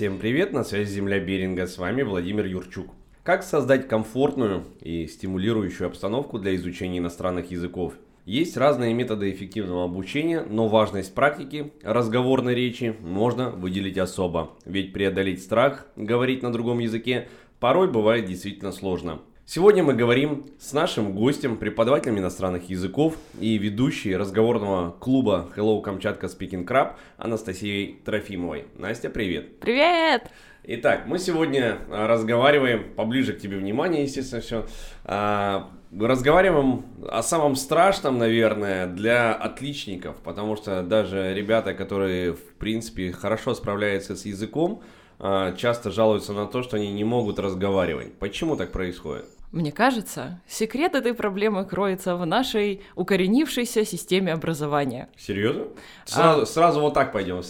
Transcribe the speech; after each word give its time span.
Всем 0.00 0.16
привет, 0.16 0.54
на 0.54 0.64
связи 0.64 0.92
Земля 0.94 1.20
Беринга, 1.20 1.66
с 1.66 1.76
вами 1.76 2.00
Владимир 2.00 2.46
Юрчук. 2.46 2.86
Как 3.22 3.42
создать 3.42 3.86
комфортную 3.86 4.64
и 4.80 5.06
стимулирующую 5.06 5.88
обстановку 5.88 6.38
для 6.38 6.56
изучения 6.56 7.00
иностранных 7.00 7.50
языков? 7.50 7.92
Есть 8.24 8.56
разные 8.56 8.94
методы 8.94 9.30
эффективного 9.30 9.84
обучения, 9.84 10.40
но 10.48 10.68
важность 10.68 11.14
практики 11.14 11.74
разговорной 11.82 12.54
речи 12.54 12.96
можно 13.00 13.50
выделить 13.50 13.98
особо. 13.98 14.52
Ведь 14.64 14.94
преодолеть 14.94 15.42
страх 15.42 15.86
говорить 15.96 16.42
на 16.42 16.50
другом 16.50 16.78
языке 16.78 17.28
порой 17.58 17.92
бывает 17.92 18.24
действительно 18.24 18.72
сложно. 18.72 19.20
Сегодня 19.52 19.82
мы 19.82 19.94
говорим 19.94 20.46
с 20.60 20.72
нашим 20.72 21.12
гостем, 21.12 21.56
преподавателем 21.56 22.20
иностранных 22.20 22.70
языков 22.70 23.16
и 23.40 23.58
ведущей 23.58 24.14
разговорного 24.14 24.92
клуба 24.92 25.50
Hello 25.56 25.82
Камчатка 25.82 26.28
Speaking 26.28 26.64
Crab 26.64 26.92
Анастасией 27.16 28.00
Трофимовой. 28.04 28.66
Настя, 28.76 29.10
привет! 29.10 29.58
Привет! 29.58 30.30
Итак, 30.62 31.06
мы 31.06 31.18
сегодня 31.18 31.78
а, 31.90 32.06
разговариваем, 32.06 32.94
поближе 32.94 33.32
к 33.32 33.40
тебе 33.40 33.56
внимание, 33.56 34.04
естественно, 34.04 34.40
все, 34.40 34.66
а, 35.04 35.68
разговариваем 35.98 36.84
о 37.10 37.20
самом 37.24 37.56
страшном, 37.56 38.18
наверное, 38.18 38.86
для 38.86 39.34
отличников, 39.34 40.14
потому 40.22 40.54
что 40.54 40.84
даже 40.84 41.34
ребята, 41.34 41.74
которые, 41.74 42.34
в 42.34 42.54
принципе, 42.54 43.10
хорошо 43.10 43.54
справляются 43.56 44.14
с 44.14 44.26
языком, 44.26 44.80
а, 45.18 45.50
часто 45.56 45.90
жалуются 45.90 46.34
на 46.34 46.46
то, 46.46 46.62
что 46.62 46.76
они 46.76 46.92
не 46.92 47.02
могут 47.02 47.40
разговаривать. 47.40 48.14
Почему 48.14 48.54
так 48.54 48.70
происходит? 48.70 49.26
Мне 49.52 49.72
кажется, 49.72 50.40
секрет 50.46 50.94
этой 50.94 51.12
проблемы 51.12 51.64
кроется 51.64 52.14
в 52.14 52.24
нашей 52.24 52.82
укоренившейся 52.94 53.84
системе 53.84 54.32
образования. 54.32 55.08
Серьезно? 55.16 55.64
Сразу, 56.04 56.42
а... 56.42 56.46
сразу 56.46 56.80
вот 56.80 56.94
так 56.94 57.12
пойдем. 57.12 57.42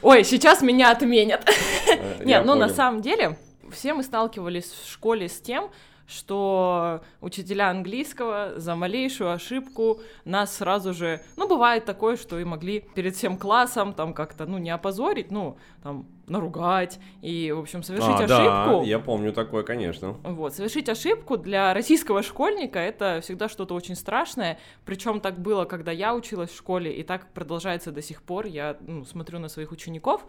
Ой, 0.00 0.24
сейчас 0.24 0.62
меня 0.62 0.90
отменят. 0.90 1.48
Э, 1.86 2.24
Нет, 2.24 2.44
ну 2.44 2.54
на 2.54 2.70
самом 2.70 3.02
деле 3.02 3.36
все 3.70 3.92
мы 3.92 4.02
сталкивались 4.02 4.64
в 4.64 4.90
школе 4.90 5.28
с 5.28 5.40
тем, 5.40 5.70
что 6.06 7.02
учителя 7.20 7.70
английского 7.70 8.54
за 8.56 8.74
малейшую 8.74 9.32
ошибку 9.32 10.00
нас 10.24 10.56
сразу 10.56 10.92
же, 10.92 11.20
ну, 11.36 11.46
бывает 11.46 11.84
такое, 11.84 12.16
что 12.16 12.38
и 12.38 12.44
могли 12.44 12.80
перед 12.80 13.16
всем 13.16 13.38
классом 13.38 13.92
там 13.92 14.12
как-то, 14.12 14.46
ну, 14.46 14.58
не 14.58 14.70
опозорить, 14.70 15.30
ну, 15.30 15.56
там, 15.82 16.06
наругать 16.26 16.98
и, 17.22 17.52
в 17.52 17.58
общем, 17.60 17.82
совершить 17.82 18.10
а, 18.10 18.24
ошибку. 18.24 18.80
Да, 18.80 18.82
я 18.84 18.98
помню 18.98 19.32
такое, 19.32 19.62
конечно. 19.62 20.12
Вот, 20.22 20.54
совершить 20.54 20.88
ошибку 20.88 21.36
для 21.36 21.74
российского 21.74 22.22
школьника 22.22 22.78
это 22.78 23.20
всегда 23.22 23.48
что-то 23.48 23.74
очень 23.74 23.96
страшное. 23.96 24.58
Причем 24.84 25.20
так 25.20 25.38
было, 25.38 25.64
когда 25.64 25.92
я 25.92 26.14
училась 26.14 26.50
в 26.50 26.56
школе, 26.56 26.92
и 26.92 27.02
так 27.02 27.32
продолжается 27.32 27.92
до 27.92 28.02
сих 28.02 28.22
пор. 28.22 28.46
Я 28.46 28.76
ну, 28.80 29.04
смотрю 29.04 29.38
на 29.38 29.48
своих 29.48 29.72
учеников, 29.72 30.26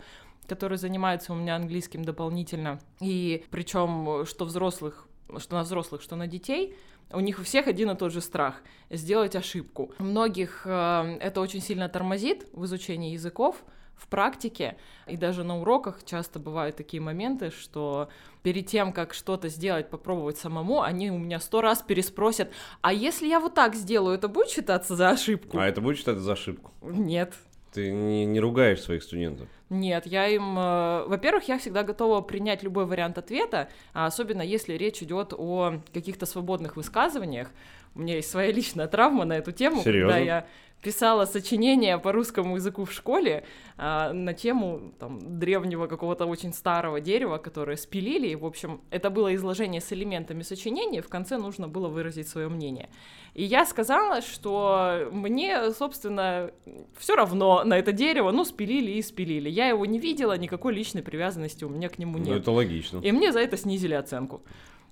которые 0.48 0.78
занимаются 0.78 1.34
у 1.34 1.36
меня 1.36 1.56
английским 1.56 2.04
дополнительно. 2.04 2.80
И 3.00 3.46
причем, 3.50 4.26
что 4.26 4.46
взрослых 4.46 5.08
что 5.40 5.56
на 5.56 5.64
взрослых, 5.64 6.02
что 6.02 6.16
на 6.16 6.28
детей, 6.28 6.76
у 7.12 7.20
них 7.20 7.40
у 7.40 7.44
всех 7.44 7.68
один 7.68 7.92
и 7.92 7.96
тот 7.96 8.12
же 8.12 8.22
страх— 8.22 8.62
сделать 8.90 9.36
ошибку. 9.36 9.92
Многих 10.00 10.64
э, 10.66 11.18
это 11.20 11.42
очень 11.42 11.62
сильно 11.62 11.88
тормозит 11.88 12.48
в 12.54 12.66
изучении 12.66 13.14
языков, 13.14 13.64
в 13.96 14.08
практике, 14.08 14.78
и 15.08 15.18
даже 15.18 15.44
на 15.44 15.60
уроках 15.60 16.04
часто 16.06 16.40
бывают 16.40 16.76
такие 16.76 17.02
моменты, 17.02 17.52
что 17.52 18.10
перед 18.44 18.68
тем, 18.68 18.92
как 18.94 19.14
что-то 19.14 19.50
сделать, 19.50 19.90
попробовать 19.90 20.38
самому, 20.38 20.82
они 20.82 21.12
у 21.12 21.18
меня 21.18 21.40
сто 21.40 21.62
раз 21.62 21.82
переспросят, 21.82 22.52
а 22.82 22.94
если 22.94 23.28
я 23.28 23.40
вот 23.40 23.54
так 23.54 23.76
сделаю, 23.76 24.16
это 24.16 24.28
будет 24.28 24.50
считаться 24.50 24.96
за 24.96 25.10
ошибку? 25.10 25.58
А 25.58 25.68
это 25.68 25.82
будет 25.82 25.98
считаться 25.98 26.22
за 26.22 26.34
ошибку? 26.34 26.72
Нет. 26.82 27.34
Ты 27.74 27.92
не, 27.92 28.26
не 28.26 28.40
ругаешь 28.40 28.82
своих 28.82 29.04
студентов? 29.04 29.50
Нет, 29.70 30.06
я 30.06 30.28
им... 30.28 30.58
Э, 30.58 31.04
во-первых, 31.08 31.50
я 31.50 31.58
всегда 31.58 31.84
готова 31.84 32.22
принять 32.22 32.64
любой 32.64 32.86
вариант 32.86 33.18
ответа, 33.18 33.68
а 33.94 34.06
особенно 34.06 34.42
если 34.42 34.76
речь 34.76 35.04
идет 35.04 35.34
о 35.36 35.82
каких-то 35.94 36.26
свободных 36.26 36.78
высказываниях. 36.78 37.50
У 37.94 38.00
меня 38.00 38.16
есть 38.16 38.30
своя 38.30 38.52
личная 38.52 38.88
травма 38.88 39.26
на 39.26 39.34
эту 39.34 39.52
тему, 39.52 39.82
Серьезно? 39.82 40.14
когда 40.14 40.26
я 40.26 40.48
писала 40.82 41.26
сочинение 41.26 41.98
по 41.98 42.12
русскому 42.12 42.58
языку 42.58 42.86
в 42.86 42.92
школе 42.92 43.44
а, 43.76 44.14
на 44.14 44.34
тему 44.34 44.94
там, 45.00 45.40
древнего 45.40 45.88
какого-то 45.88 46.28
очень 46.28 46.54
старого 46.54 47.02
дерева, 47.02 47.40
которое 47.40 47.76
спилили. 47.76 48.28
И, 48.28 48.36
в 48.36 48.46
общем, 48.46 48.82
это 48.92 49.10
было 49.10 49.34
изложение 49.34 49.82
с 49.82 49.92
элементами 49.92 50.44
сочинения, 50.44 51.02
в 51.02 51.10
конце 51.10 51.38
нужно 51.38 51.68
было 51.68 51.88
выразить 51.88 52.28
свое 52.28 52.50
мнение. 52.50 52.90
И 53.34 53.44
я 53.44 53.66
сказала, 53.66 54.22
что 54.22 55.10
мне, 55.12 55.72
собственно, 55.72 56.52
все 56.98 57.16
равно 57.16 57.64
на 57.64 57.78
это 57.80 57.92
дерево, 57.92 58.32
ну, 58.32 58.46
спилили 58.46 58.92
и 58.92 59.02
спилили. 59.02 59.50
Я 59.50 59.68
его 59.68 59.86
не 59.86 60.00
видела, 60.00 60.38
никакой 60.38 60.74
личной 60.74 61.02
привязанности 61.02 61.66
у 61.66 61.70
меня 61.70 61.90
к 61.90 61.98
нему 61.98 62.20
ну, 62.20 62.26
нет. 62.26 62.28
Ну, 62.28 62.36
это 62.36 62.52
логично. 62.52 63.00
И 63.00 63.12
мне 63.12 63.32
за 63.32 63.40
это 63.40 63.58
снизили 63.58 63.94
оценку. 63.94 64.42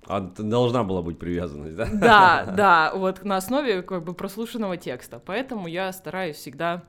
А 0.06 0.20
должна 0.20 0.84
была 0.84 1.02
быть 1.02 1.18
привязанность, 1.18 1.76
да? 1.76 1.88
Да, 1.92 2.52
да, 2.56 2.92
вот 2.94 3.24
на 3.24 3.36
основе 3.36 3.82
как 3.82 4.04
бы 4.04 4.14
прослушанного 4.14 4.76
текста. 4.76 5.20
Поэтому 5.24 5.68
я 5.68 5.92
стараюсь 5.92 6.36
всегда 6.36 6.82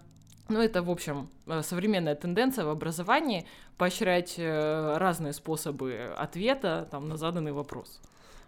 ну, 0.47 0.61
это, 0.61 0.83
в 0.83 0.91
общем, 0.91 1.27
э, 1.47 1.63
современная 1.63 2.13
тенденция 2.13 2.65
в 2.65 2.69
образовании 2.69 3.47
поощрять 3.77 4.35
э, 4.37 4.97
разные 4.97 5.33
способы 5.33 6.13
ответа 6.15 6.87
там, 6.91 7.09
на 7.09 7.17
заданный 7.17 7.51
вопрос. 7.51 7.99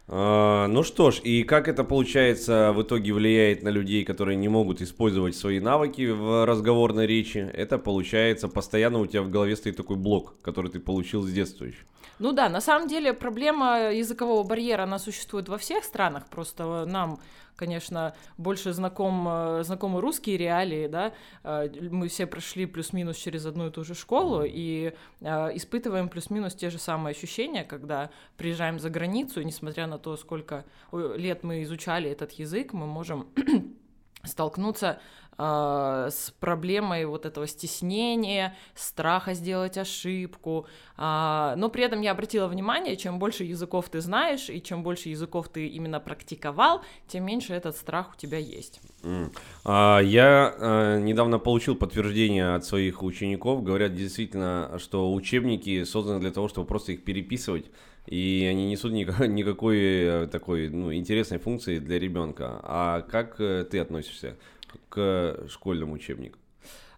А, 0.09 0.67
ну 0.67 0.83
что 0.83 1.11
ж, 1.11 1.19
и 1.23 1.44
как 1.44 1.67
это 1.67 1.83
получается 1.83 2.72
в 2.73 2.81
итоге 2.81 3.11
влияет 3.11 3.63
на 3.63 3.69
людей, 3.69 4.06
которые 4.06 4.38
не 4.38 4.47
могут 4.47 4.81
использовать 4.81 5.35
свои 5.35 5.59
навыки 5.59 6.09
в 6.09 6.45
разговорной 6.45 7.07
речи? 7.07 7.39
Это 7.39 7.77
получается 7.77 8.47
постоянно 8.47 9.00
у 9.00 9.06
тебя 9.06 9.22
в 9.23 9.29
голове 9.29 9.56
стоит 9.56 9.75
такой 9.75 9.97
блок, 9.97 10.35
который 10.41 10.72
ты 10.72 10.79
получил 10.79 11.23
с 11.23 11.31
детства 11.31 11.66
еще. 11.66 11.83
Ну 12.19 12.31
да, 12.31 12.50
на 12.50 12.61
самом 12.61 12.88
деле 12.88 13.13
проблема 13.13 13.91
языкового 13.91 14.44
барьера, 14.44 14.83
она 14.83 15.00
существует 15.00 15.50
во 15.50 15.57
всех 15.57 15.83
странах, 15.83 16.28
просто 16.28 16.85
нам 16.85 17.19
конечно, 17.57 18.16
больше 18.38 18.72
знаком, 18.72 19.28
э, 19.28 19.63
знакомы 19.63 20.00
русские 20.00 20.38
реалии, 20.38 20.88
да, 20.88 21.13
э, 21.44 21.69
мы 21.89 22.07
все 22.07 22.25
прошли 22.25 22.66
плюс-минус 22.66 23.17
через 23.17 23.45
одну 23.45 23.67
и 23.67 23.72
ту 23.72 23.83
же 23.83 23.95
школу 23.95 24.44
и 24.45 24.94
э, 25.19 25.56
испытываем 25.56 26.07
плюс-минус 26.07 26.56
те 26.56 26.69
же 26.69 26.77
самые 26.77 27.11
ощущения, 27.11 27.66
когда 27.66 28.11
приезжаем 28.38 28.79
за 28.79 28.89
границу, 28.89 29.41
и 29.41 29.45
несмотря 29.45 29.88
на 29.88 29.97
то, 29.97 30.16
сколько 30.16 30.66
лет 30.91 31.44
мы 31.44 31.63
изучали 31.63 32.09
этот 32.09 32.31
язык, 32.33 32.73
мы 32.73 32.85
можем 32.85 33.27
столкнуться 34.23 35.00
э, 35.38 36.09
с 36.12 36.34
проблемой 36.40 37.06
вот 37.06 37.25
этого 37.25 37.48
стеснения, 37.48 38.56
страха 38.75 39.34
сделать 39.34 39.78
ошибку. 39.78 40.68
Э, 40.98 41.53
но 41.58 41.70
при 41.70 41.84
этом 41.84 42.02
я 42.02 42.12
обратила 42.12 42.48
внимание, 42.48 42.98
чем 42.98 43.20
больше 43.20 43.44
языков 43.44 43.90
ты 43.90 44.02
знаешь 44.02 44.50
и 44.50 44.62
чем 44.62 44.84
больше 44.84 45.09
языков 45.09 45.50
ты 45.50 45.68
именно 45.68 46.00
практиковал, 46.00 46.81
тем 47.08 47.25
меньше 47.25 47.53
этот 47.53 47.75
страх 47.75 48.14
у 48.16 48.20
тебя 48.20 48.38
есть. 48.38 48.81
А, 49.64 50.00
я 50.00 50.53
а, 50.58 51.00
недавно 51.00 51.40
получил 51.40 51.75
подтверждение 51.75 52.56
от 52.56 52.66
своих 52.66 53.04
учеников. 53.04 53.64
Говорят 53.64 53.96
действительно, 53.96 54.78
что 54.80 55.14
учебники 55.14 55.84
созданы 55.84 56.19
для 56.19 56.31
того, 56.31 56.48
чтобы 56.48 56.68
просто 56.68 56.94
их 56.94 57.04
переписывать 57.04 57.66
и 58.08 58.48
они 58.50 58.68
несут 58.68 58.94
никакой, 58.94 59.28
никакой 59.28 59.80
э, 59.80 60.28
такой 60.28 60.69
ну, 60.69 60.94
интересной 60.94 61.40
функции 61.40 61.80
для 61.80 62.00
ребенка. 62.00 62.59
А 62.64 63.02
как 63.02 63.40
э, 63.40 63.66
ты 63.69 63.80
относишься 63.80 64.38
к 64.89 65.45
школьному 65.50 65.94
учебнику? 65.94 66.39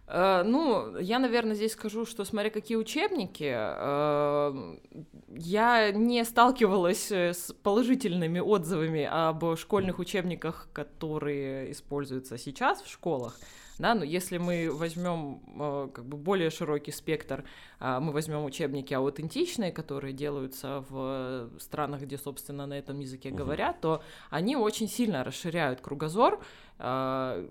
Uh, 0.06 0.42
ну, 0.42 0.98
я, 0.98 1.20
наверное, 1.20 1.54
здесь 1.54 1.72
скажу, 1.72 2.04
что 2.04 2.24
смотря 2.24 2.50
какие 2.50 2.76
учебники, 2.76 3.44
uh, 3.44 4.80
я 5.28 5.92
не 5.92 6.24
сталкивалась 6.24 7.12
с 7.12 7.52
положительными 7.62 8.40
отзывами 8.40 9.08
об 9.08 9.56
школьных 9.56 10.00
учебниках, 10.00 10.68
которые 10.72 11.70
используются 11.70 12.38
сейчас 12.38 12.82
в 12.82 12.90
школах 12.90 13.38
да, 13.80 13.94
но 13.94 14.04
если 14.04 14.38
мы 14.38 14.70
возьмем 14.70 15.40
э, 15.58 15.88
как 15.92 16.04
бы 16.04 16.16
более 16.16 16.50
широкий 16.50 16.92
спектр, 16.92 17.44
э, 17.80 17.98
мы 18.00 18.12
возьмем 18.12 18.44
учебники 18.44 18.94
аутентичные, 18.94 19.72
которые 19.72 20.12
делаются 20.12 20.84
в 20.88 21.50
странах, 21.58 22.02
где, 22.02 22.18
собственно, 22.18 22.66
на 22.66 22.74
этом 22.74 23.00
языке 23.00 23.30
говорят, 23.30 23.80
то 23.80 24.02
они 24.28 24.56
очень 24.56 24.88
сильно 24.88 25.24
расширяют 25.24 25.80
кругозор 25.80 26.40
э, 26.78 27.48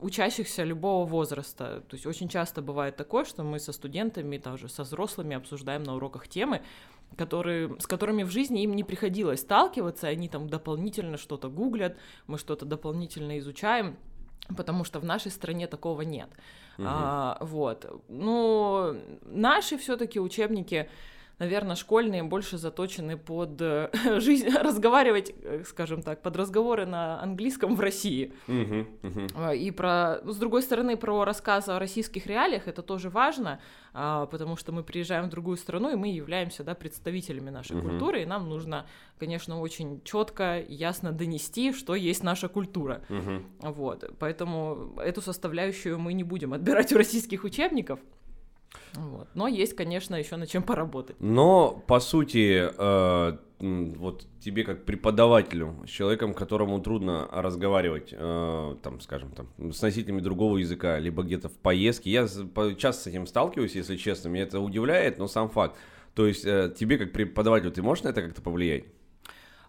учащихся 0.00 0.64
любого 0.64 1.06
возраста. 1.06 1.84
То 1.88 1.94
есть 1.94 2.06
очень 2.06 2.28
часто 2.28 2.60
бывает 2.60 2.96
такое, 2.96 3.24
что 3.24 3.44
мы 3.44 3.58
со 3.60 3.72
студентами, 3.72 4.38
также 4.38 4.68
со 4.68 4.82
взрослыми 4.82 5.36
обсуждаем 5.36 5.84
на 5.84 5.94
уроках 5.94 6.28
темы, 6.28 6.60
которые, 7.16 7.80
с 7.80 7.86
которыми 7.86 8.22
в 8.22 8.30
жизни 8.30 8.62
им 8.62 8.74
не 8.74 8.84
приходилось 8.84 9.40
сталкиваться, 9.40 10.08
они 10.08 10.28
там 10.28 10.48
дополнительно 10.48 11.16
что-то 11.16 11.48
гуглят, 11.48 11.96
мы 12.26 12.38
что-то 12.38 12.66
дополнительно 12.66 13.38
изучаем, 13.38 13.96
потому 14.56 14.84
что 14.84 15.00
в 15.00 15.04
нашей 15.04 15.30
стране 15.30 15.66
такого 15.66 16.02
нет. 16.02 16.28
Угу. 16.78 16.86
А, 16.88 17.38
вот. 17.40 18.02
Ну, 18.08 18.96
наши 19.22 19.76
все-таки 19.76 20.20
учебники, 20.20 20.88
наверное, 21.38 21.76
школьные 21.76 22.22
больше 22.22 22.58
заточены 22.58 23.16
под 23.16 23.60
э, 23.60 23.90
жизнь, 24.20 24.48
разговаривать, 24.48 25.32
э, 25.42 25.62
скажем 25.66 26.02
так, 26.02 26.22
под 26.22 26.36
разговоры 26.36 26.86
на 26.86 27.22
английском 27.22 27.76
в 27.76 27.80
России. 27.80 28.32
Мгм, 28.46 28.86
мгм. 29.02 29.50
И 29.52 29.70
про, 29.70 30.20
ну, 30.24 30.32
с 30.32 30.36
другой 30.36 30.62
стороны, 30.62 30.96
про 30.96 31.24
рассказ 31.24 31.68
о 31.68 31.78
российских 31.78 32.26
реалиях 32.26 32.66
это 32.68 32.82
тоже 32.82 33.10
важно, 33.10 33.60
а, 33.92 34.26
потому 34.26 34.56
что 34.56 34.72
мы 34.72 34.82
приезжаем 34.82 35.26
в 35.26 35.30
другую 35.30 35.56
страну, 35.56 35.90
и 35.90 35.94
мы 35.94 36.08
являемся, 36.08 36.64
да, 36.64 36.74
представителями 36.74 37.50
нашей 37.50 37.76
Мгм. 37.76 37.88
культуры, 37.88 38.22
и 38.22 38.26
нам 38.26 38.48
нужно, 38.48 38.86
конечно, 39.18 39.60
очень 39.60 40.00
четко, 40.04 40.64
ясно 40.68 41.12
донести, 41.12 41.72
что 41.72 41.94
есть 41.94 42.22
наша 42.22 42.48
культура. 42.48 43.02
Мгм. 43.08 43.46
Вот, 43.60 44.10
поэтому 44.18 44.94
эту 44.98 45.20
составляющую 45.22 45.98
мы 45.98 46.12
не 46.12 46.24
будем 46.24 46.52
отбирать 46.52 46.92
у 46.92 46.98
российских 46.98 47.44
учебников. 47.44 48.00
Вот. 48.94 49.28
Но 49.34 49.48
есть, 49.48 49.74
конечно, 49.74 50.14
еще 50.16 50.36
над 50.36 50.48
чем 50.48 50.62
поработать. 50.62 51.16
Но, 51.20 51.82
по 51.86 52.00
сути, 52.00 52.68
э, 52.76 53.38
вот 53.60 54.26
тебе 54.40 54.64
как 54.64 54.84
преподавателю, 54.84 55.76
с 55.86 55.90
человеком, 55.90 56.34
которому 56.34 56.80
трудно 56.80 57.28
разговаривать, 57.30 58.10
э, 58.12 58.76
там, 58.82 59.00
скажем, 59.00 59.32
там, 59.32 59.72
с 59.72 59.82
носителями 59.82 60.20
другого 60.20 60.58
языка, 60.58 60.98
либо 60.98 61.22
где-то 61.22 61.48
в 61.48 61.56
поездке, 61.56 62.10
я 62.10 62.26
часто 62.76 63.02
с 63.02 63.06
этим 63.06 63.26
сталкиваюсь, 63.26 63.74
если 63.74 63.96
честно, 63.96 64.28
меня 64.28 64.44
это 64.44 64.60
удивляет, 64.60 65.18
но 65.18 65.28
сам 65.28 65.48
факт. 65.48 65.76
То 66.14 66.26
есть 66.26 66.44
э, 66.44 66.72
тебе 66.76 66.98
как 66.98 67.12
преподавателю, 67.12 67.72
ты 67.72 67.82
можешь 67.82 68.04
на 68.04 68.08
это 68.08 68.22
как-то 68.22 68.42
повлиять? 68.42 68.84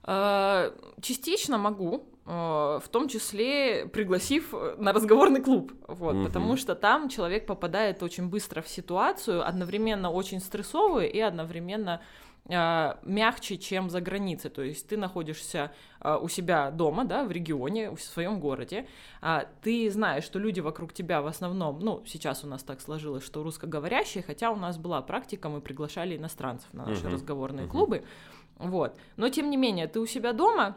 Э, 0.05 0.71
Частично 1.01 1.57
могу, 1.57 2.07
в 2.29 2.83
том 2.91 3.07
числе 3.07 3.87
пригласив 3.87 4.53
э, 4.53 4.75
на 4.77 4.93
разговорный 4.93 5.41
клуб, 5.41 5.71
вот, 5.87 6.15
Мгм. 6.15 6.25
потому 6.25 6.57
что 6.57 6.75
там 6.75 7.09
человек 7.09 7.47
попадает 7.47 8.03
очень 8.03 8.29
быстро 8.29 8.61
в 8.61 8.67
ситуацию, 8.67 9.47
одновременно 9.47 10.11
очень 10.11 10.39
стрессовую 10.39 11.11
и 11.11 11.19
одновременно 11.19 12.01
э, 12.45 12.93
мягче, 13.03 13.57
чем 13.57 13.89
за 13.89 13.99
границей. 14.01 14.51
То 14.51 14.61
есть 14.61 14.87
ты 14.87 14.95
находишься 14.97 15.71
э, 16.01 16.17
у 16.21 16.29
себя 16.29 16.69
дома, 16.69 17.03
да, 17.03 17.23
в 17.23 17.31
регионе, 17.31 17.91
в 17.95 17.99
своем 17.99 18.39
городе, 18.39 18.85
а, 19.21 19.45
ты 19.63 19.89
знаешь, 19.89 20.23
что 20.23 20.37
люди 20.39 20.59
вокруг 20.59 20.93
тебя 20.93 21.21
в 21.21 21.27
основном, 21.27 21.79
ну, 21.79 22.03
сейчас 22.05 22.43
у 22.43 22.47
нас 22.47 22.61
так 22.63 22.81
сложилось, 22.81 23.23
что 23.23 23.41
русскоговорящие, 23.41 24.23
хотя 24.23 24.51
у 24.51 24.55
нас 24.55 24.77
была 24.77 25.01
практика, 25.01 25.49
мы 25.49 25.61
приглашали 25.61 26.15
иностранцев 26.15 26.71
на 26.73 26.85
наши 26.85 27.05
Мгм. 27.05 27.13
разговорные 27.13 27.65
Мгм. 27.65 27.71
клубы, 27.71 28.03
вот. 28.57 28.95
Но 29.17 29.29
тем 29.29 29.49
не 29.49 29.57
менее, 29.57 29.87
ты 29.87 29.99
у 29.99 30.05
себя 30.05 30.33
дома, 30.33 30.75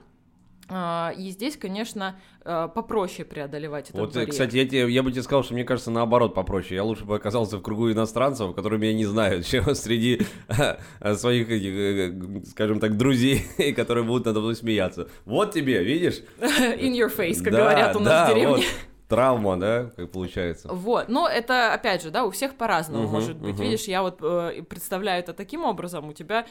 и 0.70 1.30
здесь, 1.30 1.56
конечно, 1.56 2.16
а, 2.44 2.68
попроще 2.68 3.24
преодолевать 3.24 3.90
этот 3.90 4.00
Вот, 4.00 4.10
э, 4.10 4.20
барьер. 4.20 4.30
кстати, 4.30 4.56
я, 4.56 4.64
тебе, 4.66 4.88
я 4.90 5.02
бы 5.02 5.12
тебе 5.12 5.22
сказал, 5.22 5.44
что 5.44 5.54
мне 5.54 5.64
кажется, 5.64 5.90
наоборот, 5.90 6.34
попроще. 6.34 6.74
Я 6.76 6.84
лучше 6.84 7.04
бы 7.04 7.14
оказался 7.16 7.58
в 7.58 7.62
кругу 7.62 7.90
иностранцев, 7.92 8.54
которые 8.54 8.80
меня 8.80 8.94
не 8.94 9.04
знают, 9.04 9.46
чем 9.46 9.74
среди 9.74 10.22
э, 10.48 11.14
своих, 11.14 11.48
э, 11.50 12.12
скажем 12.50 12.80
так, 12.80 12.96
друзей, 12.96 13.44
которые 13.76 14.04
будут 14.04 14.26
надо 14.26 14.40
мной 14.40 14.56
смеяться. 14.56 15.08
Вот 15.24 15.52
тебе, 15.52 15.82
видишь? 15.84 16.22
In 16.40 16.92
your 16.94 17.14
face, 17.14 17.42
как 17.42 17.52
Да, 17.52 17.58
говорят 17.58 17.96
у 17.96 18.00
нас 18.00 18.08
да, 18.08 18.24
в 18.24 18.28
деревне. 18.34 18.56
вот. 18.56 18.64
Травма, 19.08 19.58
да, 19.60 19.90
как 19.94 20.10
получается. 20.10 20.72
Вот, 20.72 21.10
но 21.10 21.28
это, 21.28 21.74
опять 21.74 22.02
же, 22.02 22.10
да, 22.10 22.24
у 22.24 22.30
всех 22.30 22.54
по-разному 22.54 23.02
Мгм, 23.04 23.12
может 23.12 23.36
быть. 23.36 23.52
мгм. 23.56 23.62
Видишь, 23.62 23.82
я 23.84 24.00
вот 24.00 24.20
э, 24.22 24.62
представляю 24.66 25.20
это 25.22 25.34
таким 25.34 25.64
образом, 25.64 26.08
у 26.08 26.12
тебя 26.14 26.46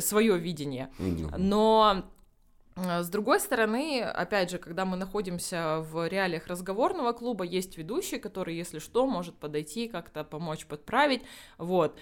свое 0.00 0.38
видение. 0.38 0.90
Мгм. 0.98 1.32
Но 1.36 2.04
э, 2.04 2.15
с 2.76 3.08
другой 3.08 3.40
стороны, 3.40 4.02
опять 4.02 4.50
же, 4.50 4.58
когда 4.58 4.84
мы 4.84 4.96
находимся 4.96 5.78
в 5.80 6.06
реалиях 6.08 6.46
разговорного 6.46 7.12
клуба, 7.12 7.44
есть 7.44 7.78
ведущий, 7.78 8.18
который, 8.18 8.54
если 8.54 8.78
что, 8.78 9.06
может 9.06 9.34
подойти, 9.34 9.88
как-то 9.88 10.24
помочь 10.24 10.66
подправить. 10.66 11.22
Вот. 11.56 11.98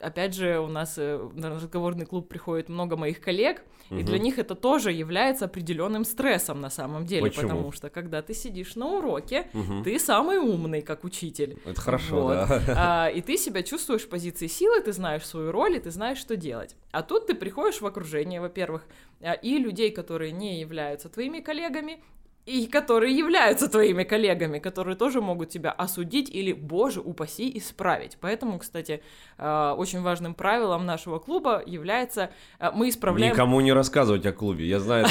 Опять 0.00 0.34
же, 0.34 0.60
у 0.60 0.68
нас 0.68 0.94
э, 0.96 1.28
на 1.34 1.50
разговорный 1.50 2.06
клуб 2.06 2.28
приходит 2.28 2.68
много 2.68 2.96
моих 2.96 3.20
коллег, 3.20 3.62
и 3.90 3.94
Мгм. 3.94 4.04
для 4.04 4.18
них 4.18 4.38
это 4.38 4.54
тоже 4.54 4.92
является 4.92 5.46
определенным 5.46 6.04
стрессом 6.04 6.60
на 6.60 6.70
самом 6.70 7.04
деле, 7.04 7.26
Почему? 7.28 7.48
потому 7.48 7.72
что 7.72 7.90
когда 7.90 8.22
ты 8.22 8.32
сидишь 8.34 8.76
на 8.76 8.86
уроке, 8.98 9.48
Мгм. 9.52 9.82
ты 9.82 9.98
самый 9.98 10.38
умный 10.38 10.82
как 10.82 11.02
учитель. 11.04 11.58
Это 11.64 11.80
хорошо, 11.80 12.22
Вот. 12.22 12.34
да. 12.34 12.62
А, 12.76 13.08
и 13.08 13.20
ты 13.22 13.36
себя 13.36 13.62
чувствуешь 13.62 14.02
в 14.02 14.08
позиции 14.08 14.46
силы, 14.46 14.80
ты 14.82 14.92
знаешь 14.92 15.26
свою 15.26 15.50
роль, 15.50 15.76
и 15.76 15.80
ты 15.80 15.90
знаешь, 15.90 16.18
что 16.18 16.36
делать. 16.36 16.76
А 16.92 17.02
тут 17.02 17.26
ты 17.26 17.34
приходишь 17.34 17.80
в 17.80 17.86
окружение, 17.86 18.40
во-первых, 18.40 18.86
а, 19.20 19.32
и 19.32 19.58
людей, 19.58 19.90
которые 19.90 20.30
не 20.32 20.60
являются 20.60 21.08
твоими 21.08 21.40
коллегами, 21.40 22.02
и 22.48 22.66
которые 22.66 23.14
являются 23.14 23.68
твоими 23.68 24.04
коллегами, 24.04 24.58
которые 24.58 24.96
тоже 24.96 25.20
могут 25.20 25.50
тебя 25.50 25.70
осудить 25.70 26.30
или, 26.30 26.54
боже, 26.54 27.00
упаси, 27.00 27.58
исправить. 27.58 28.16
Поэтому, 28.20 28.58
кстати, 28.58 29.02
а, 29.36 29.74
очень 29.74 30.00
важным 30.00 30.34
правилом 30.34 30.86
нашего 30.86 31.18
клуба 31.18 31.62
является 31.66 32.30
а, 32.58 32.72
мы 32.72 32.88
исправляем... 32.88 33.34
Никому 33.34 33.60
не 33.60 33.72
рассказывать 33.74 34.24
о 34.24 34.32
клубе. 34.32 34.66
Я 34.66 34.80
знаю 34.80 35.06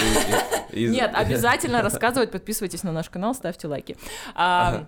Нет, 0.73 1.11
обязательно 1.13 1.83
рассказывать, 1.83 2.31
подписывайтесь 2.31 2.83
на 2.83 2.91
наш 2.91 3.09
канал, 3.09 3.35
ставьте 3.35 3.67
лайки. 3.67 3.97
А, 4.33 4.87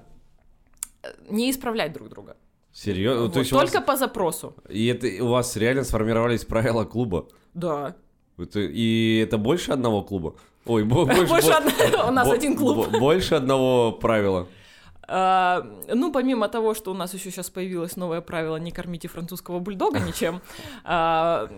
Не 1.29 1.51
исправлять 1.51 1.93
друг 1.93 2.09
друга. 2.09 2.35
Серьезно? 2.73 3.23
Вот, 3.23 3.33
То 3.33 3.39
есть 3.39 3.53
у 3.53 3.57
вас- 3.57 3.69
только 3.69 3.85
по 3.85 3.95
запросу. 3.95 4.55
И 4.67 4.87
это 4.87 5.23
у 5.23 5.27
вас 5.27 5.55
реально 5.55 5.83
сформировались 5.83 6.45
правила 6.45 6.83
клуба? 6.83 7.27
Да. 7.53 7.95
Это- 8.39 8.59
и 8.59 9.19
это 9.23 9.37
больше 9.37 9.71
одного 9.71 10.01
клуба? 10.01 10.35
Ой, 10.69 10.83
бо- 10.83 11.05
больше, 11.05 11.25
Больше 11.27 11.47
бо- 11.49 11.57
одного- 11.57 12.07
у 12.09 12.11
нас 12.11 12.29
один 12.31 12.55
клуб. 12.55 12.87
бо- 12.91 12.99
Больше 12.99 13.35
одного 13.35 13.91
правила. 13.91 14.47
А, 15.11 15.65
ну, 15.91 16.11
помимо 16.11 16.47
того, 16.49 16.75
что 16.75 16.91
у 16.91 16.93
нас 16.93 17.13
еще 17.15 17.31
сейчас 17.31 17.49
появилось 17.49 17.95
новое 17.97 18.21
правило 18.21 18.57
«не 18.57 18.71
кормите 18.71 19.07
французского 19.07 19.57
бульдога 19.59 19.99
ничем», 19.99 20.41
а, 20.83 21.49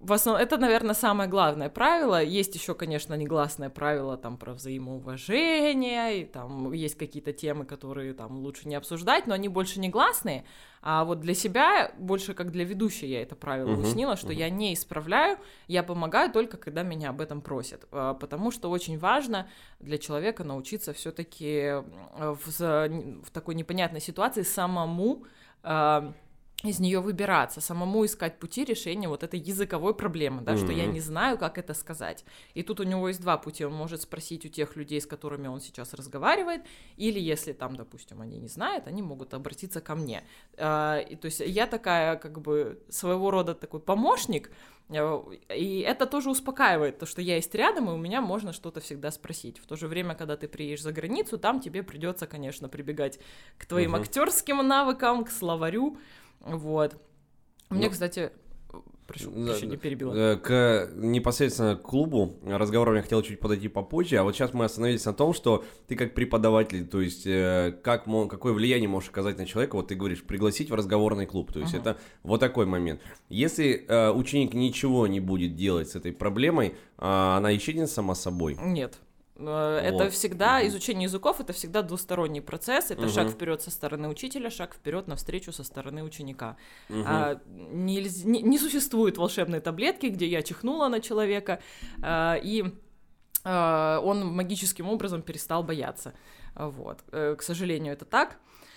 в 0.00 0.14
основном, 0.14 0.42
это, 0.42 0.56
наверное, 0.56 0.94
самое 0.94 1.28
главное 1.28 1.68
правило. 1.68 2.22
Есть 2.22 2.54
еще, 2.54 2.74
конечно, 2.74 3.12
негласное 3.14 3.68
правило 3.68 4.16
там 4.16 4.38
про 4.38 4.54
взаимоуважение, 4.54 6.22
и 6.22 6.24
там 6.24 6.72
есть 6.72 6.96
какие-то 6.96 7.34
темы, 7.34 7.66
которые 7.66 8.14
там 8.14 8.38
лучше 8.38 8.66
не 8.66 8.76
обсуждать, 8.76 9.26
но 9.26 9.34
они 9.34 9.48
больше 9.48 9.78
негласные. 9.78 10.44
А 10.80 11.04
вот 11.04 11.20
для 11.20 11.34
себя, 11.34 11.92
больше 11.98 12.32
как 12.32 12.50
для 12.50 12.64
ведущей 12.64 13.08
я 13.08 13.20
это 13.20 13.36
правило 13.36 13.68
Мгм, 13.72 13.80
уяснила, 13.80 14.16
что 14.16 14.32
мгм. 14.32 14.38
я 14.38 14.48
не 14.48 14.72
исправляю, 14.72 15.38
я 15.68 15.82
помогаю 15.82 16.32
только, 16.32 16.56
когда 16.56 16.82
меня 16.82 17.10
об 17.10 17.20
этом 17.20 17.42
просят. 17.42 17.86
А, 17.92 18.14
Потому 18.14 18.50
что 18.50 18.70
очень 18.70 18.98
важно 18.98 19.48
для 19.80 19.98
человека 19.98 20.44
научиться 20.44 20.94
все-таки 20.94 21.74
в, 22.18 22.48
в 22.48 23.30
такой 23.30 23.54
непонятной 23.54 24.00
ситуации 24.00 24.42
самому 24.42 25.24
а, 25.62 26.14
из 26.62 26.78
нее 26.78 27.00
выбираться, 27.00 27.60
самому 27.60 28.04
искать 28.04 28.38
пути 28.38 28.64
решения 28.64 29.08
вот 29.08 29.22
этой 29.22 29.40
языковой 29.40 29.94
проблемы, 29.94 30.42
да, 30.42 30.56
что 30.56 30.72
я 30.72 30.86
не 30.86 31.00
знаю, 31.00 31.38
как 31.38 31.56
это 31.58 31.74
сказать. 31.74 32.24
И 32.54 32.62
тут 32.62 32.80
у 32.80 32.82
него 32.82 33.08
есть 33.08 33.20
два 33.20 33.38
пути. 33.38 33.64
Он 33.64 33.72
может 33.72 34.02
спросить 34.02 34.44
у 34.44 34.48
тех 34.48 34.76
людей, 34.76 35.00
с 35.00 35.06
которыми 35.06 35.48
он 35.48 35.60
сейчас 35.60 35.94
разговаривает, 35.94 36.62
или 36.96 37.18
если 37.18 37.52
там, 37.52 37.76
допустим, 37.76 38.20
они 38.20 38.38
не 38.38 38.48
знают, 38.48 38.86
они 38.86 39.02
могут 39.02 39.32
обратиться 39.32 39.80
ко 39.80 39.94
мне. 39.94 40.22
А, 40.58 40.98
и, 40.98 41.16
то 41.16 41.26
есть 41.26 41.40
я 41.40 41.66
такая, 41.66 42.16
как 42.16 42.40
бы, 42.40 42.82
своего 42.88 43.30
рода 43.30 43.54
такой 43.54 43.80
помощник, 43.80 44.50
э, 44.90 45.22
и 45.56 45.80
это 45.80 46.06
тоже 46.06 46.30
успокаивает, 46.30 46.98
то, 46.98 47.06
что 47.06 47.22
я 47.22 47.36
есть 47.36 47.54
рядом, 47.54 47.88
и 47.88 47.92
у 47.92 47.96
меня 47.96 48.20
можно 48.20 48.52
что-то 48.52 48.80
всегда 48.80 49.10
спросить. 49.10 49.58
В 49.58 49.66
то 49.66 49.76
же 49.76 49.88
время, 49.88 50.14
когда 50.14 50.36
ты 50.36 50.46
приедешь 50.46 50.82
за 50.82 50.92
границу, 50.92 51.38
там 51.38 51.60
тебе 51.60 51.82
придется, 51.82 52.26
конечно, 52.26 52.68
прибегать 52.68 53.18
к 53.56 53.66
твоим 53.66 53.92
Мгм. 53.92 54.02
актерским 54.02 54.66
навыкам, 54.66 55.24
к 55.24 55.30
словарю, 55.30 55.96
вот. 56.40 56.96
Мне, 57.68 57.86
Ну, 57.86 57.90
кстати, 57.90 58.32
прошу, 59.06 59.30
Да, 59.30 59.52
прощения, 59.52 59.76
перебила. 59.76 60.14
Э, 60.14 60.36
К 60.36 60.90
непосредственно 60.94 61.76
к 61.76 61.82
клубу 61.82 62.34
разговором 62.44 62.96
я 62.96 63.02
хотел 63.02 63.22
чуть 63.22 63.40
подойти 63.40 63.68
попозже, 63.68 64.16
а 64.16 64.22
вот 64.24 64.34
сейчас 64.34 64.54
мы 64.54 64.64
остановились 64.64 65.04
на 65.04 65.12
том, 65.12 65.32
что 65.32 65.64
ты 65.86 65.96
как 65.96 66.14
преподаватель, 66.14 66.86
то 66.86 67.00
есть 67.00 67.26
э, 67.26 67.76
как, 67.82 68.04
какое 68.28 68.52
влияние 68.52 68.88
можешь 68.88 69.10
оказать 69.10 69.38
на 69.38 69.46
человека, 69.46 69.76
вот 69.76 69.88
ты 69.88 69.94
говоришь, 69.94 70.22
пригласить 70.22 70.70
в 70.70 70.74
разговорный 70.74 71.26
клуб, 71.26 71.52
то 71.52 71.60
есть 71.60 71.74
Ага. 71.74 71.80
это 71.90 71.98
вот 72.22 72.40
такой 72.40 72.66
момент. 72.66 73.00
Если 73.28 73.84
э, 73.86 74.10
ученик 74.10 74.54
ничего 74.54 75.06
не 75.06 75.20
будет 75.20 75.54
делать 75.54 75.88
с 75.90 75.96
этой 75.96 76.12
проблемой, 76.12 76.74
а 76.96 77.36
она 77.36 77.56
исчезнет 77.56 77.90
сама 77.90 78.14
собой. 78.14 78.56
Нет. 78.60 78.98
Э, 79.40 79.78
Это 79.82 80.04
Вот. 80.04 80.12
всегда 80.12 80.66
изучение 80.66 81.04
языков, 81.04 81.40
это 81.40 81.52
всегда 81.52 81.82
двусторонний 81.82 82.40
процесс. 82.42 82.90
Это 82.90 83.02
Мгм. 83.02 83.10
шаг 83.10 83.28
вперед 83.30 83.62
со 83.62 83.70
стороны 83.70 84.08
учителя, 84.08 84.50
шаг 84.50 84.74
вперед 84.74 85.08
навстречу 85.08 85.52
со 85.52 85.64
стороны 85.64 86.02
ученика. 86.02 86.56
Мгм. 86.88 87.04
А, 87.06 87.34
нельз- 87.72 88.24
не, 88.26 88.42
не 88.42 88.58
существует 88.58 89.16
волшебной 89.18 89.60
таблетки, 89.60 90.06
где 90.06 90.26
я 90.26 90.42
чихнула 90.42 90.88
на 90.88 91.00
человека, 91.00 91.60
а, 92.02 92.34
и 92.42 92.64
а, 93.44 94.00
он 94.04 94.26
магическим 94.26 94.88
образом 94.88 95.22
перестал 95.22 95.62
бояться. 95.62 96.12
Вот. 96.54 97.02
К 97.10 97.38
сожалению, 97.40 97.92
это 97.94 98.04
так. 98.04 98.36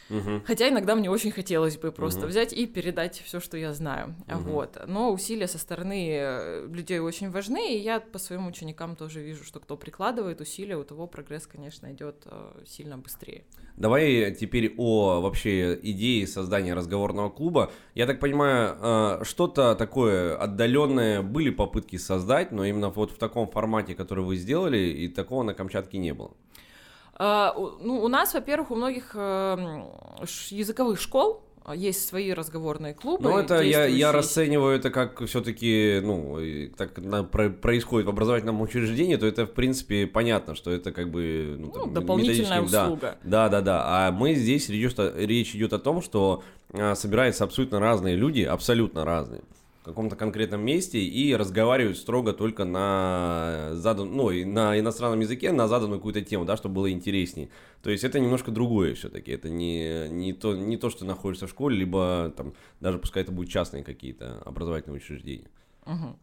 Угу. 0.10 0.42
Хотя 0.46 0.70
иногда 0.70 0.96
мне 0.96 1.10
очень 1.10 1.32
хотелось 1.32 1.78
бы 1.78 1.92
просто 1.92 2.22
угу. 2.22 2.28
взять 2.28 2.54
и 2.54 2.66
передать 2.68 3.22
все, 3.26 3.40
что 3.40 3.58
я 3.58 3.74
знаю. 3.74 4.16
Угу. 4.28 4.38
Вот. 4.52 4.78
Но 4.88 5.12
усилия 5.12 5.48
со 5.48 5.58
стороны 5.58 6.10
э, 6.12 6.68
людей 6.68 7.00
очень 7.00 7.30
важны, 7.30 7.76
и 7.76 7.80
я 7.80 8.00
по 8.00 8.20
своим 8.20 8.48
ученикам 8.48 8.96
тоже 8.96 9.22
вижу, 9.22 9.44
что 9.44 9.60
кто 9.60 9.78
прикладывает 9.78 10.42
усилия, 10.42 10.78
у 10.78 10.84
того 10.84 11.08
прогресс, 11.08 11.48
конечно, 11.48 11.92
идет 11.92 12.24
э, 12.26 12.64
сильно 12.66 12.98
быстрее. 12.98 13.44
Давай 13.78 14.36
теперь 14.36 14.76
о 14.78 15.22
вообще 15.22 15.80
идее 15.82 16.28
создания 16.28 16.74
разговорного 16.74 17.30
клуба. 17.30 17.72
Я 17.96 18.06
так 18.06 18.20
понимаю, 18.20 18.78
э, 18.80 19.24
что-то 19.24 19.76
такое 19.76 20.36
отдаленное 20.38 21.22
были 21.22 21.50
попытки 21.50 21.96
создать, 21.98 22.52
но 22.52 22.66
именно 22.66 22.90
вот 22.90 23.12
в 23.12 23.18
таком 23.18 23.48
формате, 23.48 23.96
который 23.96 24.24
вы 24.24 24.36
сделали, 24.36 24.78
и 24.78 25.08
такого 25.08 25.44
на 25.44 25.54
Камчатке 25.54 25.98
не 25.98 26.14
было. 26.14 26.32
А, 27.16 27.54
ну, 27.56 28.04
у 28.04 28.08
нас, 28.08 28.34
во-первых, 28.34 28.72
у 28.72 28.76
многих 28.76 29.12
э, 29.14 29.84
языковых 30.50 31.00
школ 31.00 31.44
есть 31.74 32.08
свои 32.08 32.34
разговорные 32.34 32.94
клубы. 32.94 33.30
Ну, 33.30 33.38
это 33.38 33.62
я, 33.62 33.86
я 33.86 34.12
расцениваю 34.12 34.76
это 34.76 34.90
как 34.90 35.26
все-таки, 35.26 36.02
ну, 36.04 36.38
так 36.76 36.98
на, 36.98 37.24
про, 37.24 37.50
происходит 37.50 38.08
в 38.08 38.10
образовательном 38.10 38.60
учреждении, 38.62 39.16
то 39.16 39.26
это, 39.26 39.46
в 39.46 39.54
принципе, 39.54 40.06
понятно, 40.06 40.56
что 40.56 40.72
это 40.72 40.92
как 40.92 41.10
бы... 41.10 41.56
Ну, 41.58 41.70
там, 41.70 41.88
ну 41.88 41.94
дополнительная 41.94 42.62
услуга. 42.62 43.18
Да, 43.24 43.48
да, 43.48 43.62
да. 43.62 43.84
А 43.86 44.12
мы 44.12 44.34
здесь 44.34 44.68
речь, 44.68 44.94
речь 44.98 45.56
идет 45.56 45.72
о 45.72 45.80
том, 45.80 46.02
что 46.02 46.44
а, 46.74 46.96
собираются 46.96 47.46
абсолютно 47.46 47.80
разные 47.80 48.16
люди, 48.16 48.42
абсолютно 48.42 49.06
разные 49.06 49.42
каком-то 49.84 50.16
конкретном 50.16 50.62
месте 50.62 51.00
и 51.00 51.36
разговаривают 51.36 51.98
строго 51.98 52.34
только 52.34 52.66
на 52.66 53.70
задан, 53.74 54.16
ну, 54.16 54.30
на 54.46 54.80
иностранном 54.80 55.20
языке, 55.20 55.52
на 55.52 55.68
заданную 55.68 56.00
какую-то 56.00 56.22
тему, 56.22 56.46
да, 56.46 56.58
чтобы 56.58 56.76
было 56.76 56.92
интереснее. 56.92 57.50
То 57.82 57.90
есть 57.90 58.04
это 58.04 58.20
немножко 58.20 58.52
другое 58.52 58.96
все-таки. 58.96 59.32
Это 59.32 59.50
не, 59.50 60.08
не, 60.10 60.34
то, 60.34 60.56
не 60.56 60.78
то, 60.78 60.90
что 60.90 61.06
находишься 61.06 61.48
в 61.48 61.50
школе, 61.50 61.78
либо 61.78 62.34
там, 62.36 62.54
даже 62.80 62.98
пускай 62.98 63.24
это 63.24 63.32
будут 63.32 63.52
частные 63.52 63.84
какие-то 63.84 64.42
образовательные 64.46 64.98
учреждения. 64.98 65.50
Угу. 65.86 66.16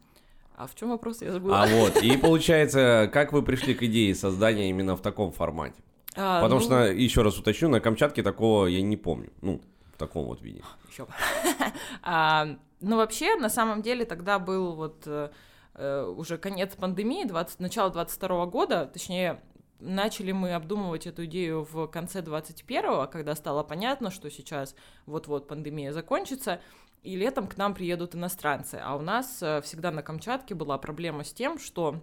А 0.57 0.67
в 0.67 0.75
чем 0.75 0.89
вопрос? 0.89 1.21
Я 1.21 1.31
забыла. 1.31 1.63
А 1.63 1.67
вот, 1.67 2.03
и 2.03 2.17
получается, 2.21 3.09
как 3.13 3.31
вы 3.31 3.43
пришли 3.43 3.73
к 3.73 3.83
идее 3.83 4.13
создания 4.15 4.69
именно 4.69 4.95
в 4.95 5.01
таком 5.01 5.31
формате? 5.31 5.81
А, 6.15 6.41
Потому 6.41 6.59
ну... 6.59 6.65
что, 6.65 6.91
еще 6.91 7.21
раз 7.21 7.37
уточню, 7.37 7.69
на 7.69 7.79
Камчатке 7.79 8.21
такого 8.21 8.67
я 8.67 8.81
не 8.81 8.97
помню. 8.97 9.29
Ну, 9.41 9.61
таком 10.01 10.25
вот 10.25 10.41
виде. 10.41 10.63
Еще. 10.89 11.07
Ну, 12.83 12.97
вообще, 12.97 13.35
на 13.35 13.49
самом 13.49 13.83
деле, 13.83 14.05
тогда 14.05 14.39
был 14.39 14.73
вот 14.73 15.03
э 15.05 15.29
уже 15.75 16.37
конец 16.37 16.75
пандемии, 16.75 17.23
20, 17.23 17.59
начало 17.59 17.91
22 17.91 18.45
года, 18.47 18.89
точнее, 18.91 19.39
начали 19.81 20.31
мы 20.31 20.53
обдумывать 20.53 21.07
эту 21.07 21.25
идею 21.25 21.63
в 21.69 21.87
конце 21.87 22.21
21-го, 22.21 23.07
когда 23.07 23.35
стало 23.35 23.63
понятно, 23.63 24.11
что 24.11 24.29
сейчас 24.29 24.75
вот-вот 25.05 25.47
пандемия 25.47 25.91
закончится, 25.91 26.61
и 27.03 27.15
летом 27.15 27.47
к 27.47 27.57
нам 27.57 27.73
приедут 27.73 28.15
иностранцы. 28.15 28.79
А 28.83 28.95
у 28.95 29.01
нас 29.01 29.41
э, 29.41 29.61
всегда 29.61 29.91
на 29.91 30.03
Камчатке 30.03 30.53
была 30.53 30.77
проблема 30.77 31.23
с 31.23 31.33
тем, 31.33 31.57
что 31.57 32.01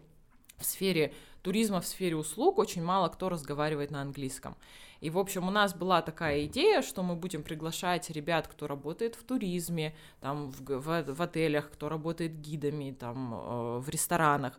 в 0.56 0.64
сфере 0.64 1.14
туризма, 1.42 1.80
в 1.80 1.86
сфере 1.86 2.16
услуг 2.16 2.58
очень 2.58 2.82
мало 2.82 3.08
кто 3.08 3.28
разговаривает 3.28 3.92
на 3.92 4.02
английском. 4.02 4.56
И, 5.00 5.10
в 5.10 5.18
общем, 5.18 5.46
у 5.46 5.50
нас 5.50 5.74
была 5.74 6.02
такая 6.02 6.46
идея, 6.46 6.82
что 6.82 7.02
мы 7.02 7.14
будем 7.14 7.42
приглашать 7.42 8.10
ребят, 8.10 8.48
кто 8.48 8.66
работает 8.66 9.14
в 9.14 9.22
туризме, 9.22 9.94
там, 10.20 10.50
в, 10.50 10.60
в, 10.60 11.14
в 11.14 11.22
отелях, 11.22 11.70
кто 11.70 11.88
работает 11.88 12.40
гидами, 12.40 12.96
там, 12.98 13.34
э, 13.34 13.78
в 13.78 13.88
ресторанах, 13.88 14.58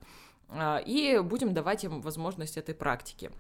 э, 0.50 0.84
и 0.86 1.20
будем 1.20 1.54
давать 1.54 1.84
им 1.84 2.02
возможность 2.02 2.58
этой 2.58 2.74
практики. 2.74 3.32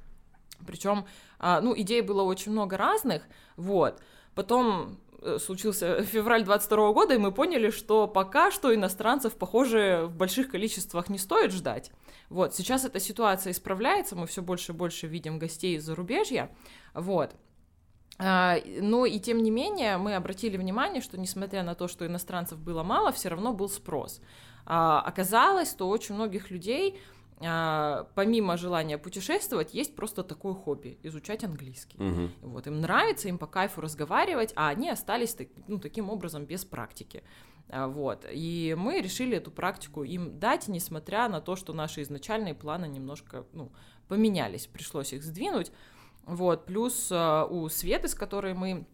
Причем, 0.67 1.05
э, 1.39 1.59
ну, 1.61 1.73
идей 1.77 2.01
было 2.01 2.23
очень 2.23 2.51
много 2.51 2.75
разных, 2.75 3.23
вот. 3.55 4.01
Потом 4.39 4.99
Э, 5.21 5.37
случился 5.37 6.03
февраль 6.03 6.43
22 6.43 6.93
года, 6.93 7.13
и 7.13 7.17
мы 7.17 7.31
поняли, 7.31 7.71
что 7.71 8.07
пока 8.07 8.51
что 8.51 8.73
иностранцев, 8.73 9.35
похоже, 9.35 10.05
в 10.05 10.15
больших 10.15 10.49
количествах 10.49 11.09
не 11.09 11.17
стоит 11.17 11.51
ждать. 11.51 11.91
Вот, 12.29 12.55
сейчас 12.55 12.85
эта 12.85 12.99
ситуация 12.99 13.51
исправляется, 13.51 14.15
мы 14.15 14.27
все 14.27 14.41
больше 14.41 14.71
и 14.71 14.75
больше 14.75 15.07
видим 15.07 15.39
гостей 15.39 15.75
из 15.75 15.83
зарубежья, 15.83 16.49
вот. 16.93 17.35
А, 18.17 18.57
но 18.81 19.05
и 19.05 19.19
тем 19.19 19.41
не 19.43 19.51
менее 19.51 19.97
мы 19.97 20.15
обратили 20.15 20.57
внимание, 20.57 21.01
что 21.01 21.17
несмотря 21.17 21.63
на 21.63 21.75
то, 21.75 21.87
что 21.87 22.05
иностранцев 22.05 22.59
было 22.59 22.83
мало, 22.83 23.11
все 23.11 23.29
равно 23.29 23.53
был 23.53 23.67
спрос. 23.67 24.21
А, 24.65 25.01
оказалось, 25.01 25.71
что 25.71 25.89
очень 25.89 26.15
многих 26.15 26.51
людей 26.51 26.99
а, 27.41 28.07
помимо 28.15 28.57
желания 28.57 28.97
путешествовать, 28.97 29.73
есть 29.73 29.95
просто 29.95 30.23
такое 30.23 30.53
хобби— 30.53 30.99
изучать 31.03 31.43
английский. 31.43 31.97
Угу. 31.97 32.49
Вот, 32.49 32.67
им 32.67 32.81
нравится, 32.81 33.29
им 33.29 33.37
по 33.37 33.47
кайфу 33.47 33.81
разговаривать, 33.81 34.51
а 34.55 34.69
они 34.69 34.89
остались 34.89 35.37
ну, 35.67 35.79
таким 35.79 36.09
образом 36.09 36.45
без 36.45 36.65
практики. 36.65 37.23
А, 37.69 37.87
вот. 37.87 38.25
И 38.29 38.75
мы 38.77 39.01
решили 39.01 39.37
эту 39.37 39.51
практику 39.51 40.03
им 40.03 40.39
дать, 40.39 40.67
несмотря 40.67 41.29
на 41.29 41.39
то, 41.39 41.55
что 41.55 41.73
наши 41.73 42.01
изначальные 42.01 42.55
планы 42.55 42.87
немножко 42.87 43.45
ну, 43.53 43.71
поменялись, 44.07 44.67
пришлось 44.67 45.13
их 45.13 45.23
сдвинуть. 45.23 45.71
Вот. 46.25 46.65
Плюс 46.65 47.09
а, 47.11 47.45
у 47.45 47.69
Светы, 47.69 48.09
с 48.09 48.15
которой 48.15 48.53
мы 48.53 48.85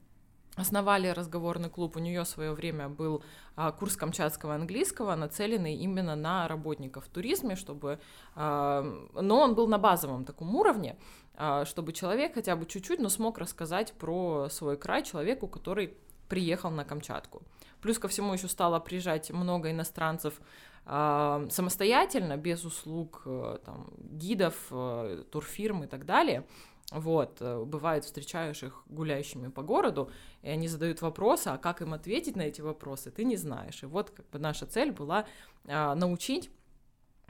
основали 0.56 1.08
разговорный 1.08 1.70
клуб, 1.70 1.98
у 1.98 2.00
нее 2.00 2.24
в 2.24 2.28
свое 2.28 2.54
время 2.54 2.90
был 2.90 3.24
а, 3.56 3.72
курс 3.72 3.96
камчатского 3.96 4.56
английского, 4.56 5.16
нацеленный 5.16 5.76
именно 5.76 6.16
на 6.16 6.48
работников 6.48 7.06
в 7.06 7.10
туризме, 7.10 7.56
чтобы, 7.56 8.00
а, 8.36 8.84
но 9.14 9.40
он 9.40 9.56
был 9.56 9.68
на 9.68 9.78
базовом 9.78 10.26
таком 10.26 10.56
уровне, 10.56 10.98
а, 11.36 11.66
чтобы 11.66 11.94
человек 11.94 12.36
хотя 12.36 12.56
бы 12.56 12.66
чуть-чуть, 12.66 13.00
но 13.00 13.10
смог 13.10 13.38
рассказать 13.38 13.94
про 13.94 14.48
свой 14.50 14.78
край 14.78 15.04
человеку, 15.04 15.48
который 15.48 15.98
приехал 16.30 16.72
на 16.72 16.86
Камчатку. 16.86 17.44
Плюс 17.82 18.00
ко 18.00 18.08
всему 18.08 18.34
еще 18.34 18.48
стало 18.48 18.80
приезжать 18.80 19.32
много 19.32 19.70
иностранцев 19.70 20.40
самостоятельно, 20.88 22.38
без 22.38 22.64
услуг 22.64 23.24
а, 23.26 23.58
там, 23.66 23.88
гидов, 23.98 24.54
а, 24.70 25.24
турфирм 25.32 25.84
и 25.84 25.88
так 25.88 26.06
далее. 26.06 26.46
Вот, 26.92 27.38
э, 27.39 27.63
бывает, 27.63 28.06
встречаешь 28.06 28.62
их 28.62 28.84
гуляющими 28.88 29.48
по 29.48 29.63
городу, 29.63 30.12
и 30.44 30.50
они 30.50 30.68
задают 30.68 31.01
вопросы, 31.01 31.48
а 31.48 31.58
как 31.58 31.82
им 31.82 31.94
ответить 31.94 32.36
на 32.36 32.44
эти 32.44 32.62
вопросы, 32.62 33.10
ты 33.10 33.24
не 33.24 33.38
знаешь. 33.38 33.82
И 33.82 33.88
вот 33.88 34.12
как 34.12 34.30
бы 34.30 34.38
наша 34.38 34.68
цель 34.68 34.92
была 34.92 35.25
а, 35.68 35.96
научить 35.96 36.51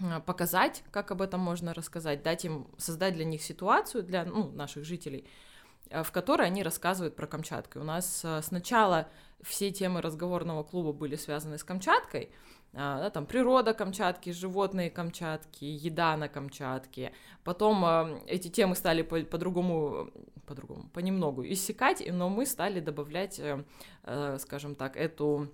а, 0.01 0.19
показать, 0.19 0.83
как 0.91 1.11
об 1.11 1.21
этом 1.21 1.39
можно 1.39 1.73
рассказать, 1.73 2.21
дать 2.21 2.43
им, 2.43 2.67
создать 2.77 3.13
для 3.13 3.23
них 3.23 3.41
ситуацию, 3.41 4.03
для 4.03 4.25
ну, 4.25 4.51
наших 4.51 4.83
жителей, 4.83 5.25
а, 5.89 6.03
в 6.03 6.11
которой 6.11 6.47
они 6.47 6.61
рассказывают 6.61 7.15
про 7.15 7.27
Камчатку. 7.27 7.79
У 7.79 7.83
нас 7.83 8.21
а, 8.25 8.41
сначала 8.41 9.07
все 9.41 9.71
темы 9.71 10.01
разговорного 10.01 10.63
клуба 10.63 10.91
были 10.91 11.15
связаны 11.15 11.57
с 11.57 11.63
Камчаткой, 11.63 12.29
да, 12.75 13.09
там 13.09 13.25
природа 13.25 13.73
Камчатки, 13.73 14.31
животные 14.31 14.89
Камчатки, 14.89 15.63
еда 15.63 16.17
на 16.17 16.27
Камчатке. 16.27 17.13
Потом 17.43 17.85
э, 17.85 18.19
эти 18.27 18.49
темы 18.49 18.75
стали 18.75 19.01
по- 19.01 19.23
по-другому, 19.23 20.11
по-другому, 20.45 20.89
понемногу 20.89 21.43
иссякать, 21.45 22.03
но 22.11 22.29
мы 22.29 22.45
стали 22.45 22.79
добавлять, 22.79 23.39
э, 23.39 23.63
э, 24.03 24.37
скажем 24.39 24.75
так, 24.75 24.97
эту 24.97 25.49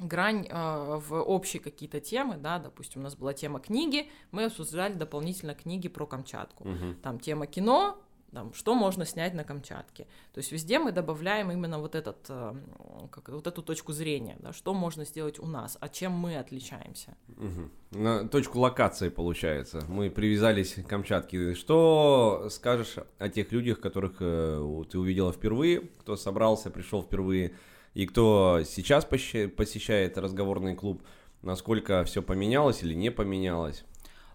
грань 0.00 0.46
э, 0.48 1.00
в 1.06 1.22
общие 1.22 1.62
какие-то 1.62 2.00
темы, 2.00 2.36
да, 2.36 2.58
допустим, 2.58 3.02
у 3.02 3.04
нас 3.04 3.14
была 3.14 3.32
тема 3.32 3.60
книги, 3.60 4.10
мы 4.32 4.44
обсуждали 4.44 4.94
дополнительно 4.94 5.54
книги 5.54 5.88
про 5.88 6.06
Камчатку. 6.06 6.68
Угу. 6.68 6.94
Там 7.02 7.20
тема 7.20 7.46
кино, 7.46 7.96
там, 8.32 8.52
что 8.54 8.74
можно 8.74 9.04
снять 9.04 9.34
на 9.34 9.44
Камчатке. 9.44 10.06
То 10.32 10.38
есть 10.38 10.52
везде 10.52 10.78
мы 10.78 10.92
добавляем 10.92 11.50
именно 11.50 11.78
вот, 11.78 11.94
этот, 11.94 12.18
э, 12.28 12.54
как, 13.10 13.28
вот 13.28 13.46
эту 13.46 13.62
точку 13.62 13.92
зрения, 13.92 14.36
да, 14.40 14.52
что 14.52 14.74
можно 14.74 15.04
сделать 15.04 15.38
у 15.38 15.46
нас, 15.46 15.76
а 15.80 15.88
чем 15.88 16.12
мы 16.12 16.36
отличаемся. 16.36 17.16
Угу. 17.28 17.98
На 18.00 18.28
точку 18.28 18.60
локации 18.60 19.08
получается. 19.08 19.84
Мы 19.88 20.10
привязались 20.10 20.74
к 20.74 20.86
Камчатке. 20.86 21.54
Что 21.54 22.48
скажешь 22.50 22.96
о 23.18 23.28
тех 23.28 23.50
людях, 23.52 23.80
которых 23.80 24.16
э, 24.20 24.84
ты 24.90 24.98
увидела 24.98 25.32
впервые, 25.32 25.80
кто 25.98 26.16
собрался, 26.16 26.70
пришел 26.70 27.02
впервые, 27.02 27.52
и 27.94 28.06
кто 28.06 28.62
сейчас 28.64 29.04
посещает 29.04 30.16
разговорный 30.16 30.76
клуб? 30.76 31.02
Насколько 31.42 32.04
все 32.04 32.22
поменялось 32.22 32.82
или 32.82 32.94
не 32.94 33.10
поменялось? 33.10 33.84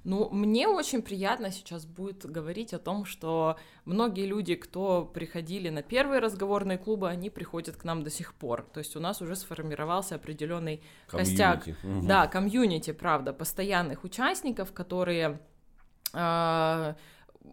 Ну, 0.06 0.30
мне 0.30 0.68
очень 0.68 1.02
приятно 1.02 1.52
сейчас 1.52 1.86
будет 1.86 2.28
говорить 2.28 2.76
о 2.76 2.80
том, 2.80 3.06
что 3.06 3.58
многие 3.86 4.28
люди, 4.28 4.54
кто 4.54 5.04
приходили 5.04 5.70
на 5.70 5.82
первые 5.82 6.20
разговорные 6.20 6.78
клубы, 6.78 7.10
они 7.10 7.32
приходят 7.32 7.76
к 7.76 7.84
нам 7.84 8.04
до 8.04 8.12
сих 8.12 8.36
пор. 8.36 8.62
То 8.72 8.78
есть 8.80 8.96
у 8.96 9.00
нас 9.00 9.22
уже 9.24 9.36
сформировался 9.36 10.16
определенный 10.16 10.84
костяк. 11.08 11.66
Угу. 11.68 12.06
Да, 12.06 12.28
комьюнити, 12.28 12.94
правда, 12.94 13.34
постоянных 13.34 14.04
участников, 14.04 14.74
которые 14.74 15.40
э, 16.14 16.94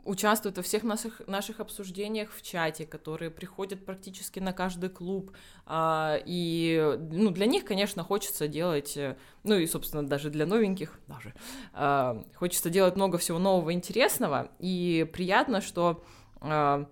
участвуют 0.04 0.56
во 0.56 0.62
всех 0.62 0.82
наших, 0.82 1.22
наших 1.26 1.61
обсуждениях 1.61 2.32
в 2.32 2.42
чате, 2.42 2.87
которые 2.87 3.30
приходят 3.30 3.84
практически 3.84 4.40
на 4.40 4.52
каждый 4.52 4.90
клуб. 4.90 5.32
А, 5.66 6.18
и 6.25 6.99
ну, 7.11 7.30
для 7.30 7.46
них, 7.46 7.64
конечно, 7.64 8.02
хочется 8.02 8.49
делать, 8.49 8.96
э, 8.96 9.16
ну 9.44 9.54
и, 9.54 9.66
собственно, 9.66 10.06
даже 10.06 10.30
для 10.30 10.46
новеньких 10.46 10.99
даже, 11.06 11.34
а, 11.72 12.25
хочется 12.34 12.70
делать 12.70 12.96
много 12.96 13.18
всего 13.18 13.38
нового, 13.38 13.72
интересного. 13.72 14.50
И 14.58 15.08
приятно, 15.12 15.61
что 15.61 16.02
а, 16.40 16.87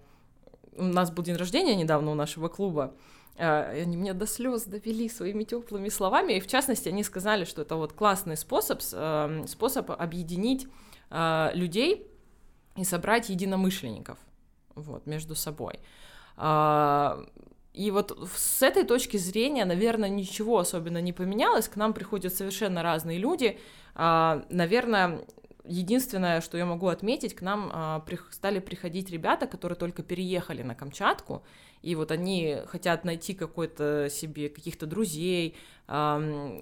у 0.76 0.84
нас 0.84 1.10
был 1.10 1.24
день 1.24 1.36
рождения 1.36 1.74
недавно 1.74 2.12
у 2.12 2.14
нашего 2.14 2.48
клуба, 2.48 2.94
они 3.36 3.96
меня 3.96 4.12
до 4.12 4.26
слез 4.26 4.64
довели 4.64 5.08
своими 5.08 5.44
теплыми 5.44 5.88
словами, 5.88 6.34
и 6.34 6.40
в 6.40 6.46
частности 6.46 6.90
они 6.90 7.02
сказали, 7.02 7.44
что 7.44 7.62
это 7.62 7.76
вот 7.76 7.94
классный 7.94 8.36
способ, 8.36 8.82
э, 8.92 9.44
способ 9.46 9.90
объединить 9.90 10.68
людей 11.10 12.09
и 12.76 12.84
собрать 12.84 13.28
единомышленников 13.28 14.18
вот, 14.74 15.06
между 15.06 15.34
собой. 15.34 15.80
А, 16.36 17.24
и 17.72 17.90
вот 17.90 18.16
с 18.34 18.62
этой 18.62 18.84
точки 18.84 19.16
зрения, 19.16 19.64
наверное, 19.64 20.08
ничего 20.08 20.58
особенно 20.58 21.00
не 21.00 21.12
поменялось. 21.12 21.68
К 21.68 21.76
нам 21.76 21.92
приходят 21.92 22.34
совершенно 22.34 22.82
разные 22.82 23.18
люди. 23.18 23.58
А, 23.94 24.44
наверное, 24.50 25.24
единственное, 25.64 26.40
что 26.40 26.58
я 26.58 26.66
могу 26.66 26.88
отметить, 26.88 27.34
к 27.34 27.42
нам 27.42 27.70
а, 27.72 28.04
стали 28.30 28.58
приходить 28.58 29.10
ребята, 29.10 29.46
которые 29.46 29.76
только 29.76 30.02
переехали 30.02 30.62
на 30.62 30.74
Камчатку, 30.74 31.42
и 31.82 31.94
вот 31.94 32.10
они 32.10 32.58
хотят 32.66 33.04
найти 33.04 33.34
какой-то 33.34 34.08
себе 34.10 34.48
каких-то 34.48 34.86
друзей, 34.86 35.56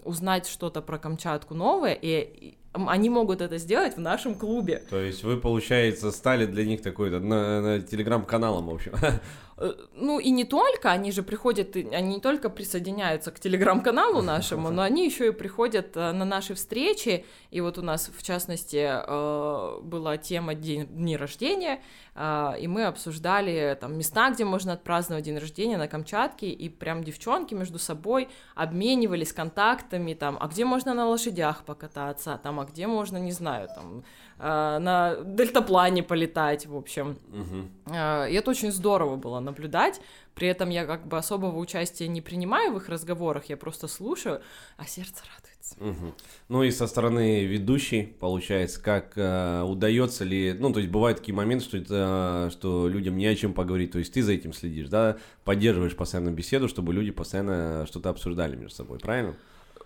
узнать 0.05 0.49
что-то 0.49 0.81
про 0.81 0.99
Камчатку 0.99 1.55
новое, 1.55 1.93
и 1.93 2.57
они 2.73 3.11
могут 3.11 3.41
это 3.41 3.59
сделать 3.59 3.97
в 3.97 4.01
нашем 4.01 4.35
клубе. 4.35 4.83
То 4.91 5.01
есть 5.01 5.25
вы, 5.25 5.39
получается, 5.39 6.13
стали 6.13 6.47
для 6.47 6.65
них 6.65 6.83
такой-то 6.83 7.21
на, 7.21 7.61
на 7.61 7.81
телеграм-каналом, 7.81 8.67
в 8.67 8.75
общем. 8.75 8.93
Э, 9.59 9.75
ну 9.93 10.21
и 10.21 10.31
не 10.31 10.45
только, 10.45 10.91
они 10.91 11.11
же 11.11 11.23
приходят, 11.23 11.75
они 11.77 12.15
не 12.15 12.21
только 12.21 12.49
присоединяются 12.49 13.31
к 13.33 13.41
телеграм-каналу 13.41 14.23
нашему, 14.23 14.71
но 14.71 14.83
они 14.83 15.05
еще 15.05 15.29
и 15.29 15.33
приходят 15.33 15.97
э, 15.97 16.13
на 16.13 16.25
наши 16.25 16.55
встречи. 16.55 17.25
И 17.51 17.61
вот 17.61 17.77
у 17.77 17.83
нас, 17.83 18.11
в 18.17 18.23
частности, 18.23 18.89
э, 18.89 19.81
была 19.83 20.17
тема 20.17 20.55
день, 20.55 20.87
дни 20.87 21.17
рождения, 21.17 21.83
и 22.17 22.67
мы 22.67 22.85
обсуждали 22.85 23.77
там 23.81 23.97
места, 23.97 24.31
где 24.31 24.45
можно 24.45 24.73
отпраздновать 24.73 25.25
день 25.25 25.39
рождения 25.39 25.77
на 25.77 25.87
Камчатке, 25.87 26.49
и 26.49 26.69
прям 26.69 27.05
девчонки 27.05 27.55
между 27.55 27.79
собой 27.79 28.29
обменивались 28.57 29.18
контактами, 29.25 30.15
там, 30.15 30.37
а 30.41 30.49
где 30.49 30.65
можно 30.65 30.95
на 30.95 31.07
лошадях 31.07 31.65
покататься, 31.65 32.39
там, 32.43 32.59
а 32.61 32.65
где 32.65 32.87
можно, 32.87 33.19
не 33.19 33.33
знаю, 33.33 33.69
там, 33.75 34.03
Э, 34.41 34.79
на 34.79 35.17
дельтаплане 35.25 36.03
полетать, 36.03 36.67
в 36.67 36.77
общем. 36.77 37.19
Угу. 37.33 37.95
И 38.29 38.35
это 38.35 38.51
очень 38.51 38.71
здорово 38.71 39.17
было 39.17 39.41
наблюдать. 39.41 40.01
При 40.39 40.47
этом 40.47 40.71
я 40.71 40.87
как 40.87 41.09
бы 41.09 41.19
особого 41.19 41.59
участия 41.59 42.07
не 42.07 42.21
принимаю 42.21 42.73
в 42.73 42.77
их 42.77 42.89
разговорах, 42.89 43.47
я 43.47 43.57
просто 43.57 43.89
слушаю, 43.89 44.41
а 44.77 44.87
сердце 44.87 45.25
радуется. 45.35 45.75
Угу. 45.81 46.15
Ну 46.49 46.63
и 46.63 46.71
со 46.71 46.87
стороны 46.87 47.45
ведущей, 47.45 48.05
получается, 48.21 48.81
как 48.81 49.15
э, 49.17 49.63
удается 49.63 50.23
ли, 50.23 50.53
ну 50.57 50.73
то 50.73 50.79
есть 50.79 50.93
бывают 50.93 51.19
такие 51.19 51.35
моменты, 51.35 51.65
что 51.65 51.77
это, 51.77 52.51
что 52.53 52.87
людям 52.87 53.17
не 53.17 53.27
о 53.27 53.35
чем 53.35 53.53
поговорить, 53.53 53.91
то 53.91 53.99
есть 53.99 54.13
ты 54.13 54.23
за 54.23 54.31
этим 54.31 54.53
следишь, 54.53 54.89
да, 54.89 55.17
поддерживаешь 55.43 55.97
постоянно 55.97 56.31
беседу, 56.31 56.69
чтобы 56.69 56.95
люди 56.95 57.11
постоянно 57.11 57.85
что-то 57.89 58.11
обсуждали 58.11 58.55
между 58.55 58.77
собой, 58.77 59.01
правильно? 59.01 59.35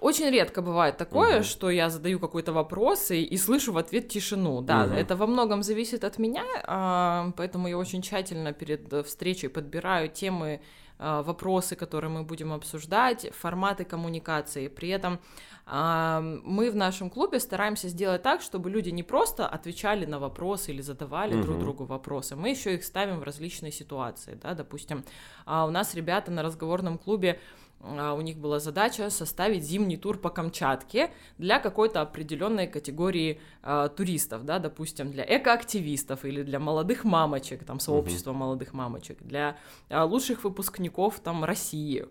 Очень 0.02 0.30
редко 0.30 0.62
бывает 0.62 0.96
такое, 0.96 1.36
угу. 1.36 1.44
что 1.44 1.70
я 1.70 1.88
задаю 1.88 2.18
какой-то 2.18 2.52
вопрос 2.52 3.12
и, 3.12 3.22
и 3.22 3.36
слышу 3.36 3.72
в 3.72 3.78
ответ 3.78 4.08
тишину. 4.08 4.60
Да, 4.60 4.84
угу. 4.84 4.94
это 4.94 5.14
во 5.14 5.28
многом 5.28 5.62
зависит 5.62 6.02
от 6.02 6.18
меня, 6.18 6.44
а, 6.64 7.30
поэтому 7.36 7.68
я 7.68 7.78
очень 7.78 8.02
тщательно 8.02 8.52
перед 8.52 8.92
встречей 9.06 9.48
подбираю 9.48 10.08
темы, 10.08 10.60
а, 10.98 11.22
вопросы, 11.22 11.76
которые 11.76 12.10
мы 12.10 12.24
будем 12.24 12.52
обсуждать, 12.52 13.30
форматы 13.32 13.84
коммуникации. 13.84 14.66
При 14.66 14.88
этом 14.88 15.20
а, 15.66 16.20
мы 16.20 16.72
в 16.72 16.74
нашем 16.76 17.08
клубе 17.08 17.38
стараемся 17.38 17.88
сделать 17.88 18.22
так, 18.22 18.40
чтобы 18.40 18.70
люди 18.70 18.90
не 18.90 19.04
просто 19.04 19.46
отвечали 19.46 20.04
на 20.04 20.18
вопросы 20.18 20.72
или 20.72 20.82
задавали 20.82 21.36
угу. 21.36 21.42
друг 21.44 21.58
другу 21.60 21.84
вопросы, 21.84 22.34
мы 22.34 22.48
еще 22.48 22.74
их 22.74 22.82
ставим 22.82 23.20
в 23.20 23.22
различные 23.22 23.70
ситуации. 23.70 24.34
Да? 24.34 24.54
Допустим, 24.54 25.04
у 25.46 25.70
нас 25.70 25.94
ребята 25.94 26.32
на 26.32 26.42
разговорном 26.42 26.98
клубе 26.98 27.38
у 27.82 28.20
них 28.20 28.38
была 28.38 28.60
задача 28.60 29.10
составить 29.10 29.64
зимний 29.64 29.96
тур 29.96 30.16
по 30.16 30.30
Камчатке 30.30 31.10
для 31.38 31.58
какой-то 31.58 32.00
определенной 32.00 32.68
категории 32.68 33.40
э, 33.62 33.88
туристов, 33.96 34.44
да, 34.44 34.58
допустим, 34.58 35.10
для 35.10 35.24
экоактивистов 35.24 36.24
или 36.24 36.42
для 36.42 36.60
молодых 36.60 37.04
мамочек, 37.04 37.64
там, 37.64 37.80
сообщества 37.80 38.30
uh-huh. 38.30 38.36
молодых 38.36 38.72
мамочек, 38.72 39.18
для 39.22 39.56
э, 39.88 40.00
лучших 40.00 40.44
выпускников, 40.44 41.18
там, 41.20 41.44
России. 41.44 42.06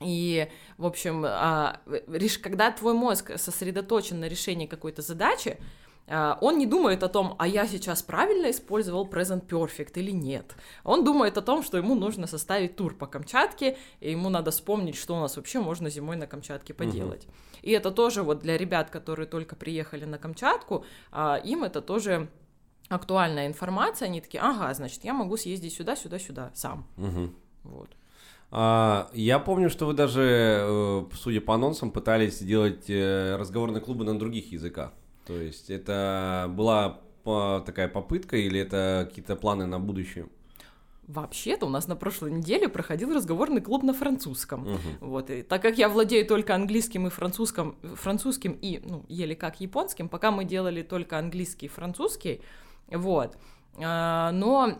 И, 0.00 0.48
в 0.78 0.86
общем, 0.86 1.24
э, 1.24 2.38
когда 2.42 2.70
твой 2.70 2.94
мозг 2.94 3.32
сосредоточен 3.36 4.20
на 4.20 4.28
решении 4.28 4.66
какой-то 4.66 5.02
задачи, 5.02 5.58
а, 5.58 5.64
он 6.06 6.58
не 6.58 6.66
думает 6.66 7.02
о 7.02 7.08
том, 7.08 7.34
а 7.38 7.46
я 7.46 7.66
сейчас 7.66 8.02
правильно 8.02 8.50
использовал 8.50 9.06
Present 9.06 9.46
Perfect 9.46 9.92
или 9.94 10.10
нет. 10.10 10.54
Он 10.84 11.02
думает 11.02 11.38
о 11.38 11.42
том, 11.42 11.62
что 11.62 11.78
ему 11.78 11.94
нужно 11.94 12.26
составить 12.26 12.76
тур 12.76 12.94
по 12.94 13.06
Камчатке, 13.06 13.78
и 14.00 14.10
ему 14.10 14.28
надо 14.28 14.50
вспомнить, 14.50 14.96
что 14.96 15.16
у 15.16 15.20
нас 15.20 15.36
вообще 15.36 15.60
можно 15.60 15.88
зимой 15.88 16.16
на 16.16 16.26
Камчатке 16.26 16.74
поделать. 16.74 17.24
Угу. 17.24 17.32
И 17.64 17.70
это 17.70 17.90
тоже 17.90 18.22
вот 18.22 18.40
для 18.40 18.58
ребят, 18.58 18.90
которые 18.90 19.26
только 19.26 19.56
приехали 19.56 20.04
на 20.04 20.18
Камчатку, 20.18 20.84
а, 21.10 21.36
им 21.36 21.64
это 21.64 21.80
тоже 21.80 22.28
актуальная 22.88 23.46
информация. 23.46 24.06
Они 24.06 24.20
такие, 24.20 24.42
ага, 24.42 24.72
значит, 24.74 25.02
я 25.04 25.14
могу 25.14 25.38
съездить 25.38 25.72
сюда, 25.72 25.96
сюда, 25.96 26.18
сюда 26.18 26.50
сам. 26.54 26.86
Угу. 26.98 27.30
Вот. 27.64 27.88
А, 28.50 29.08
я 29.14 29.38
помню, 29.38 29.70
что 29.70 29.86
вы 29.86 29.94
даже, 29.94 30.60
э, 30.60 31.04
судя 31.14 31.40
по 31.40 31.54
анонсам, 31.54 31.90
пытались 31.90 32.38
сделать 32.38 32.84
э, 32.88 33.36
разговорные 33.36 33.80
клубы 33.80 34.04
на 34.04 34.18
других 34.18 34.52
языках. 34.52 34.92
То 35.26 35.40
есть 35.40 35.70
это 35.70 36.46
была 36.50 37.00
такая 37.60 37.88
попытка 37.88 38.36
или 38.36 38.60
это 38.60 39.06
какие-то 39.08 39.36
планы 39.36 39.66
на 39.66 39.78
будущее? 39.80 40.28
Вообще-то 41.06 41.66
у 41.66 41.68
нас 41.68 41.86
на 41.86 41.96
прошлой 41.96 42.30
неделе 42.30 42.66
проходил 42.68 43.12
разговорный 43.12 43.60
клуб 43.60 43.82
на 43.82 43.92
французском. 43.92 44.62
Угу. 44.62 44.78
Вот, 45.00 45.30
и 45.30 45.42
так 45.42 45.60
как 45.60 45.76
я 45.76 45.90
владею 45.90 46.26
только 46.26 46.54
английским 46.54 47.06
и 47.06 47.10
французским, 47.10 47.76
французским 47.94 48.52
и, 48.52 48.80
ну, 48.82 49.04
еле 49.08 49.36
как 49.36 49.60
японским, 49.60 50.08
пока 50.08 50.30
мы 50.30 50.44
делали 50.44 50.82
только 50.82 51.18
английский 51.18 51.66
и 51.66 51.68
французский, 51.68 52.40
вот. 52.90 53.36
А, 53.82 54.32
но 54.32 54.78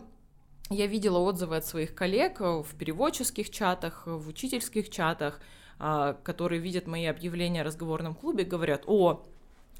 я 0.71 0.87
видела 0.87 1.19
отзывы 1.19 1.57
от 1.57 1.65
своих 1.65 1.93
коллег 1.93 2.39
в 2.39 2.67
переводческих 2.77 3.51
чатах, 3.51 4.03
в 4.07 4.27
учительских 4.27 4.89
чатах, 4.89 5.39
а, 5.77 6.13
которые 6.13 6.59
видят 6.59 6.87
мои 6.87 7.05
объявления 7.05 7.61
о 7.61 7.65
разговорном 7.65 8.15
клубе, 8.15 8.45
говорят, 8.45 8.83
о, 8.87 9.25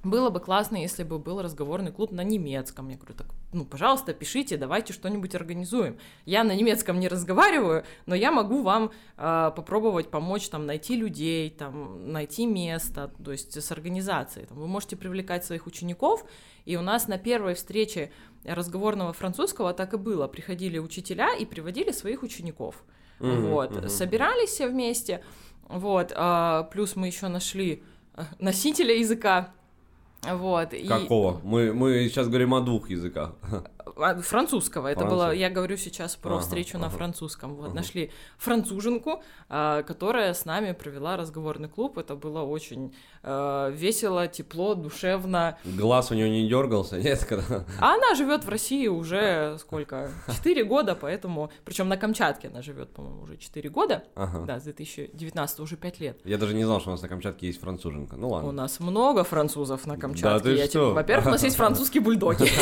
было 0.05 0.29
бы 0.29 0.39
классно, 0.39 0.77
если 0.77 1.03
бы 1.03 1.19
был 1.19 1.41
разговорный 1.41 1.91
клуб 1.91 2.11
на 2.11 2.23
немецком. 2.23 2.89
Я 2.89 2.95
говорю, 2.95 3.15
так, 3.15 3.27
ну, 3.51 3.65
пожалуйста, 3.65 4.13
пишите, 4.13 4.55
давайте 4.55 4.93
что-нибудь 4.93 5.35
организуем. 5.35 5.97
Я 6.25 6.43
на 6.43 6.55
немецком 6.55 6.99
не 6.99 7.07
разговариваю, 7.07 7.83
но 8.05 8.15
я 8.15 8.31
могу 8.31 8.61
вам 8.61 8.91
э, 9.17 9.51
попробовать 9.55 10.09
помочь 10.09 10.47
там 10.49 10.65
найти 10.65 10.95
людей, 10.95 11.49
там 11.49 12.11
найти 12.11 12.45
место, 12.45 13.11
то 13.23 13.31
есть 13.31 13.61
с 13.61 13.71
организацией. 13.71 14.45
Там, 14.45 14.59
вы 14.59 14.67
можете 14.67 14.95
привлекать 14.95 15.43
своих 15.43 15.65
учеников, 15.67 16.25
и 16.65 16.77
у 16.77 16.81
нас 16.81 17.07
на 17.07 17.17
первой 17.17 17.55
встрече 17.55 18.11
разговорного 18.43 19.11
французского 19.11 19.73
так 19.73 19.93
и 19.93 19.97
было. 19.97 20.27
Приходили 20.27 20.77
учителя 20.77 21.33
и 21.35 21.45
приводили 21.45 21.91
своих 21.91 22.23
учеников. 22.23 22.83
Mm-hmm, 23.19 23.49
вот, 23.49 23.71
mm-hmm. 23.71 23.89
собирались 23.89 24.49
все 24.49 24.67
вместе. 24.67 25.23
Вот, 25.67 26.13
а, 26.15 26.63
плюс 26.63 26.95
мы 26.95 27.07
еще 27.07 27.27
нашли 27.27 27.83
э, 28.13 28.23
носителя 28.39 28.95
языка 28.95 29.53
вот. 30.33 30.73
Какого? 30.87 31.39
И... 31.43 31.47
Мы, 31.47 31.73
мы 31.73 32.09
сейчас 32.09 32.27
говорим 32.27 32.53
о 32.53 32.61
двух 32.61 32.89
языках. 32.89 33.35
А, 33.97 34.15
французского. 34.15 34.87
Это 34.87 35.05
было, 35.05 35.33
я 35.33 35.49
говорю 35.49 35.77
сейчас 35.77 36.15
про 36.15 36.33
ага, 36.33 36.41
встречу 36.41 36.77
ага. 36.77 36.85
на 36.85 36.89
французском. 36.89 37.55
Вот 37.55 37.67
ага. 37.67 37.75
нашли 37.75 38.11
француженку, 38.37 39.23
а, 39.47 39.83
которая 39.83 40.33
с 40.33 40.45
нами 40.45 40.73
провела 40.73 41.17
разговорный 41.17 41.69
клуб. 41.69 41.97
Это 41.97 42.15
было 42.15 42.41
очень 42.41 42.93
а, 43.27 43.69
весело, 43.71 44.27
тепло, 44.27 44.75
душевно. 44.75 45.57
Глаз 45.65 46.11
у 46.11 46.13
нее 46.13 46.29
не 46.29 46.47
дергался, 46.47 46.97
нет? 46.99 47.25
Когда... 47.25 47.65
А 47.79 47.95
она 47.95 48.13
живет 48.13 48.45
в 48.45 48.49
России 48.49 48.87
уже 48.87 49.57
сколько? 49.59 50.11
Четыре 50.31 50.63
года, 50.63 50.95
поэтому. 50.95 51.49
Причем 51.63 51.89
на 51.89 51.97
Камчатке 51.97 52.49
она 52.49 52.61
живет, 52.61 52.91
по-моему, 52.91 53.23
уже 53.23 53.37
четыре 53.37 53.69
года. 53.71 54.03
Ага. 54.13 54.45
Да, 54.45 54.59
с 54.59 54.63
2019 54.63 55.59
уже 55.59 55.75
пять 55.75 55.99
лет. 55.99 56.19
Я 56.23 56.37
даже 56.37 56.53
не 56.53 56.63
знал, 56.63 56.79
что 56.79 56.89
у 56.89 56.91
нас 56.91 57.01
на 57.01 57.07
Камчатке 57.07 57.47
есть 57.47 57.59
француженка. 57.59 58.15
Ну 58.15 58.29
ладно. 58.29 58.49
У 58.49 58.51
нас 58.51 58.79
много 58.79 59.23
французов 59.23 59.87
на 59.87 59.97
Камчатке. 59.97 60.29
Да, 60.29 60.39
ты 60.39 60.51
я 60.51 60.67
что? 60.67 60.93
Во-первых, 60.93 61.25
у 61.25 61.31
нас 61.31 61.43
есть 61.43 61.55
французские 61.55 62.01
бульдоги. 62.01 62.45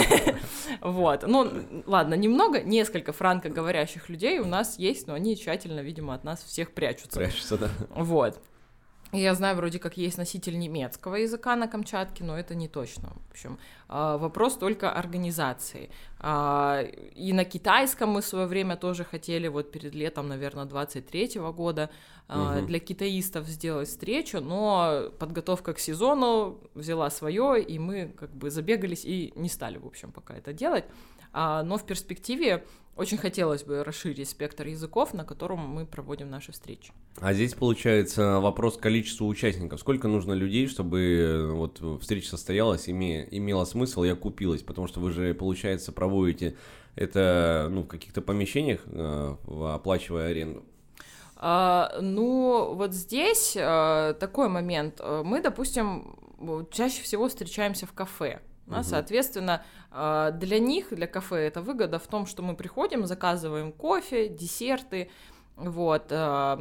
Вот. 0.82 1.23
Ну, 1.26 1.49
ладно, 1.86 2.15
немного, 2.15 2.62
несколько 2.62 3.13
франкоговорящих 3.13 4.10
людей 4.10 4.39
у 4.39 4.45
нас 4.45 4.78
есть, 4.78 5.08
но 5.08 5.13
они 5.13 5.38
тщательно, 5.38 5.80
видимо, 5.80 6.13
от 6.13 6.23
нас 6.23 6.43
всех 6.43 6.71
прячутся. 6.71 7.19
Прячутся, 7.19 7.58
да. 7.58 7.69
Вот. 7.95 8.39
Я 9.13 9.36
знаю, 9.36 9.56
вроде 9.56 9.80
как 9.80 9.97
есть 9.97 10.17
носитель 10.17 10.58
немецкого 10.58 11.15
языка 11.15 11.56
на 11.56 11.67
Камчатке, 11.67 12.23
но 12.23 12.38
это 12.38 12.56
не 12.56 12.67
точно. 12.67 13.10
В 13.30 13.32
общем, 13.32 13.58
а, 13.88 14.17
вопрос 14.17 14.58
только 14.58 14.91
организации. 14.91 15.89
А, 16.19 16.82
и 17.15 17.34
на 17.34 17.45
китайском 17.45 18.10
мы 18.10 18.21
в 18.21 18.26
свое 18.26 18.47
время 18.47 18.76
тоже 18.76 19.04
хотели, 19.04 19.47
вот 19.47 19.71
перед 19.71 19.93
летом, 19.93 20.28
наверное, 20.28 20.65
23 20.65 21.39
-го 21.39 21.54
года, 21.54 21.89
угу. 22.30 22.65
для 22.65 22.80
китаистов 22.80 23.47
сделать 23.47 23.88
встречу, 23.88 24.41
но 24.41 25.12
подготовка 25.19 25.73
к 25.73 25.80
сезону 25.80 26.60
взяла 26.73 27.10
свое, 27.10 27.62
и 27.62 27.80
мы 27.80 28.13
как 28.17 28.30
бы 28.30 28.49
забегались 28.49 29.06
и 29.06 29.34
не 29.36 29.49
стали, 29.49 29.78
в 29.78 29.86
общем, 29.86 30.12
пока 30.12 30.34
это 30.34 30.54
делать. 30.54 30.86
Но 31.34 31.78
в 31.78 31.84
перспективе 31.84 32.63
очень 32.96 33.18
хотелось 33.18 33.64
бы 33.64 33.84
расширить 33.84 34.30
спектр 34.30 34.68
языков, 34.68 35.14
на 35.14 35.24
котором 35.24 35.60
мы 35.60 35.86
проводим 35.86 36.30
наши 36.30 36.52
встречи. 36.52 36.94
А 37.20 37.34
здесь 37.34 37.54
получается 37.54 38.40
вопрос 38.40 38.78
количества 38.78 39.26
участников. 39.26 39.80
Сколько 39.80 40.08
нужно 40.08 40.34
людей, 40.34 40.68
чтобы 40.68 41.00
э, 41.02 41.52
вот 41.52 41.82
встреча 42.02 42.30
состоялась, 42.30 42.88
име, 42.88 43.28
имела 43.32 43.66
смысл 43.66 44.04
и 44.04 44.10
окупилась? 44.10 44.62
Потому 44.62 44.88
что 44.88 45.00
вы 45.00 45.12
же, 45.12 45.34
получается, 45.34 45.92
проводите 45.92 46.56
это 46.96 47.68
ну, 47.72 47.82
в 47.82 47.88
каких-то 47.88 48.22
помещениях, 48.22 48.82
э, 48.86 49.36
оплачивая 49.48 50.28
аренду. 50.28 50.64
А, 51.36 51.98
ну, 52.00 52.74
вот 52.76 52.94
здесь 52.94 53.58
а, 53.60 54.14
такой 54.14 54.48
момент. 54.48 55.02
Мы, 55.02 55.42
допустим, 55.42 56.16
чаще 56.72 57.02
всего 57.02 57.28
встречаемся 57.28 57.86
в 57.86 57.92
кафе. 57.92 58.40
Да, 58.65 58.78
угу. 58.78 58.84
Соответственно, 58.84 59.63
а, 59.91 60.32
для 60.32 60.60
них, 60.60 60.88
для 60.91 61.08
кафе, 61.08 61.47
это 61.47 61.62
выгода 61.62 61.99
в 61.99 62.08
том, 62.08 62.26
что 62.26 62.41
мы 62.41 62.56
приходим, 62.56 63.06
заказываем 63.06 63.71
кофе, 63.71 64.30
десерты. 64.30 65.10
Вот. 65.56 66.08
А, 66.12 66.60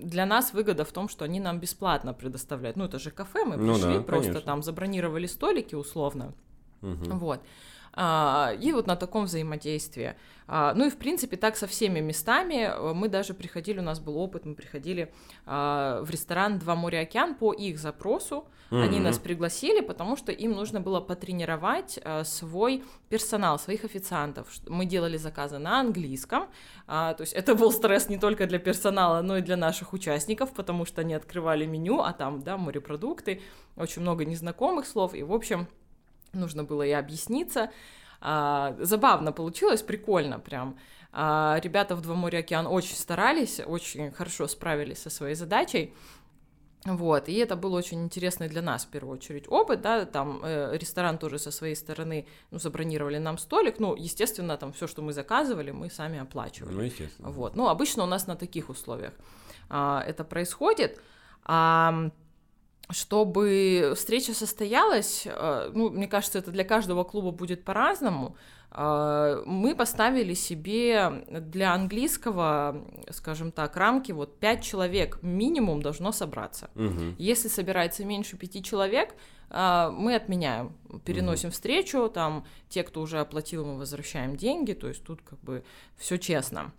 для 0.00 0.26
нас 0.26 0.52
выгода 0.52 0.84
в 0.84 0.92
том, 0.92 1.08
что 1.08 1.24
они 1.24 1.40
нам 1.40 1.60
бесплатно 1.60 2.12
предоставляют. 2.12 2.76
Ну, 2.76 2.84
это 2.84 2.98
же 2.98 3.10
кафе, 3.10 3.44
мы 3.44 3.56
ну 3.56 3.74
пришли, 3.74 3.92
ну 3.92 3.98
да, 3.98 4.02
просто 4.02 4.28
конечно. 4.30 4.46
там 4.46 4.62
забронировали 4.62 5.26
столики 5.26 5.74
условно. 5.74 6.34
Угу. 6.84 7.16
Вот. 7.16 7.40
А, 7.96 8.52
и 8.60 8.72
вот 8.72 8.86
на 8.86 8.96
таком 8.96 9.24
взаимодействии. 9.24 10.16
А, 10.46 10.74
ну 10.74 10.86
и, 10.86 10.90
в 10.90 10.96
принципе, 10.96 11.36
так 11.36 11.56
со 11.56 11.66
всеми 11.66 12.00
местами. 12.00 12.72
Мы 12.92 13.08
даже 13.08 13.34
приходили, 13.34 13.78
у 13.78 13.82
нас 13.82 14.00
был 14.00 14.18
опыт, 14.18 14.44
мы 14.44 14.54
приходили 14.54 15.12
а, 15.46 16.02
в 16.02 16.10
ресторан 16.10 16.58
«Два 16.58 16.74
моря 16.74 17.00
океан» 17.00 17.34
по 17.34 17.52
их 17.52 17.78
запросу. 17.78 18.46
Mm-hmm. 18.70 18.82
Они 18.82 18.98
нас 18.98 19.18
пригласили, 19.18 19.80
потому 19.80 20.16
что 20.16 20.32
им 20.32 20.52
нужно 20.52 20.80
было 20.80 21.00
потренировать 21.00 22.00
свой 22.24 22.82
персонал, 23.08 23.58
своих 23.58 23.84
официантов. 23.84 24.48
Мы 24.66 24.86
делали 24.86 25.16
заказы 25.16 25.58
на 25.58 25.80
английском, 25.80 26.48
то 26.86 27.16
есть 27.20 27.34
это 27.34 27.54
был 27.54 27.70
стресс 27.70 28.08
не 28.08 28.18
только 28.18 28.46
для 28.46 28.58
персонала, 28.58 29.20
но 29.22 29.36
и 29.36 29.42
для 29.42 29.56
наших 29.56 29.92
участников, 29.92 30.52
потому 30.54 30.86
что 30.86 31.02
они 31.02 31.14
открывали 31.14 31.66
меню, 31.66 32.00
а 32.00 32.14
там, 32.14 32.42
да, 32.42 32.56
морепродукты, 32.56 33.42
очень 33.76 34.02
много 34.02 34.24
незнакомых 34.24 34.86
слов, 34.86 35.14
и, 35.14 35.22
в 35.22 35.32
общем, 35.32 35.68
нужно 36.34 36.64
было 36.64 36.82
и 36.82 36.90
объясниться. 36.90 37.70
А, 38.20 38.76
забавно 38.80 39.32
получилось, 39.32 39.82
прикольно 39.82 40.38
прям. 40.38 40.78
А, 41.12 41.60
ребята 41.62 41.94
в 41.94 42.00
Два 42.00 42.14
моря 42.14 42.38
океан 42.38 42.66
очень 42.66 42.96
старались, 42.96 43.60
очень 43.64 44.10
хорошо 44.10 44.48
справились 44.48 45.02
со 45.02 45.10
своей 45.10 45.34
задачей. 45.34 45.94
Вот, 46.84 47.28
и 47.30 47.34
это 47.36 47.56
был 47.56 47.72
очень 47.72 48.02
интересный 48.02 48.48
для 48.48 48.60
нас, 48.60 48.84
в 48.84 48.88
первую 48.88 49.14
очередь, 49.14 49.46
опыт, 49.48 49.80
да, 49.80 50.04
там 50.04 50.40
э, 50.44 50.76
ресторан 50.76 51.16
тоже 51.16 51.38
со 51.38 51.50
своей 51.50 51.74
стороны, 51.74 52.26
ну, 52.50 52.58
забронировали 52.58 53.16
нам 53.16 53.38
столик, 53.38 53.78
ну, 53.78 53.94
естественно, 53.96 54.58
там 54.58 54.74
все, 54.74 54.86
что 54.86 55.00
мы 55.00 55.14
заказывали, 55.14 55.70
мы 55.70 55.88
сами 55.88 56.18
оплачивали. 56.18 56.74
Ну, 56.74 56.82
естественно. 56.82 57.30
Вот, 57.30 57.56
ну, 57.56 57.68
обычно 57.68 58.02
у 58.02 58.06
нас 58.06 58.26
на 58.26 58.36
таких 58.36 58.68
условиях 58.68 59.14
а, 59.70 60.04
это 60.06 60.24
происходит. 60.24 61.00
А, 61.44 62.10
чтобы 62.90 63.94
встреча 63.96 64.34
состоялась, 64.34 65.22
э, 65.26 65.70
ну, 65.74 65.90
мне 65.90 66.06
кажется, 66.06 66.38
это 66.38 66.50
для 66.50 66.64
каждого 66.64 67.04
клуба 67.04 67.30
будет 67.30 67.64
по-разному, 67.64 68.36
э, 68.70 69.42
мы 69.46 69.74
поставили 69.74 70.34
себе 70.34 71.24
для 71.28 71.72
английского, 71.72 72.84
скажем 73.10 73.52
так, 73.52 73.76
рамки, 73.76 74.12
вот 74.12 74.38
пять 74.38 74.62
человек 74.62 75.18
минимум 75.22 75.80
должно 75.80 76.12
собраться. 76.12 76.70
Угу. 76.74 77.14
Если 77.18 77.48
собирается 77.48 78.04
меньше 78.04 78.36
пяти 78.36 78.62
человек, 78.62 79.14
э, 79.50 79.90
мы 79.90 80.14
отменяем, 80.14 80.76
переносим 81.04 81.48
угу. 81.48 81.54
встречу, 81.54 82.10
там 82.10 82.44
те, 82.68 82.82
кто 82.82 83.00
уже 83.00 83.20
оплатил, 83.20 83.64
мы 83.64 83.78
возвращаем 83.78 84.36
деньги, 84.36 84.74
то 84.74 84.88
есть 84.88 85.02
тут 85.04 85.22
как 85.22 85.40
бы 85.40 85.64
все 85.96 86.18
честно. 86.18 86.72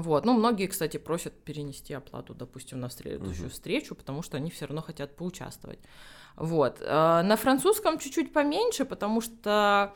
Вот. 0.00 0.24
Ну, 0.24 0.32
многие, 0.32 0.66
кстати, 0.66 0.96
просят 0.96 1.32
перенести 1.44 1.94
оплату, 1.94 2.34
допустим, 2.34 2.80
на 2.80 2.90
следующую 2.90 3.48
uh-huh. 3.48 3.52
встречу, 3.52 3.94
потому 3.94 4.22
что 4.22 4.36
они 4.36 4.50
все 4.50 4.66
равно 4.66 4.82
хотят 4.82 5.16
поучаствовать. 5.16 5.78
Вот. 6.36 6.82
А, 6.82 7.22
на 7.22 7.36
французском 7.36 7.98
чуть-чуть 7.98 8.32
поменьше, 8.32 8.84
потому 8.84 9.20
что 9.20 9.94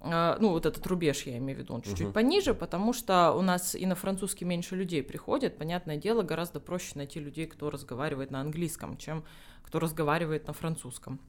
а, 0.00 0.38
ну, 0.40 0.50
вот 0.50 0.66
этот 0.66 0.86
рубеж, 0.86 1.22
я 1.24 1.36
имею 1.38 1.58
в 1.58 1.62
виду, 1.62 1.74
он 1.74 1.82
чуть-чуть 1.82 2.08
uh-huh. 2.08 2.12
пониже, 2.12 2.54
потому 2.54 2.92
что 2.92 3.32
у 3.32 3.42
нас 3.42 3.74
и 3.74 3.84
на 3.86 3.94
французский 3.94 4.44
меньше 4.44 4.76
людей 4.76 5.02
приходит. 5.02 5.58
Понятное 5.58 5.96
дело, 5.96 6.22
гораздо 6.22 6.60
проще 6.60 6.92
найти 6.94 7.18
людей, 7.18 7.46
кто 7.46 7.70
разговаривает 7.70 8.30
на 8.30 8.40
английском, 8.40 8.96
чем 8.96 9.24
кто 9.62 9.78
разговаривает 9.78 10.46
на 10.46 10.52
французском. 10.52 11.20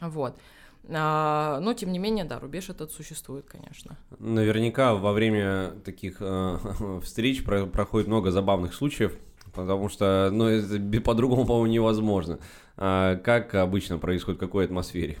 Вот. 0.00 0.38
А, 0.88 1.60
но, 1.60 1.72
тем 1.74 1.92
не 1.92 1.98
менее, 1.98 2.24
да, 2.24 2.38
рубеж 2.38 2.68
этот 2.68 2.92
существует, 2.92 3.46
конечно. 3.46 3.96
Наверняка 4.18 4.94
во 4.94 5.12
время 5.12 5.70
таких 5.84 6.16
э, 6.20 6.58
встреч 7.02 7.44
про- 7.44 7.66
проходит 7.66 8.08
много 8.08 8.30
забавных 8.30 8.74
случаев, 8.74 9.16
потому 9.54 9.88
что, 9.88 10.30
ну, 10.32 10.46
это 10.46 11.00
по-другому, 11.00 11.46
по-моему, 11.46 11.72
невозможно. 11.72 12.38
А 12.76 13.16
как 13.16 13.54
обычно 13.54 13.98
происходит, 13.98 14.38
в 14.38 14.44
какой 14.44 14.64
атмосфере? 14.66 15.18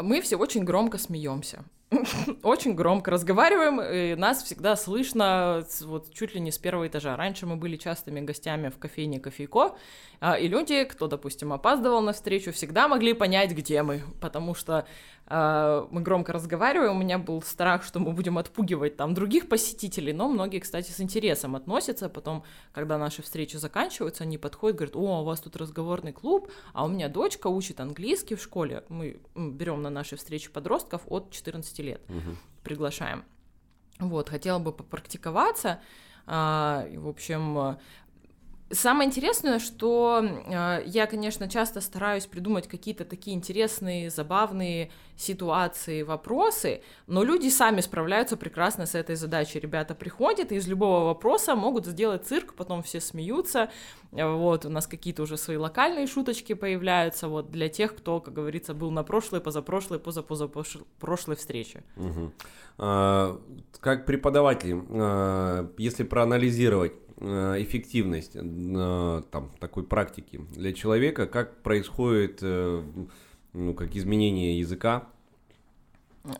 Мы 0.00 0.20
все 0.20 0.36
очень 0.36 0.64
громко 0.64 0.98
смеемся. 0.98 1.64
очень 2.42 2.74
громко 2.74 3.10
разговариваем, 3.10 3.80
и 3.80 4.14
нас 4.14 4.42
всегда 4.42 4.76
слышно 4.76 5.64
вот 5.82 6.12
чуть 6.12 6.34
ли 6.34 6.40
не 6.40 6.50
с 6.50 6.58
первого 6.58 6.86
этажа. 6.86 7.16
Раньше 7.16 7.46
мы 7.46 7.56
были 7.56 7.76
частыми 7.76 8.20
гостями 8.20 8.68
в 8.68 8.78
кофейне 8.78 9.20
«Кофейко», 9.20 9.76
а, 10.20 10.38
и 10.38 10.48
люди, 10.48 10.84
кто, 10.84 11.08
допустим, 11.08 11.52
опаздывал 11.52 12.00
на 12.00 12.12
встречу, 12.12 12.52
всегда 12.52 12.88
могли 12.88 13.12
понять, 13.12 13.52
где 13.52 13.82
мы, 13.82 14.02
потому 14.20 14.54
что 14.54 14.86
э, 15.26 15.86
мы 15.90 16.00
громко 16.00 16.32
разговариваем, 16.32 16.96
у 16.96 16.98
меня 16.98 17.18
был 17.18 17.42
страх, 17.42 17.84
что 17.84 17.98
мы 17.98 18.12
будем 18.12 18.38
отпугивать 18.38 18.96
там 18.96 19.12
других 19.14 19.48
посетителей, 19.48 20.12
но 20.12 20.28
многие, 20.28 20.60
кстати, 20.60 20.90
с 20.90 21.00
интересом 21.00 21.54
относятся, 21.54 22.08
потом, 22.08 22.44
когда 22.72 22.96
наши 22.98 23.22
встречи 23.22 23.56
заканчиваются, 23.56 24.24
они 24.24 24.38
подходят, 24.38 24.76
говорят, 24.78 24.96
о, 24.96 25.20
у 25.20 25.24
вас 25.24 25.40
тут 25.40 25.56
разговорный 25.56 26.12
клуб, 26.12 26.50
а 26.72 26.84
у 26.84 26.88
меня 26.88 27.08
дочка 27.08 27.48
учит 27.48 27.80
английский 27.80 28.36
в 28.36 28.42
школе, 28.42 28.84
мы 28.88 29.20
берем 29.34 29.82
на 29.82 29.90
наши 29.90 30.16
встречи 30.16 30.50
подростков 30.50 31.02
от 31.06 31.30
14 31.30 31.78
лет, 31.80 31.85
угу. 32.08 32.36
приглашаем. 32.62 33.24
Вот, 33.98 34.28
хотела 34.28 34.58
бы 34.58 34.72
попрактиковаться, 34.72 35.80
а, 36.26 36.86
в 36.94 37.08
общем, 37.08 37.78
Самое 38.70 39.06
интересное, 39.06 39.60
что 39.60 40.24
э, 40.24 40.82
я, 40.86 41.06
конечно, 41.06 41.48
часто 41.48 41.80
стараюсь 41.80 42.26
придумать 42.26 42.66
какие-то 42.66 43.04
такие 43.04 43.36
интересные, 43.36 44.10
забавные 44.10 44.90
ситуации, 45.16 46.02
вопросы, 46.02 46.82
но 47.06 47.22
люди 47.22 47.48
сами 47.48 47.80
справляются 47.80 48.36
прекрасно 48.36 48.86
с 48.86 48.96
этой 48.96 49.14
задачей. 49.14 49.60
Ребята 49.60 49.94
приходят 49.94 50.50
и 50.50 50.56
из 50.56 50.66
любого 50.66 51.04
вопроса 51.04 51.54
могут 51.54 51.86
сделать 51.86 52.26
цирк, 52.26 52.54
потом 52.54 52.82
все 52.82 53.00
смеются. 53.00 53.70
Вот, 54.10 54.64
у 54.64 54.68
нас 54.68 54.88
какие-то 54.88 55.22
уже 55.22 55.36
свои 55.36 55.56
локальные 55.56 56.08
шуточки 56.08 56.54
появляются, 56.54 57.28
вот, 57.28 57.52
для 57.52 57.68
тех, 57.68 57.94
кто, 57.94 58.20
как 58.20 58.34
говорится, 58.34 58.74
был 58.74 58.90
на 58.90 59.04
прошлой, 59.04 59.40
позапрошлой, 59.40 60.00
позапозапрошлой 60.00 61.36
встрече. 61.36 61.84
Угу. 61.96 62.32
А, 62.78 63.40
как 63.78 64.06
преподаватель, 64.06 64.82
а, 64.90 65.70
если 65.78 66.02
проанализировать 66.02 66.92
эффективность 67.18 68.32
э, 68.34 69.22
там, 69.30 69.50
такой 69.58 69.84
практики 69.84 70.40
для 70.54 70.72
человека, 70.72 71.26
как 71.26 71.62
происходит 71.62 72.40
э, 72.42 72.82
ну, 73.52 73.74
как 73.74 73.96
изменение 73.96 74.58
языка. 74.58 75.08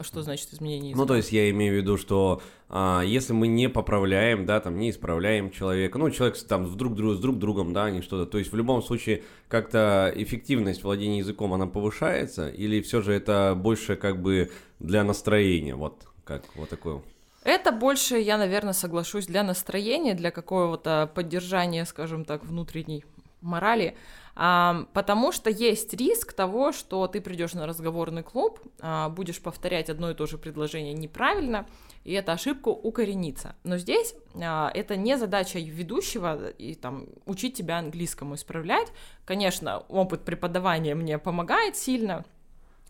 Что 0.00 0.22
значит 0.22 0.52
изменение 0.52 0.90
языка? 0.90 1.00
Ну, 1.00 1.06
то 1.06 1.14
есть 1.14 1.32
я 1.32 1.48
имею 1.50 1.74
в 1.74 1.76
виду, 1.76 1.96
что 1.96 2.42
а, 2.68 3.02
если 3.02 3.32
мы 3.32 3.46
не 3.46 3.68
поправляем, 3.68 4.44
да, 4.44 4.60
там, 4.60 4.78
не 4.78 4.90
исправляем 4.90 5.50
человека, 5.50 5.98
ну, 5.98 6.10
человек 6.10 6.36
там 6.38 6.66
с 6.66 6.74
друг, 6.74 6.98
с 6.98 7.20
друг 7.20 7.38
другом, 7.38 7.72
да, 7.72 7.90
не 7.90 8.02
что-то, 8.02 8.30
то 8.30 8.38
есть 8.38 8.52
в 8.52 8.56
любом 8.56 8.82
случае 8.82 9.22
как-то 9.48 10.12
эффективность 10.14 10.82
владения 10.82 11.18
языком, 11.18 11.54
она 11.54 11.66
повышается, 11.66 12.48
или 12.48 12.80
все 12.80 13.00
же 13.00 13.12
это 13.12 13.54
больше 13.56 13.94
как 13.94 14.20
бы 14.20 14.50
для 14.80 15.04
настроения, 15.04 15.76
вот, 15.76 16.06
как 16.24 16.42
вот 16.56 16.68
такое? 16.68 17.00
Это 17.46 17.70
больше, 17.70 18.18
я, 18.18 18.38
наверное, 18.38 18.72
соглашусь, 18.72 19.26
для 19.26 19.44
настроения, 19.44 20.14
для 20.14 20.32
какого-то 20.32 21.08
поддержания, 21.14 21.84
скажем 21.84 22.24
так, 22.24 22.44
внутренней 22.44 23.04
морали, 23.40 23.96
а, 24.34 24.86
потому 24.92 25.30
что 25.30 25.48
есть 25.48 25.94
риск 25.94 26.32
того, 26.32 26.72
что 26.72 27.06
ты 27.06 27.20
придешь 27.20 27.54
на 27.54 27.68
разговорный 27.68 28.24
клуб, 28.24 28.58
а, 28.80 29.10
будешь 29.10 29.40
повторять 29.40 29.88
одно 29.88 30.10
и 30.10 30.14
то 30.14 30.26
же 30.26 30.38
предложение 30.38 30.92
неправильно, 30.92 31.68
и 32.02 32.14
эта 32.14 32.32
ошибка 32.32 32.70
укоренится. 32.70 33.54
Но 33.62 33.78
здесь 33.78 34.16
а, 34.34 34.68
это 34.74 34.96
не 34.96 35.16
задача 35.16 35.60
ведущего 35.60 36.48
и 36.48 36.74
там 36.74 37.06
учить 37.26 37.54
тебя 37.54 37.78
английскому 37.78 38.34
исправлять. 38.34 38.88
Конечно, 39.24 39.84
опыт 39.88 40.24
преподавания 40.24 40.96
мне 40.96 41.16
помогает 41.18 41.76
сильно, 41.76 42.24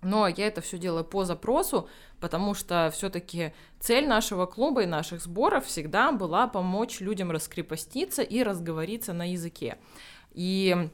но 0.07 0.29
я 0.29 0.47
это 0.47 0.61
все 0.61 0.79
делаю 0.79 1.05
по 1.05 1.25
запросу, 1.25 1.89
потому 2.21 2.55
что 2.55 2.91
все-таки 2.93 3.53
цель 3.81 4.07
нашего 4.07 4.47
клуба 4.47 4.85
и 4.85 4.87
наших 4.87 5.21
сборов 5.21 5.67
всегда 5.67 6.13
была 6.13 6.47
помочь 6.47 7.01
людям 7.01 7.31
раскрепоститься 7.31 8.23
и 8.23 8.43
разговориться 8.43 9.13
на 9.13 9.31
языке. 9.33 9.79
И 10.33 10.89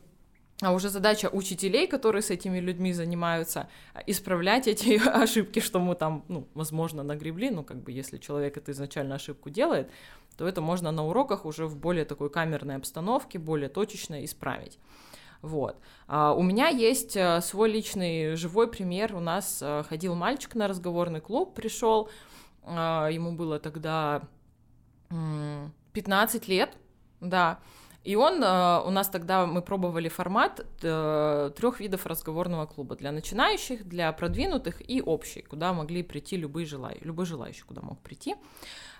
а 0.62 0.72
уже 0.72 0.90
задача 0.90 1.29
учителей, 1.29 1.88
которые 1.88 2.22
с 2.22 2.31
этими 2.31 2.61
людьми 2.61 2.92
занимаются, 2.92 3.68
исправлять 4.07 4.68
эти 4.68 5.01
ошибки, 5.22 5.59
что 5.59 5.81
мы 5.81 5.96
там, 5.96 6.25
ну, 6.29 6.46
возможно, 6.55 7.03
нагребли, 7.03 7.51
ну, 7.51 7.64
как 7.64 7.83
бы, 7.83 7.90
если 7.90 8.16
человек 8.18 8.57
это 8.57 8.70
изначально 8.70 9.16
ошибку 9.16 9.51
делает, 9.51 9.90
то 10.37 10.46
это 10.46 10.61
можно 10.61 10.92
на 10.92 11.05
уроках 11.05 11.44
уже 11.46 11.66
в 11.66 11.77
более 11.77 12.05
такой 12.05 12.31
камерной 12.31 12.77
обстановке, 12.77 13.38
более 13.38 13.68
точечно 13.68 14.25
исправить. 14.25 14.79
Вот. 15.42 15.76
А 16.07 16.33
у 16.33 16.42
меня 16.42 16.68
есть 16.68 17.16
э, 17.16 17.40
свой 17.40 17.70
личный 17.70 18.37
живой 18.37 18.68
пример. 18.70 19.14
У 19.16 19.20
нас 19.20 19.59
э, 19.61 19.83
ходил 19.88 20.14
мальчик 20.14 20.55
на 20.55 20.68
разговорный 20.68 21.20
клуб, 21.20 21.55
пришел, 21.55 22.09
а, 22.64 23.09
ему 23.09 23.33
было 23.33 23.59
тогда 23.59 24.22
15 25.92 26.48
лет, 26.48 26.76
да, 27.20 27.59
и 28.05 28.14
он, 28.14 28.42
э, 28.42 28.83
у 28.87 28.90
нас 28.90 29.09
тогда 29.09 29.46
мы 29.46 29.62
пробовали 29.62 30.09
формат 30.09 30.64
трех 30.78 31.81
видов 31.81 32.07
разговорного 32.07 32.66
клуба. 32.66 32.94
Для 32.94 33.11
начинающих, 33.11 33.85
для 33.85 34.12
продвинутых 34.12 34.81
и 34.88 35.02
общий, 35.02 35.42
куда 35.42 35.72
могли 35.72 36.05
прийти 36.05 36.37
любые 36.37 36.66
желающие, 36.66 37.05
любой 37.05 37.26
желающий, 37.26 37.62
куда 37.62 37.83
мог 37.83 38.00
прийти. 38.00 38.37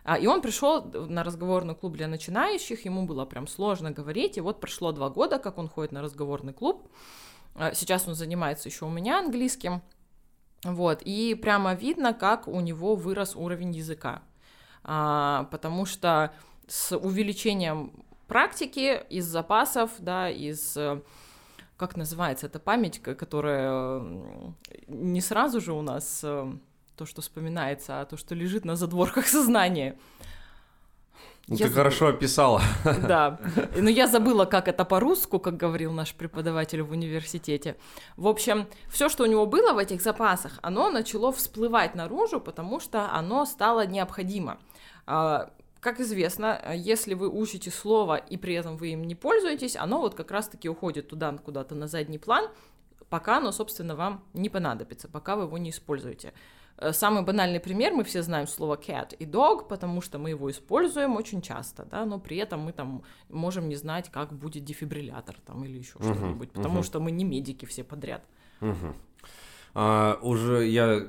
А, 0.05 0.19
и 0.19 0.27
он 0.27 0.43
пришел 0.43 0.85
на 0.85 1.23
разговорный 1.23 1.75
клуб 1.75 1.95
для 1.95 2.09
начинающих, 2.09 2.85
ему 2.85 3.07
было 3.07 3.25
прям 3.25 3.47
сложно 3.47 3.91
говорить, 3.91 4.37
и 4.37 4.41
вот 4.41 4.61
прошло 4.61 4.93
два 4.93 5.11
года, 5.11 5.39
как 5.39 5.59
он 5.59 5.69
ходит 5.69 5.93
на 5.93 6.03
разговорный 6.03 6.53
клуб. 6.53 6.89
А, 7.55 7.73
сейчас 7.73 8.09
он 8.09 8.15
занимается 8.15 8.69
еще 8.69 8.85
у 8.87 8.91
меня 8.91 9.19
английским. 9.19 9.83
Вот, 10.65 11.03
и 11.03 11.35
прямо 11.35 11.75
видно, 11.75 12.15
как 12.15 12.47
у 12.47 12.61
него 12.61 12.95
вырос 12.95 13.35
уровень 13.35 13.73
языка. 13.73 14.23
А, 14.85 15.49
потому 15.51 15.87
что 15.87 16.33
с 16.67 16.97
увеличением 16.97 18.05
практики, 18.27 19.05
из 19.11 19.27
запасов, 19.27 19.91
да, 19.99 20.31
из 20.31 20.77
э, 20.77 21.03
как 21.77 21.97
называется 21.97 22.47
эта 22.47 22.59
память, 22.59 23.03
которая 23.03 24.03
не 24.87 25.21
сразу 25.21 25.61
же 25.61 25.73
у 25.73 25.83
нас 25.83 26.21
э, 26.23 26.53
то, 27.03 27.07
что 27.07 27.21
вспоминается, 27.21 28.01
а 28.01 28.05
то, 28.05 28.17
что 28.17 28.37
лежит 28.37 28.65
на 28.65 28.77
задворках 28.77 29.27
сознания. 29.27 29.97
Ну, 31.49 31.57
я 31.57 31.67
ты 31.67 31.73
забыла. 31.73 31.77
хорошо 31.77 32.07
описала. 32.07 32.63
Да, 32.85 33.41
но 33.77 33.91
я 33.91 34.07
забыла, 34.07 34.45
как 34.45 34.69
это 34.69 34.85
по-русски, 34.85 35.41
как 35.41 35.57
говорил 35.57 35.93
наш 35.93 36.15
преподаватель 36.15 36.83
в 36.83 36.93
университете. 36.93 37.77
В 38.17 38.29
общем, 38.29 38.69
все, 38.89 39.09
что 39.09 39.25
у 39.25 39.27
него 39.27 39.47
было 39.47 39.73
в 39.73 39.79
этих 39.79 40.01
запасах, 40.01 40.61
оно 40.63 40.91
начало 40.91 41.33
всплывать 41.33 41.97
наружу, 41.97 42.41
потому 42.41 42.79
что 42.79 43.11
оно 43.13 43.47
стало 43.47 43.85
необходимо. 43.85 44.59
А, 45.05 45.51
как 45.81 45.99
известно, 45.99 46.61
если 46.73 47.15
вы 47.15 47.29
учите 47.29 47.73
слово 47.73 48.15
и 48.15 48.37
при 48.37 48.55
этом 48.55 48.77
вы 48.77 48.93
им 48.93 49.03
не 49.03 49.17
пользуетесь, 49.17 49.75
оно 49.75 50.01
вот 50.01 50.15
как 50.15 50.31
раз-таки 50.31 50.69
уходит 50.69 51.09
туда 51.09 51.33
куда-то 51.33 51.75
на 51.75 51.89
задний 51.89 52.19
план, 52.19 52.49
пока 53.09 53.39
оно, 53.39 53.51
собственно, 53.51 53.97
вам 53.97 54.23
не 54.35 54.49
понадобится, 54.49 55.09
пока 55.09 55.35
вы 55.35 55.43
его 55.43 55.59
не 55.59 55.71
используете. 55.71 56.33
Э, 56.79 56.93
самый 56.93 57.23
банальный 57.23 57.61
пример, 57.61 57.93
мы 57.93 58.05
все 58.05 58.23
знаем 58.23 58.47
слово 58.47 58.77
cat 58.77 59.15
и 59.19 59.25
dog, 59.25 59.69
потому 59.69 60.01
что 60.01 60.19
мы 60.19 60.31
его 60.31 60.51
используем 60.51 61.17
очень 61.17 61.43
часто, 61.43 61.85
да, 61.85 62.05
но 62.05 62.19
при 62.19 62.37
этом 62.37 62.61
мы 62.61 62.73
там 62.73 63.03
можем 63.29 63.69
не 63.69 63.77
знать, 63.77 64.11
как 64.11 64.33
будет 64.33 64.65
дефибриллятор 64.65 65.37
там 65.47 65.65
или 65.65 65.79
еще 65.79 65.99
uh-huh, 65.99 66.15
что-нибудь, 66.15 66.51
потому 66.53 66.81
uh-huh. 66.81 66.85
что 66.85 67.01
мы 67.01 67.11
не 67.11 67.25
медики 67.25 67.67
все 67.67 67.85
подряд. 67.85 68.25
Uh-huh. 68.61 68.95
А, 69.75 70.19
уже 70.23 70.67
я 70.67 71.03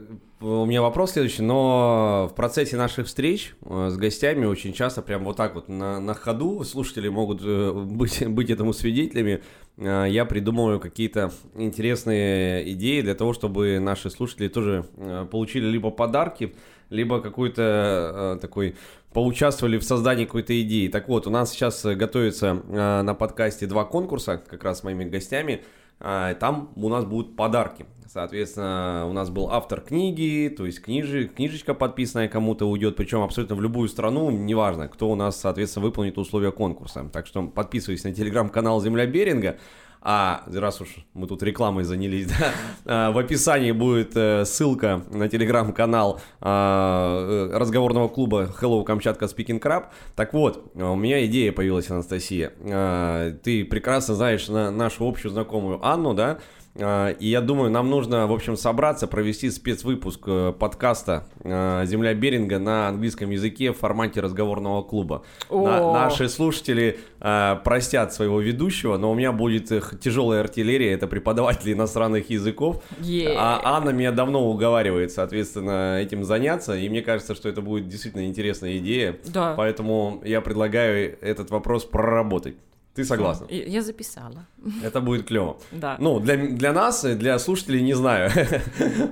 у 0.43 0.65
меня 0.65 0.81
вопрос 0.81 1.11
следующий, 1.11 1.41
но 1.41 2.27
в 2.29 2.35
процессе 2.35 2.75
наших 2.75 3.07
встреч 3.07 3.55
э, 3.61 3.87
с 3.89 3.95
гостями 3.95 4.43
очень 4.43 4.73
часто 4.73 5.01
прям 5.01 5.23
вот 5.23 5.37
так 5.37 5.55
вот 5.55 5.69
на, 5.69 6.01
на 6.01 6.13
ходу 6.13 6.65
слушатели 6.65 7.07
могут 7.07 7.41
э, 7.41 7.71
быть, 7.71 8.27
быть 8.27 8.49
этому 8.49 8.73
свидетелями. 8.73 9.41
Э, 9.77 10.05
я 10.09 10.25
придумываю 10.25 10.81
какие-то 10.81 11.31
интересные 11.55 12.69
идеи 12.73 12.99
для 12.99 13.15
того, 13.15 13.31
чтобы 13.31 13.79
наши 13.79 14.09
слушатели 14.09 14.49
тоже 14.49 14.83
получили 15.31 15.65
либо 15.65 15.91
подарки, 15.91 16.53
либо 16.89 17.21
какой-то 17.21 18.37
такой 18.41 18.75
поучаствовали 19.13 19.77
в 19.77 19.83
создании 19.83 20.25
какой-то 20.25 20.61
идеи. 20.61 20.89
Так 20.89 21.07
вот, 21.07 21.25
у 21.25 21.29
нас 21.29 21.51
сейчас 21.51 21.85
готовится 21.85 22.53
на 22.53 23.13
подкасте 23.13 23.65
два 23.65 23.85
конкурса, 23.85 24.43
как 24.45 24.63
раз 24.65 24.79
с 24.79 24.83
моими 24.83 25.05
гостями. 25.05 25.63
Там 25.99 26.71
у 26.75 26.89
нас 26.89 27.05
будут 27.05 27.35
подарки. 27.35 27.85
Соответственно, 28.07 29.07
у 29.09 29.13
нас 29.13 29.31
был 29.31 29.49
автор 29.49 29.81
книги, 29.81 30.53
то 30.55 30.67
есть 30.67 30.81
книжи, 30.83 31.27
книжечка 31.27 31.73
подписанная 31.73 32.27
кому-то 32.27 32.69
уйдет, 32.69 32.95
причем 32.95 33.21
абсолютно 33.23 33.55
в 33.55 33.61
любую 33.61 33.89
страну, 33.89 34.29
неважно, 34.29 34.87
кто 34.87 35.09
у 35.09 35.15
нас, 35.15 35.39
соответственно, 35.39 35.85
выполнит 35.85 36.19
условия 36.19 36.51
конкурса. 36.51 37.09
Так 37.11 37.25
что 37.25 37.41
подписывайтесь 37.47 38.03
на 38.03 38.13
телеграм-канал 38.13 38.79
Земля 38.81 39.07
Беринга. 39.07 39.57
А 40.05 40.43
раз 40.53 40.81
уж 40.81 40.89
мы 41.13 41.27
тут 41.27 41.41
рекламой 41.43 41.85
занялись, 41.85 42.27
да, 42.39 42.51
а, 42.85 43.11
в 43.11 43.17
описании 43.17 43.71
будет 43.71 44.17
э, 44.17 44.43
ссылка 44.43 45.01
на 45.09 45.29
телеграм-канал 45.29 46.19
а, 46.41 47.49
э, 47.53 47.57
разговорного 47.57 48.09
клуба 48.09 48.53
Hello 48.61 48.83
Камчатка 48.83 49.25
Speaking 49.25 49.61
Crab. 49.61 49.85
Так 50.17 50.33
вот, 50.33 50.71
у 50.75 50.95
меня 50.95 51.25
идея 51.25 51.53
появилась, 51.53 51.89
Анастасия. 51.89 52.51
А, 52.65 53.31
ты 53.43 53.63
прекрасно 53.63 54.15
знаешь 54.15 54.49
нашу 54.49 55.07
общую 55.07 55.31
знакомую 55.31 55.79
Анну, 55.85 56.13
да? 56.13 56.39
А, 56.79 57.09
и 57.11 57.27
я 57.27 57.41
думаю, 57.41 57.69
нам 57.69 57.89
нужно, 57.89 58.25
в 58.27 58.31
общем, 58.31 58.57
собраться, 58.57 59.07
провести 59.07 59.51
спецвыпуск 59.51 60.21
э, 60.25 60.53
подкаста 60.57 61.27
э, 61.43 61.83
«Земля 61.85 62.13
Беринга» 62.15 62.57
на 62.57 62.87
английском 62.87 63.29
языке 63.29 63.71
в 63.71 63.77
формате 63.77 64.21
разговорного 64.21 64.81
клуба. 64.81 65.23
На, 65.51 65.93
наши 65.93 66.27
слушатели 66.29 66.99
э, 67.19 67.55
простят 67.63 68.13
своего 68.13 68.39
ведущего, 68.39 68.97
но 68.97 69.11
у 69.11 69.13
меня 69.13 69.31
будет 69.31 69.71
тяжелая 69.99 70.41
артиллерия, 70.41 70.93
это 70.93 71.05
преподаватели 71.05 71.73
иностранных 71.73 72.31
языков. 72.31 72.83
Yeah. 73.01 73.35
А 73.37 73.61
Анна 73.63 73.91
меня 73.91 74.11
давно 74.11 74.49
уговаривает, 74.49 75.11
соответственно, 75.11 75.99
этим 75.99 76.23
заняться, 76.23 76.75
и 76.75 76.89
мне 76.89 77.03
кажется, 77.03 77.35
что 77.35 77.49
это 77.49 77.61
будет 77.61 77.87
действительно 77.87 78.25
интересная 78.25 78.77
идея. 78.77 79.17
Да. 79.25 79.53
Поэтому 79.55 80.21
я 80.25 80.41
предлагаю 80.41 81.17
этот 81.21 81.51
вопрос 81.51 81.85
проработать. 81.85 82.55
Ты 82.95 83.05
согласна? 83.05 83.47
Я 83.49 83.81
записала. 83.81 84.45
Это 84.83 85.01
будет 85.01 85.25
клево. 85.25 85.57
Да. 85.71 85.97
Ну, 85.99 86.19
для, 86.19 86.37
для 86.37 86.73
нас, 86.73 87.03
для 87.03 87.39
слушателей 87.39 87.81
не 87.81 87.95
знаю. 87.95 88.31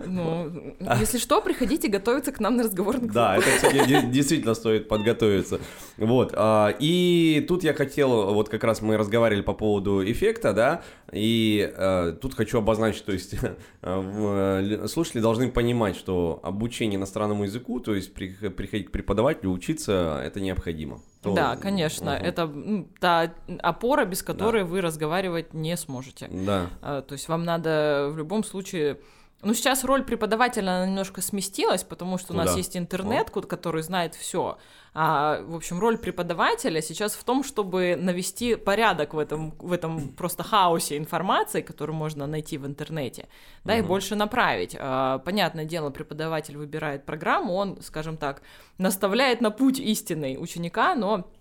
Ну, 0.06 0.76
если 1.00 1.18
что, 1.18 1.42
приходите 1.42 1.88
готовиться 1.88 2.32
к 2.32 2.40
нам 2.40 2.58
на 2.58 2.64
разговор. 2.64 3.00
Да, 3.00 3.38
это, 3.38 4.06
действительно 4.12 4.54
стоит 4.54 4.88
подготовиться. 4.88 5.60
Вот. 6.02 6.34
А, 6.36 6.74
и 6.80 7.46
тут 7.48 7.64
я 7.64 7.74
хотел, 7.74 8.34
вот 8.34 8.50
как 8.50 8.64
раз 8.64 8.82
мы 8.82 8.98
разговаривали 8.98 9.44
по 9.44 9.54
поводу 9.54 10.04
эффекта, 10.04 10.52
да, 10.54 10.82
и 11.12 11.72
э, 11.74 12.16
тут 12.20 12.34
хочу 12.34 12.58
обозначить, 12.58 13.06
то 13.06 13.12
есть 13.12 13.36
э, 13.82 14.88
слушатели 14.88 15.22
должны 15.22 15.52
понимать, 15.52 15.96
что 15.96 16.40
обучение 16.44 16.98
иностранному 16.98 17.44
языку, 17.44 17.80
то 17.80 17.94
есть 17.94 18.14
приходить 18.14 18.88
к 18.88 18.92
преподавателю, 18.92 19.52
учиться, 19.52 20.22
это 20.26 20.42
необходимо 20.42 21.02
то... 21.22 21.34
Да, 21.34 21.56
конечно, 21.56 22.16
угу. 22.16 22.24
это 22.24 22.52
та 23.00 23.34
опора, 23.62 24.06
без 24.06 24.24
которой 24.24 24.64
да. 24.64 24.70
вы 24.70 24.82
разговаривать 24.82 25.54
не 25.54 25.78
сможете. 25.78 26.28
Да. 26.32 26.70
А, 26.82 27.02
то 27.02 27.14
есть 27.14 27.28
вам 27.30 27.44
надо 27.44 28.10
в 28.12 28.18
любом 28.18 28.44
случае 28.44 28.98
ну, 29.44 29.54
сейчас 29.54 29.84
роль 29.84 30.04
преподавателя 30.04 30.86
немножко 30.86 31.22
сместилась, 31.22 31.84
потому 31.84 32.18
что 32.18 32.30
Куда? 32.30 32.42
у 32.42 32.46
нас 32.46 32.58
есть 32.58 32.78
интернет, 32.78 33.30
О. 33.36 33.42
который 33.42 33.82
знает 33.82 34.14
все. 34.16 34.58
А, 34.94 35.42
в 35.44 35.56
общем, 35.56 35.80
роль 35.80 35.98
преподавателя 35.98 36.82
сейчас 36.82 37.14
в 37.14 37.24
том, 37.24 37.44
чтобы 37.44 37.96
навести 38.00 38.56
порядок 38.56 39.14
в 39.14 39.20
этом, 39.20 39.52
в 39.58 39.72
этом 39.72 40.10
просто 40.10 40.44
хаосе 40.44 40.98
информации, 40.98 41.62
которую 41.62 41.96
можно 41.96 42.28
найти 42.28 42.58
в 42.58 42.66
интернете, 42.66 43.30
да, 43.64 43.74
угу. 43.74 43.80
и 43.80 43.86
больше 43.86 44.16
направить. 44.16 44.76
А, 44.78 45.20
понятное 45.20 45.66
дело, 45.66 45.90
преподаватель 45.90 46.58
выбирает 46.58 47.06
программу, 47.06 47.54
он, 47.54 47.82
скажем 47.82 48.18
так, 48.18 48.42
наставляет 48.78 49.42
на 49.42 49.50
путь 49.50 49.80
истинный 49.80 50.38
ученика, 50.40 50.94
но 50.94 51.32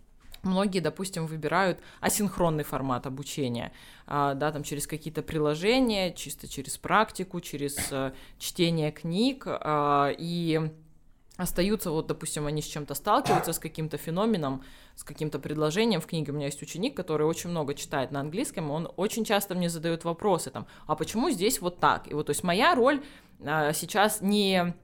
Многие, 0.42 0.80
допустим, 0.80 1.26
выбирают 1.26 1.80
асинхронный 2.00 2.64
формат 2.64 3.06
обучения, 3.06 3.72
а, 4.06 4.34
да, 4.34 4.52
там 4.52 4.62
через 4.62 4.86
какие-то 4.86 5.22
приложения, 5.22 6.12
чисто 6.12 6.48
через 6.48 6.78
практику, 6.78 7.40
через 7.40 7.76
э, 7.90 8.12
чтение 8.38 8.90
книг, 8.90 9.44
а, 9.46 10.10
и 10.16 10.70
остаются, 11.36 11.90
вот, 11.90 12.06
допустим, 12.06 12.46
они 12.46 12.62
с 12.62 12.66
чем-то 12.66 12.94
сталкиваются, 12.94 13.52
с 13.52 13.58
каким-то 13.58 13.96
феноменом, 13.96 14.62
с 14.94 15.04
каким-то 15.04 15.38
предложением 15.38 16.00
в 16.00 16.06
книге. 16.06 16.32
У 16.32 16.34
меня 16.34 16.46
есть 16.46 16.62
ученик, 16.62 16.96
который 16.96 17.26
очень 17.26 17.50
много 17.50 17.74
читает 17.74 18.10
на 18.10 18.20
английском, 18.20 18.70
он 18.70 18.90
очень 18.96 19.24
часто 19.24 19.54
мне 19.54 19.68
задает 19.68 20.04
вопросы, 20.04 20.50
там, 20.50 20.66
а 20.86 20.96
почему 20.96 21.30
здесь 21.30 21.60
вот 21.60 21.80
так? 21.80 22.10
И 22.10 22.14
вот, 22.14 22.26
то 22.26 22.30
есть 22.30 22.44
моя 22.44 22.74
роль 22.74 23.02
а, 23.44 23.72
сейчас 23.72 24.20
не 24.20 24.74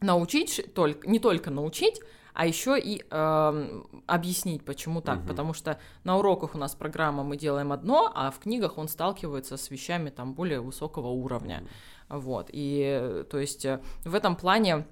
научить, 0.00 0.74
только, 0.74 1.08
не 1.08 1.18
только 1.18 1.50
научить, 1.50 2.00
а 2.34 2.46
еще 2.46 2.78
и 2.78 3.04
э, 3.08 3.82
объяснить, 4.06 4.64
почему 4.64 5.00
так. 5.00 5.20
Угу. 5.20 5.28
Потому 5.28 5.54
что 5.54 5.78
на 6.02 6.18
уроках 6.18 6.54
у 6.54 6.58
нас 6.58 6.74
программа 6.74 7.22
мы 7.22 7.36
делаем 7.36 7.72
одно, 7.72 8.12
а 8.14 8.30
в 8.30 8.40
книгах 8.40 8.76
он 8.76 8.88
сталкивается 8.88 9.56
с 9.56 9.70
вещами 9.70 10.10
там 10.10 10.34
более 10.34 10.60
высокого 10.60 11.08
уровня. 11.08 11.62
Угу. 12.08 12.18
Вот. 12.18 12.50
И 12.52 13.24
то 13.30 13.38
есть 13.38 13.64
э, 13.64 13.80
в 14.04 14.14
этом 14.14 14.34
плане 14.34 14.84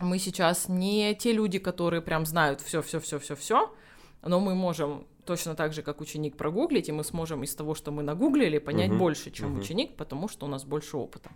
мы 0.00 0.18
сейчас 0.18 0.68
не 0.68 1.14
те 1.14 1.32
люди, 1.32 1.58
которые 1.58 2.00
прям 2.00 2.24
знают 2.24 2.62
все, 2.62 2.80
все, 2.80 3.00
все, 3.00 3.18
все, 3.18 3.36
все, 3.36 3.70
но 4.22 4.40
мы 4.40 4.54
можем 4.54 5.06
точно 5.26 5.54
так 5.54 5.74
же, 5.74 5.82
как 5.82 6.00
ученик 6.00 6.36
прогуглить, 6.36 6.88
и 6.88 6.92
мы 6.92 7.04
сможем 7.04 7.44
из 7.44 7.54
того, 7.54 7.74
что 7.74 7.92
мы 7.92 8.02
нагуглили, 8.02 8.58
понять 8.58 8.90
угу. 8.90 8.98
больше, 8.98 9.30
чем 9.30 9.52
угу. 9.52 9.60
ученик, 9.60 9.96
потому 9.96 10.26
что 10.26 10.46
у 10.46 10.48
нас 10.48 10.64
больше 10.64 10.96
опыта. 10.96 11.30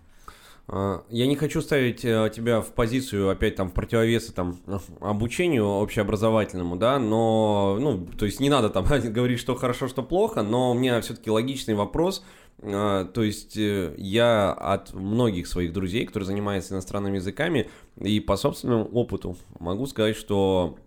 А, 0.69 1.05
я 1.11 1.27
не 1.27 1.37
хочу 1.37 1.63
ставить 1.63 2.05
э, 2.05 2.31
тебя 2.35 2.61
в 2.61 2.73
позицию, 2.73 3.31
опять 3.31 3.55
там, 3.55 3.69
в 3.69 3.73
противовес 3.73 4.27
там, 4.33 4.59
обучению 5.01 5.67
общеобразовательному, 5.67 6.77
да, 6.77 6.99
но, 6.99 7.79
ну, 7.81 8.07
то 8.19 8.27
есть 8.27 8.41
не 8.41 8.51
надо 8.51 8.69
там 8.71 8.85
говорить, 9.13 9.39
что 9.39 9.55
хорошо, 9.55 9.87
что 9.87 10.03
плохо, 10.03 10.43
но 10.43 10.73
у 10.73 10.75
меня 10.75 11.01
все-таки 11.01 11.31
логичный 11.31 11.75
вопрос, 11.75 12.25
а, 12.63 13.05
то 13.05 13.23
есть 13.23 13.57
э, 13.57 13.95
я 13.97 14.53
от 14.53 14.93
многих 14.93 15.47
своих 15.47 15.73
друзей, 15.73 16.05
которые 16.05 16.27
занимаются 16.27 16.75
иностранными 16.75 17.17
языками, 17.17 17.71
и 18.01 18.19
по 18.19 18.37
собственному 18.37 18.87
опыту 18.87 19.37
могу 19.61 19.87
сказать, 19.87 20.17
что 20.17 20.79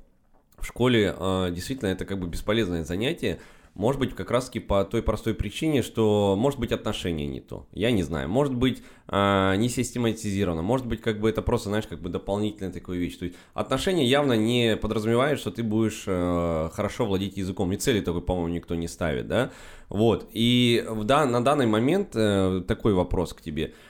в 0.57 0.65
школе 0.65 1.15
действительно 1.51 1.87
это 1.87 2.03
как 2.03 2.19
бы 2.19 2.27
бесполезное 2.27 2.83
занятие, 2.83 3.39
может 3.79 3.97
быть, 3.97 4.13
как 4.13 4.29
раз-таки 4.29 4.59
по 4.59 4.83
той 4.83 5.01
простой 5.01 5.33
причине, 5.33 5.83
что 5.83 6.35
может 6.37 6.59
быть 6.59 6.73
отношение 6.73 7.27
не 7.27 7.39
то. 7.39 7.65
Я 7.71 7.91
не 7.91 8.03
знаю. 8.03 8.27
Может 8.27 8.53
быть, 8.53 8.83
э, 9.07 9.55
не 9.55 9.69
систематизировано. 9.69 10.61
Может 10.61 10.85
быть, 10.85 10.99
как 10.99 11.21
бы 11.21 11.29
это 11.29 11.41
просто, 11.41 11.69
знаешь, 11.69 11.87
как 11.87 12.01
бы 12.01 12.09
дополнительная 12.09 12.73
такая 12.73 12.97
вещь. 12.97 13.15
То 13.15 13.23
есть 13.23 13.37
отношения 13.53 14.05
явно 14.05 14.33
не 14.33 14.75
подразумевают, 14.75 15.39
что 15.39 15.49
ты 15.49 15.63
будешь 15.63 16.03
э, 16.07 16.69
хорошо 16.73 17.05
владеть 17.05 17.37
языком. 17.37 17.71
И 17.71 17.77
цели 17.77 18.01
такой, 18.01 18.21
по-моему, 18.21 18.49
никто 18.49 18.75
не 18.75 18.89
ставит, 18.89 19.29
да? 19.29 19.51
Вот. 19.87 20.29
И 20.33 20.85
да, 21.05 21.25
на 21.25 21.41
данный 21.41 21.65
момент 21.65 22.09
э, 22.15 22.61
такой 22.67 22.93
вопрос 22.93 23.33
к 23.33 23.39
тебе– 23.39 23.73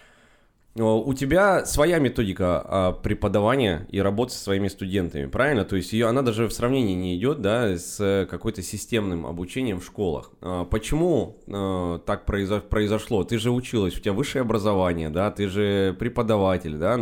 у 0.75 1.13
тебя 1.13 1.65
своя 1.65 1.99
методика 1.99 2.61
а, 2.63 2.91
преподавания 2.93 3.87
и 3.89 3.99
работы 3.99 4.33
со 4.33 4.39
своими 4.39 4.67
студентами, 4.67 5.25
правильно? 5.25 5.65
То 5.65 5.75
есть 5.75 5.93
ее, 5.93 6.07
она 6.07 6.21
даже 6.21 6.47
в 6.47 6.53
сравнении 6.53 6.93
не 6.93 7.17
идет, 7.17 7.41
да, 7.41 7.75
с 7.75 8.27
какой-то 8.29 8.61
системным 8.61 9.25
обучением 9.25 9.79
в 9.79 9.85
школах. 9.85 10.31
А, 10.41 10.65
почему 10.65 11.37
а, 11.47 11.99
так 11.99 12.25
произошло? 12.25 13.23
Ты 13.23 13.39
же 13.39 13.51
училась, 13.51 13.97
у 13.97 13.99
тебя 13.99 14.13
высшее 14.13 14.43
образование, 14.43 15.09
да, 15.09 15.31
ты 15.31 15.47
же 15.47 15.95
преподаватель, 15.99 16.77
да, 16.77 16.99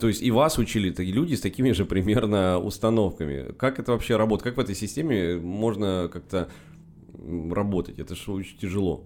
то 0.00 0.08
есть 0.08 0.20
и 0.20 0.32
вас 0.32 0.58
учили 0.58 0.90
такие 0.90 1.14
люди 1.14 1.34
с 1.34 1.40
такими 1.40 1.70
же 1.70 1.84
примерно 1.84 2.58
установками. 2.58 3.52
Как 3.52 3.78
это 3.78 3.92
вообще 3.92 4.16
работает? 4.16 4.42
Как 4.42 4.56
в 4.56 4.60
этой 4.60 4.74
системе 4.74 5.36
можно 5.36 6.10
как-то 6.12 6.48
работать? 7.50 8.00
Это 8.00 8.16
же 8.16 8.32
очень 8.32 8.58
тяжело. 8.58 9.04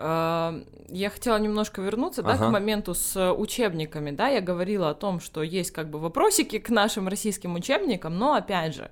Я 0.00 1.10
хотела 1.10 1.38
немножко 1.38 1.82
вернуться, 1.82 2.22
ага. 2.22 2.38
да, 2.38 2.38
к 2.38 2.50
моменту 2.50 2.94
с 2.94 3.32
учебниками, 3.34 4.10
да, 4.10 4.28
я 4.28 4.40
говорила 4.40 4.90
о 4.90 4.94
том, 4.94 5.20
что 5.20 5.42
есть 5.42 5.72
как 5.72 5.90
бы 5.90 5.98
вопросики 5.98 6.58
к 6.58 6.70
нашим 6.70 7.06
российским 7.06 7.54
учебникам, 7.54 8.18
но 8.18 8.32
опять 8.32 8.74
же, 8.74 8.90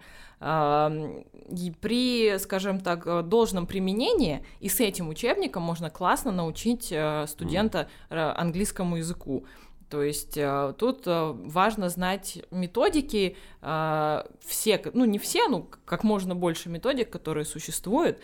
при, 1.81 2.39
скажем 2.39 2.81
так, 2.81 3.29
должном 3.29 3.67
применении 3.67 4.45
и 4.61 4.69
с 4.69 4.81
этим 4.81 5.09
учебником 5.09 5.63
можно 5.63 5.91
классно 5.91 6.31
научить 6.31 6.93
э, 6.93 7.27
студента 7.27 7.89
английскому 8.09 8.97
языку. 8.97 9.47
То 9.91 10.03
есть 10.03 10.37
э, 10.37 10.75
тут 10.79 11.07
э, 11.07 11.33
важно 11.35 11.89
знать 11.89 12.45
методики, 12.51 13.37
все, 13.61 14.83
ну 14.93 15.05
не 15.07 15.19
все, 15.19 15.49
ну 15.49 15.69
как 15.85 16.05
можно 16.05 16.37
больше 16.37 16.69
методик, 16.69 17.11
которые 17.11 17.45
существуют, 17.45 18.19
Э, 18.19 18.23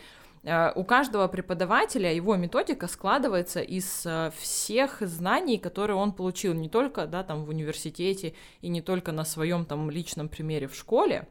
у 0.77 0.85
каждого 0.85 1.27
преподавателя 1.29 2.13
его 2.13 2.37
методика 2.37 2.87
складывается 2.87 3.61
из 3.61 4.05
э, 4.05 4.31
всех 4.39 5.01
знаний, 5.01 5.57
которые 5.57 5.97
он 5.97 6.13
получил 6.13 6.53
не 6.53 6.69
только 6.69 7.07
да, 7.07 7.25
там, 7.25 7.45
в 7.45 7.49
университете 7.49 8.35
и 8.61 8.69
не 8.69 8.83
только 8.83 9.13
на 9.13 9.25
своем 9.25 9.65
там, 9.65 9.91
личном 9.91 10.29
примере 10.29 10.69
в 10.69 10.75
школе, 10.75 11.27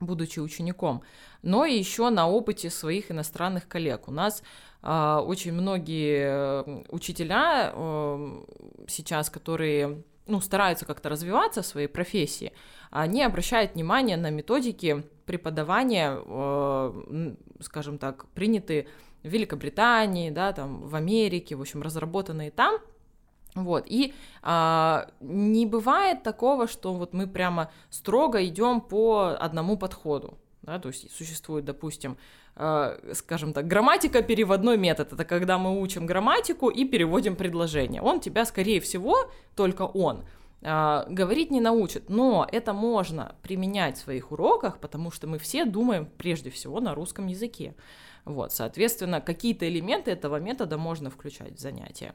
будучи 0.00 0.40
учеником, 0.40 1.02
но 1.42 1.66
и 1.66 1.76
еще 1.76 2.08
на 2.08 2.28
опыте 2.28 2.70
своих 2.70 3.10
иностранных 3.10 3.68
коллег. 3.68 4.08
У 4.08 4.12
нас 4.12 4.42
э, 4.82 5.20
очень 5.26 5.52
многие 5.52 6.64
э, 6.64 6.84
учителя 6.88 7.72
э, 7.74 8.44
сейчас, 8.86 9.28
которые 9.28 10.04
ну, 10.28 10.40
стараются 10.40 10.86
как-то 10.86 11.08
развиваться 11.08 11.62
в 11.62 11.66
своей 11.66 11.88
профессии, 11.88 12.52
они 12.90 13.22
обращают 13.22 13.74
внимание 13.74 14.16
на 14.16 14.30
методики 14.30 15.04
преподавания, 15.26 16.18
э, 16.24 17.34
скажем 17.60 17.98
так, 17.98 18.26
приняты 18.34 18.86
в 19.22 19.28
Великобритании, 19.28 20.30
да, 20.30 20.52
там, 20.52 20.86
в 20.86 20.94
Америке, 20.94 21.56
в 21.56 21.60
общем, 21.60 21.82
разработанные 21.82 22.50
там, 22.50 22.78
вот, 23.54 23.84
и 23.86 24.14
а, 24.42 25.08
не 25.20 25.66
бывает 25.66 26.22
такого, 26.22 26.68
что 26.68 26.94
вот 26.94 27.12
мы 27.12 27.26
прямо 27.26 27.70
строго 27.90 28.44
идем 28.46 28.80
по 28.80 29.36
одному 29.38 29.76
подходу, 29.76 30.38
да, 30.68 30.78
то 30.78 30.88
есть 30.88 31.10
существует, 31.16 31.64
допустим, 31.64 32.16
э, 32.56 33.12
скажем 33.14 33.52
так, 33.52 33.66
грамматика 33.66 34.22
переводной 34.22 34.76
метод, 34.76 35.12
это 35.12 35.24
когда 35.24 35.58
мы 35.58 35.80
учим 35.80 36.06
грамматику 36.06 36.68
и 36.68 36.84
переводим 36.84 37.36
предложение, 37.36 38.02
он 38.02 38.20
тебя, 38.20 38.44
скорее 38.44 38.80
всего, 38.80 39.30
только 39.56 39.82
он, 39.82 40.24
а, 40.62 41.06
говорить 41.08 41.50
не 41.50 41.60
научит, 41.60 42.10
но 42.10 42.46
это 42.50 42.72
можно 42.72 43.36
применять 43.42 43.96
в 43.96 44.00
своих 44.00 44.32
уроках, 44.32 44.78
потому 44.78 45.10
что 45.10 45.26
мы 45.26 45.38
все 45.38 45.64
думаем 45.64 46.06
прежде 46.18 46.50
всего 46.50 46.80
на 46.80 46.94
русском 46.94 47.28
языке. 47.28 47.74
Вот, 48.24 48.52
соответственно, 48.52 49.20
какие-то 49.20 49.68
элементы 49.68 50.10
этого 50.10 50.40
метода 50.40 50.76
можно 50.76 51.10
включать 51.10 51.54
в 51.54 51.60
занятия. 51.60 52.12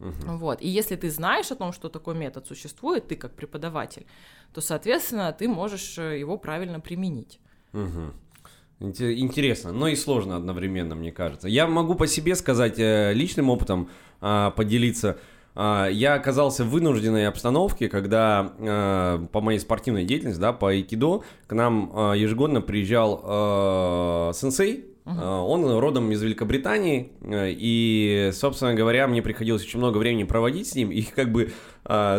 Угу. 0.00 0.36
Вот. 0.38 0.60
И 0.62 0.68
если 0.68 0.96
ты 0.96 1.10
знаешь 1.10 1.52
о 1.52 1.54
том, 1.54 1.72
что 1.72 1.88
такой 1.88 2.14
метод 2.14 2.46
существует, 2.46 3.06
ты 3.06 3.14
как 3.14 3.34
преподаватель, 3.34 4.06
то, 4.52 4.60
соответственно, 4.60 5.32
ты 5.32 5.46
можешь 5.48 5.98
э, 5.98 6.18
его 6.18 6.38
правильно 6.38 6.80
применить. 6.80 7.38
Угу. 7.72 8.90
Интересно, 9.00 9.72
но 9.72 9.88
и 9.88 9.94
сложно 9.94 10.36
одновременно, 10.36 10.94
мне 10.94 11.12
кажется. 11.12 11.48
Я 11.48 11.66
могу 11.66 11.94
по 11.94 12.06
себе 12.06 12.34
сказать, 12.34 12.78
э, 12.78 13.12
личным 13.14 13.48
опытом 13.48 13.88
а, 14.20 14.50
поделиться. 14.50 15.18
А, 15.54 15.86
я 15.86 16.14
оказался 16.14 16.64
в 16.64 16.70
вынужденной 16.70 17.28
обстановке, 17.28 17.88
когда 17.88 18.52
а, 18.58 19.24
по 19.26 19.40
моей 19.40 19.58
спортивной 19.58 20.04
деятельности, 20.04 20.40
да, 20.40 20.52
по 20.52 20.70
айкидо, 20.70 21.22
к 21.46 21.52
нам 21.54 21.92
а, 21.94 22.12
ежегодно 22.14 22.60
приезжал 22.60 24.32
сенсей, 24.34 24.86
Uh-huh. 25.04 25.44
Он 25.46 25.78
родом 25.78 26.12
из 26.12 26.22
Великобритании, 26.22 27.10
и, 27.24 28.30
собственно 28.32 28.72
говоря, 28.72 29.08
мне 29.08 29.20
приходилось 29.20 29.62
очень 29.62 29.80
много 29.80 29.98
времени 29.98 30.22
проводить 30.22 30.68
с 30.68 30.76
ним, 30.76 30.92
и 30.92 31.02
как 31.02 31.32
бы 31.32 31.52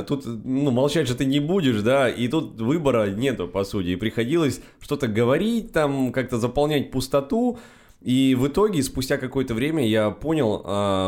тут, 0.07 0.25
ну, 0.25 0.71
молчать 0.71 1.07
же 1.07 1.15
ты 1.15 1.23
не 1.23 1.39
будешь, 1.39 1.81
да, 1.81 2.09
и 2.09 2.27
тут 2.27 2.59
выбора 2.59 3.09
нету, 3.09 3.47
по 3.47 3.63
сути, 3.63 3.87
и 3.87 3.95
приходилось 3.95 4.59
что-то 4.81 5.07
говорить, 5.07 5.71
там, 5.71 6.11
как-то 6.11 6.37
заполнять 6.37 6.91
пустоту, 6.91 7.57
и 8.01 8.35
в 8.37 8.49
итоге, 8.49 8.83
спустя 8.83 9.15
какое-то 9.17 9.53
время, 9.53 9.87
я 9.87 10.09
понял, 10.09 10.61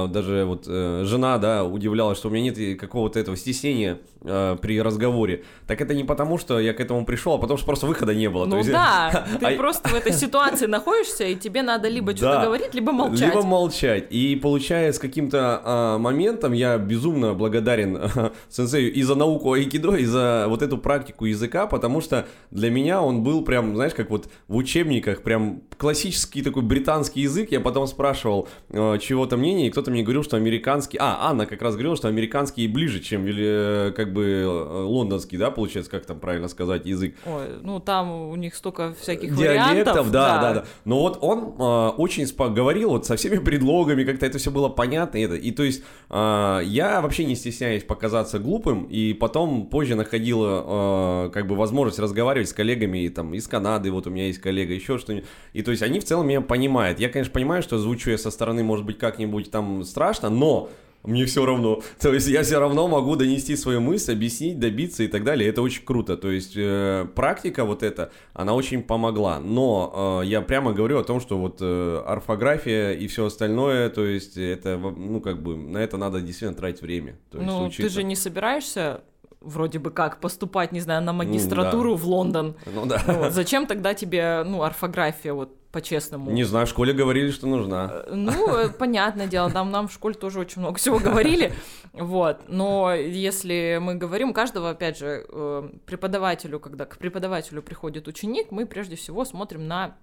даже 0.09 0.45
вот 0.45 0.63
э, 0.65 1.03
жена, 1.03 1.38
да, 1.39 1.65
удивлялась, 1.65 2.17
что 2.17 2.29
у 2.29 2.31
меня 2.31 2.53
нет 2.53 2.79
какого-то 2.79 3.19
этого 3.19 3.35
стеснения 3.35 3.99
э, 4.25 4.57
при 4.61 4.81
разговоре. 4.81 5.43
Так 5.67 5.81
это 5.81 5.93
не 5.93 6.03
потому, 6.03 6.38
что 6.38 6.59
я 6.59 6.73
к 6.73 6.79
этому 6.79 7.05
пришел, 7.05 7.33
а 7.33 7.38
потому 7.38 7.57
что 7.57 7.65
просто 7.65 7.88
выхода 7.88 8.13
не 8.13 8.29
было. 8.29 8.45
Ну 8.45 8.57
есть... 8.57 8.71
да, 8.71 9.25
ты 9.39 9.45
а... 9.45 9.57
просто 9.57 9.89
в 9.89 9.95
этой 9.95 10.13
ситуации 10.13 10.65
находишься, 10.65 11.25
и 11.25 11.35
тебе 11.35 11.61
надо 11.61 11.88
либо 11.88 12.15
что-то 12.15 12.45
говорить, 12.45 12.73
либо 12.73 12.91
молчать. 12.91 13.33
Либо 13.33 13.43
молчать. 13.43 14.07
И 14.09 14.35
получая 14.35 14.91
с 14.91 14.99
каким-то 14.99 15.61
а, 15.63 15.97
моментом, 15.97 16.53
я 16.53 16.77
безумно 16.77 17.33
благодарен 17.33 17.97
а, 17.97 18.31
сенсею 18.49 18.93
и 18.93 19.03
за 19.03 19.15
науку 19.15 19.53
айкидо, 19.53 19.95
и 19.95 20.05
за 20.05 20.45
вот 20.47 20.61
эту 20.61 20.77
практику 20.77 21.25
языка, 21.25 21.67
потому 21.67 22.01
что 22.01 22.27
для 22.51 22.69
меня 22.69 23.01
он 23.01 23.23
был 23.23 23.43
прям, 23.43 23.75
знаешь, 23.75 23.93
как 23.93 24.09
вот 24.09 24.27
в 24.47 24.55
учебниках, 24.55 25.21
прям 25.21 25.61
классический 25.77 26.41
такой 26.41 26.63
британский 26.63 26.85
британский 26.85 27.21
язык, 27.21 27.51
я 27.51 27.59
потом 27.59 27.88
спрашивал 27.88 28.47
э, 28.69 28.97
чего-то 29.01 29.38
мнение, 29.38 29.67
и 29.67 29.69
кто-то 29.69 29.91
мне 29.91 30.03
говорил, 30.03 30.23
что 30.23 30.38
американский... 30.38 30.97
А, 31.01 31.29
Анна 31.29 31.45
как 31.45 31.61
раз 31.61 31.73
говорила, 31.73 31.95
что 31.95 32.07
американский 32.07 32.67
ближе, 32.67 32.99
чем 32.99 33.27
или, 33.27 33.89
э, 33.89 33.91
как 33.91 34.13
бы 34.13 34.14
э, 34.23 34.84
лондонский, 34.84 35.38
да, 35.38 35.51
получается, 35.51 35.91
как 35.91 36.06
там 36.06 36.19
правильно 36.19 36.47
сказать, 36.47 36.86
язык. 36.86 37.15
Ой, 37.25 37.60
ну 37.62 37.80
там 37.80 38.30
у 38.30 38.36
них 38.36 38.56
столько 38.56 38.93
всяких 38.99 39.36
Диалектов, 39.36 39.69
вариантов. 39.69 40.12
да, 40.12 40.36
да, 40.36 40.41
да, 40.41 40.54
да. 40.54 40.65
Но 40.86 40.99
вот 40.99 41.19
он 41.21 41.56
э, 41.58 41.89
очень 41.97 42.25
говорил 42.54 42.89
вот 42.89 43.06
со 43.06 43.15
всеми 43.15 43.38
предлогами, 43.38 44.04
как-то 44.04 44.25
это 44.25 44.38
все 44.38 44.51
было 44.51 44.69
понятно. 44.69 45.17
И, 45.17 45.21
это, 45.21 45.36
и 45.36 45.51
то 45.51 45.63
есть 45.63 45.84
э, 46.10 46.62
я 46.65 47.01
вообще 47.01 47.25
не 47.25 47.36
стесняюсь 47.36 47.84
показаться 47.84 48.39
глупым, 48.39 48.84
и 48.86 49.13
потом 49.13 49.67
позже 49.67 49.95
находила 49.95 51.28
э, 51.28 51.30
как 51.32 51.47
бы 51.47 51.56
возможность 51.56 51.99
разговаривать 51.99 52.49
с 52.49 52.54
коллегами 52.54 53.08
там 53.10 53.34
из 53.34 53.47
Канады, 53.47 53.91
вот 53.91 54.08
у 54.08 54.10
меня 54.10 54.28
есть 54.28 54.39
коллега, 54.39 54.73
еще 54.73 54.97
что-нибудь. 54.97 55.28
И 55.54 55.62
то 55.62 55.71
есть 55.71 55.84
они 55.84 55.99
в 55.99 56.04
целом 56.04 56.28
меня 56.28 56.41
понимают. 56.41 56.99
Я, 56.99 57.10
конечно, 57.10 57.32
понимаю, 57.32 57.62
что 57.62 57.78
звучу 57.78 58.12
я 58.12 58.17
со 58.17 58.32
стороны, 58.32 58.63
может 58.63 58.86
быть, 58.86 58.97
как-нибудь 58.97 59.51
там 59.51 59.84
страшно, 59.84 60.30
но 60.30 60.69
мне 61.05 61.25
все 61.25 61.45
равно. 61.45 61.81
То 61.99 62.13
есть 62.13 62.27
я 62.27 62.43
все 62.43 62.59
равно 62.59 62.87
могу 62.87 63.15
донести 63.15 63.55
свою 63.55 63.81
мысль, 63.81 64.13
объяснить, 64.13 64.59
добиться 64.59 65.03
и 65.03 65.07
так 65.07 65.23
далее. 65.23 65.49
Это 65.49 65.61
очень 65.61 65.83
круто. 65.83 66.17
То 66.17 66.31
есть 66.31 66.53
э, 66.55 67.07
практика 67.15 67.65
вот 67.65 67.83
эта, 67.83 68.11
она 68.33 68.53
очень 68.53 68.83
помогла. 68.83 69.39
Но 69.39 70.21
э, 70.23 70.27
я 70.27 70.41
прямо 70.41 70.73
говорю 70.73 70.99
о 70.99 71.03
том, 71.03 71.19
что 71.19 71.37
вот 71.37 71.57
э, 71.61 72.03
орфография 72.05 72.91
и 72.91 73.07
все 73.07 73.25
остальное, 73.25 73.89
то 73.89 74.05
есть 74.05 74.37
это, 74.37 74.77
ну 74.77 75.21
как 75.21 75.41
бы, 75.41 75.55
на 75.55 75.77
это 75.79 75.97
надо 75.97 76.21
действительно 76.21 76.55
тратить 76.55 76.81
время. 76.81 77.17
То 77.31 77.37
есть, 77.39 77.49
ну, 77.49 77.65
учиться. 77.65 77.83
ты 77.83 77.89
же 77.89 78.03
не 78.03 78.15
собираешься 78.15 79.01
вроде 79.41 79.79
бы 79.79 79.91
как 79.91 80.19
поступать, 80.19 80.71
не 80.71 80.79
знаю, 80.79 81.03
на 81.03 81.13
магистратуру 81.13 81.91
ну, 81.91 81.95
да. 81.97 82.03
в 82.03 82.08
Лондон. 82.08 82.56
Ну 82.65 82.85
да. 82.85 83.01
Вот. 83.06 83.33
Зачем 83.33 83.67
тогда 83.67 83.93
тебе, 83.93 84.43
ну, 84.43 84.63
орфография 84.63 85.33
вот 85.33 85.56
по-честному. 85.76 86.32
Не 86.32 86.46
знаю, 86.46 86.65
в 86.65 86.69
школе 86.69 86.94
говорили, 86.94 87.32
что 87.32 87.48
нужна. 87.48 87.92
Э, 87.92 88.15
ну, 88.15 88.56
э, 88.56 88.69
понятное 88.69 89.28
дело, 89.28 89.52
там 89.52 89.71
нам 89.71 89.88
в 89.90 89.92
школе 89.92 90.15
тоже 90.15 90.40
очень 90.40 90.62
много 90.62 90.78
всего 90.78 91.00
говорили, 91.00 91.52
вот, 91.94 92.38
но 92.48 92.94
если 92.94 93.78
мы 93.82 93.96
говорим, 93.96 94.34
каждого, 94.34 94.69
опять 94.69 94.98
же, 94.98 95.26
э, 95.28 95.69
преподавателю, 95.86 96.62
когда 96.62 96.86
к 96.86 96.98
преподавателю 96.98 97.62
приходит 97.62 98.08
ученик, 98.08 98.52
мы 98.52 98.65
прежде 98.65 98.96
всего 98.96 99.26
смотрим 99.26 99.67
на 99.67 99.98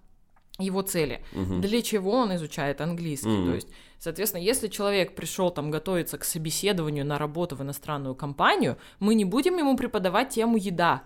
его 0.59 0.83
цели, 0.83 1.25
угу. 1.33 1.61
для 1.61 1.81
чего 1.81 2.13
он 2.13 2.35
изучает 2.37 2.83
английский. 2.83 3.39
Угу. 3.39 3.47
То 3.47 3.55
есть, 3.55 3.69
соответственно, 3.99 4.43
если 4.43 4.69
человек 4.69 5.15
пришел 5.15 5.51
там 5.51 5.71
готовиться 5.71 6.19
к 6.19 6.25
собеседованию 6.25 7.07
на 7.07 7.17
работу 7.17 7.57
в 7.57 7.63
иностранную 7.63 8.15
компанию, 8.15 8.77
мы 9.01 9.15
не 9.15 9.25
будем 9.25 9.57
ему 9.57 9.75
преподавать 9.77 10.29
тему 10.29 10.59
еда. 10.59 11.03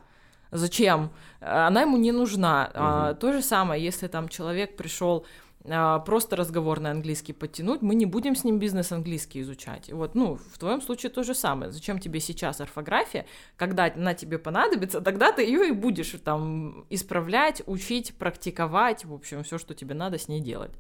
Зачем? 0.57 1.11
Она 1.41 1.83
ему 1.83 1.97
не 1.97 2.13
нужна. 2.13 2.71
Угу. 2.71 2.83
А, 2.83 3.15
то 3.15 3.33
же 3.33 3.43
самое, 3.43 3.83
если 3.83 4.09
там 4.09 4.29
человек 4.29 4.77
пришел 4.77 5.27
а, 5.69 5.99
просто 6.01 6.37
разговорный 6.37 6.91
английский 6.91 7.33
подтянуть, 7.33 7.83
мы 7.83 7.95
не 7.95 8.07
будем 8.07 8.35
с 8.35 8.45
ним 8.45 8.59
бизнес-английский 8.59 9.41
изучать. 9.41 9.93
Вот, 9.93 10.15
ну, 10.15 10.39
в 10.53 10.59
твоем 10.59 10.81
случае 10.81 11.11
то 11.11 11.23
же 11.23 11.35
самое. 11.35 11.73
Зачем 11.73 11.99
тебе 11.99 12.21
сейчас 12.21 12.61
орфография? 12.61 13.27
Когда 13.57 13.87
она 13.87 14.15
тебе 14.15 14.39
понадобится, 14.39 15.01
тогда 15.01 15.33
ты 15.33 15.43
ее 15.43 15.69
и 15.69 15.73
будешь 15.73 16.15
там 16.25 16.87
исправлять, 16.91 17.63
учить, 17.67 18.15
практиковать, 18.17 19.05
в 19.05 19.13
общем, 19.13 19.43
все, 19.43 19.59
что 19.59 19.75
тебе 19.75 19.95
надо 19.95 20.19
с 20.19 20.29
ней 20.29 20.41
делать. 20.41 20.73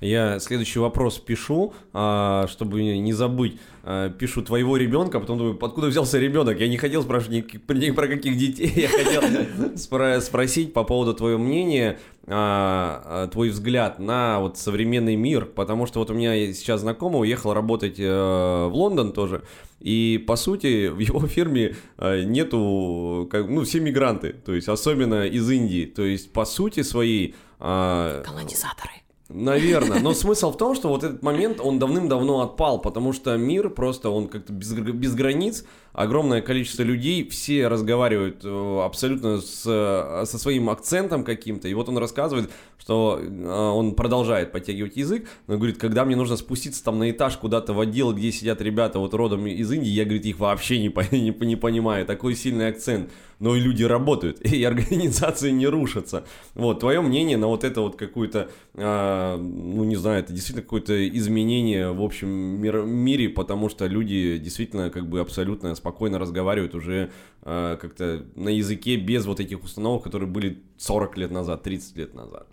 Я 0.00 0.38
следующий 0.40 0.78
вопрос 0.78 1.18
пишу, 1.18 1.72
а, 1.92 2.46
чтобы 2.48 2.82
не 2.82 3.12
забыть. 3.12 3.58
А, 3.82 4.10
пишу 4.10 4.42
твоего 4.42 4.76
ребенка, 4.76 5.20
потом 5.20 5.38
думаю, 5.38 5.58
откуда 5.64 5.86
взялся 5.86 6.18
ребенок? 6.18 6.60
Я 6.60 6.68
не 6.68 6.76
хотел 6.76 7.02
спрашивать 7.02 7.54
ни, 7.68 7.90
про 7.90 8.06
каких 8.06 8.36
детей, 8.36 8.70
я 8.76 8.88
хотел 8.88 10.20
спросить 10.20 10.74
по 10.74 10.84
поводу 10.84 11.14
твоего 11.14 11.38
мнения, 11.38 11.98
а, 12.26 13.28
твой 13.28 13.48
взгляд 13.48 13.98
на 13.98 14.40
вот 14.40 14.58
современный 14.58 15.16
мир, 15.16 15.46
потому 15.46 15.86
что 15.86 16.00
вот 16.00 16.10
у 16.10 16.14
меня 16.14 16.52
сейчас 16.52 16.82
знакомый 16.82 17.22
уехал 17.22 17.54
работать 17.54 17.98
э, 17.98 18.66
в 18.66 18.72
Лондон 18.74 19.12
тоже, 19.12 19.44
и 19.78 20.22
по 20.26 20.34
сути 20.36 20.88
в 20.88 20.98
его 20.98 21.26
фирме 21.26 21.76
э, 21.98 22.24
нету, 22.24 23.30
ну 23.32 23.62
все 23.62 23.80
мигранты, 23.80 24.32
то 24.32 24.52
есть 24.52 24.68
особенно 24.68 25.24
из 25.24 25.48
Индии, 25.48 25.86
то 25.86 26.02
есть 26.02 26.32
по 26.32 26.44
сути 26.44 26.82
своей... 26.82 27.34
Колонизаторы 27.58 29.05
Наверное, 29.28 29.98
но 29.98 30.14
смысл 30.14 30.52
в 30.52 30.56
том, 30.56 30.76
что 30.76 30.88
вот 30.88 31.02
этот 31.02 31.22
момент, 31.24 31.58
он 31.60 31.80
давным-давно 31.80 32.42
отпал, 32.42 32.80
потому 32.80 33.12
что 33.12 33.36
мир 33.36 33.70
просто, 33.70 34.08
он 34.08 34.28
как-то 34.28 34.52
без, 34.52 34.72
без 34.72 35.16
границ, 35.16 35.64
огромное 35.92 36.42
количество 36.42 36.84
людей, 36.84 37.28
все 37.28 37.66
разговаривают 37.66 38.44
э, 38.44 38.80
абсолютно 38.84 39.40
с, 39.40 39.62
со 39.62 40.38
своим 40.38 40.70
акцентом 40.70 41.24
каким-то, 41.24 41.66
и 41.66 41.74
вот 41.74 41.88
он 41.88 41.98
рассказывает, 41.98 42.52
что 42.78 43.18
э, 43.20 43.48
он 43.48 43.96
продолжает 43.96 44.52
подтягивать 44.52 44.96
язык, 44.96 45.28
но 45.48 45.56
говорит, 45.56 45.78
когда 45.78 46.04
мне 46.04 46.14
нужно 46.14 46.36
спуститься 46.36 46.84
там 46.84 47.00
на 47.00 47.10
этаж 47.10 47.36
куда-то 47.36 47.72
в 47.72 47.80
отдел, 47.80 48.12
где 48.12 48.30
сидят 48.30 48.60
ребята 48.60 49.00
вот 49.00 49.12
родом 49.12 49.44
из 49.48 49.72
Индии, 49.72 49.88
я, 49.88 50.04
говорит, 50.04 50.24
их 50.24 50.38
вообще 50.38 50.78
не, 50.78 50.86
не, 51.10 51.34
не 51.44 51.56
понимаю, 51.56 52.06
такой 52.06 52.36
сильный 52.36 52.68
акцент 52.68 53.10
но 53.38 53.54
и 53.56 53.60
люди 53.60 53.82
работают, 53.82 54.40
и 54.44 54.62
организации 54.64 55.50
не 55.50 55.66
рушатся. 55.66 56.24
Вот, 56.54 56.80
твое 56.80 57.00
мнение 57.00 57.36
на 57.36 57.46
вот 57.46 57.64
это 57.64 57.80
вот 57.80 57.96
какую-то, 57.96 58.50
э, 58.74 59.36
ну, 59.36 59.84
не 59.84 59.96
знаю, 59.96 60.20
это 60.20 60.32
действительно 60.32 60.62
какое-то 60.62 61.08
изменение 61.08 61.92
в 61.92 62.02
общем 62.02 62.28
мир, 62.28 62.82
мире, 62.82 63.28
потому 63.28 63.68
что 63.68 63.86
люди 63.86 64.38
действительно 64.38 64.90
как 64.90 65.08
бы 65.08 65.20
абсолютно 65.20 65.74
спокойно 65.74 66.18
разговаривают 66.18 66.74
уже 66.74 67.10
э, 67.42 67.78
как-то 67.80 68.24
на 68.34 68.48
языке 68.48 68.96
без 68.96 69.26
вот 69.26 69.40
этих 69.40 69.62
установок, 69.62 70.04
которые 70.04 70.28
были 70.28 70.62
40 70.78 71.16
лет 71.18 71.30
назад, 71.30 71.62
30 71.62 71.96
лет 71.96 72.14
назад 72.14 72.46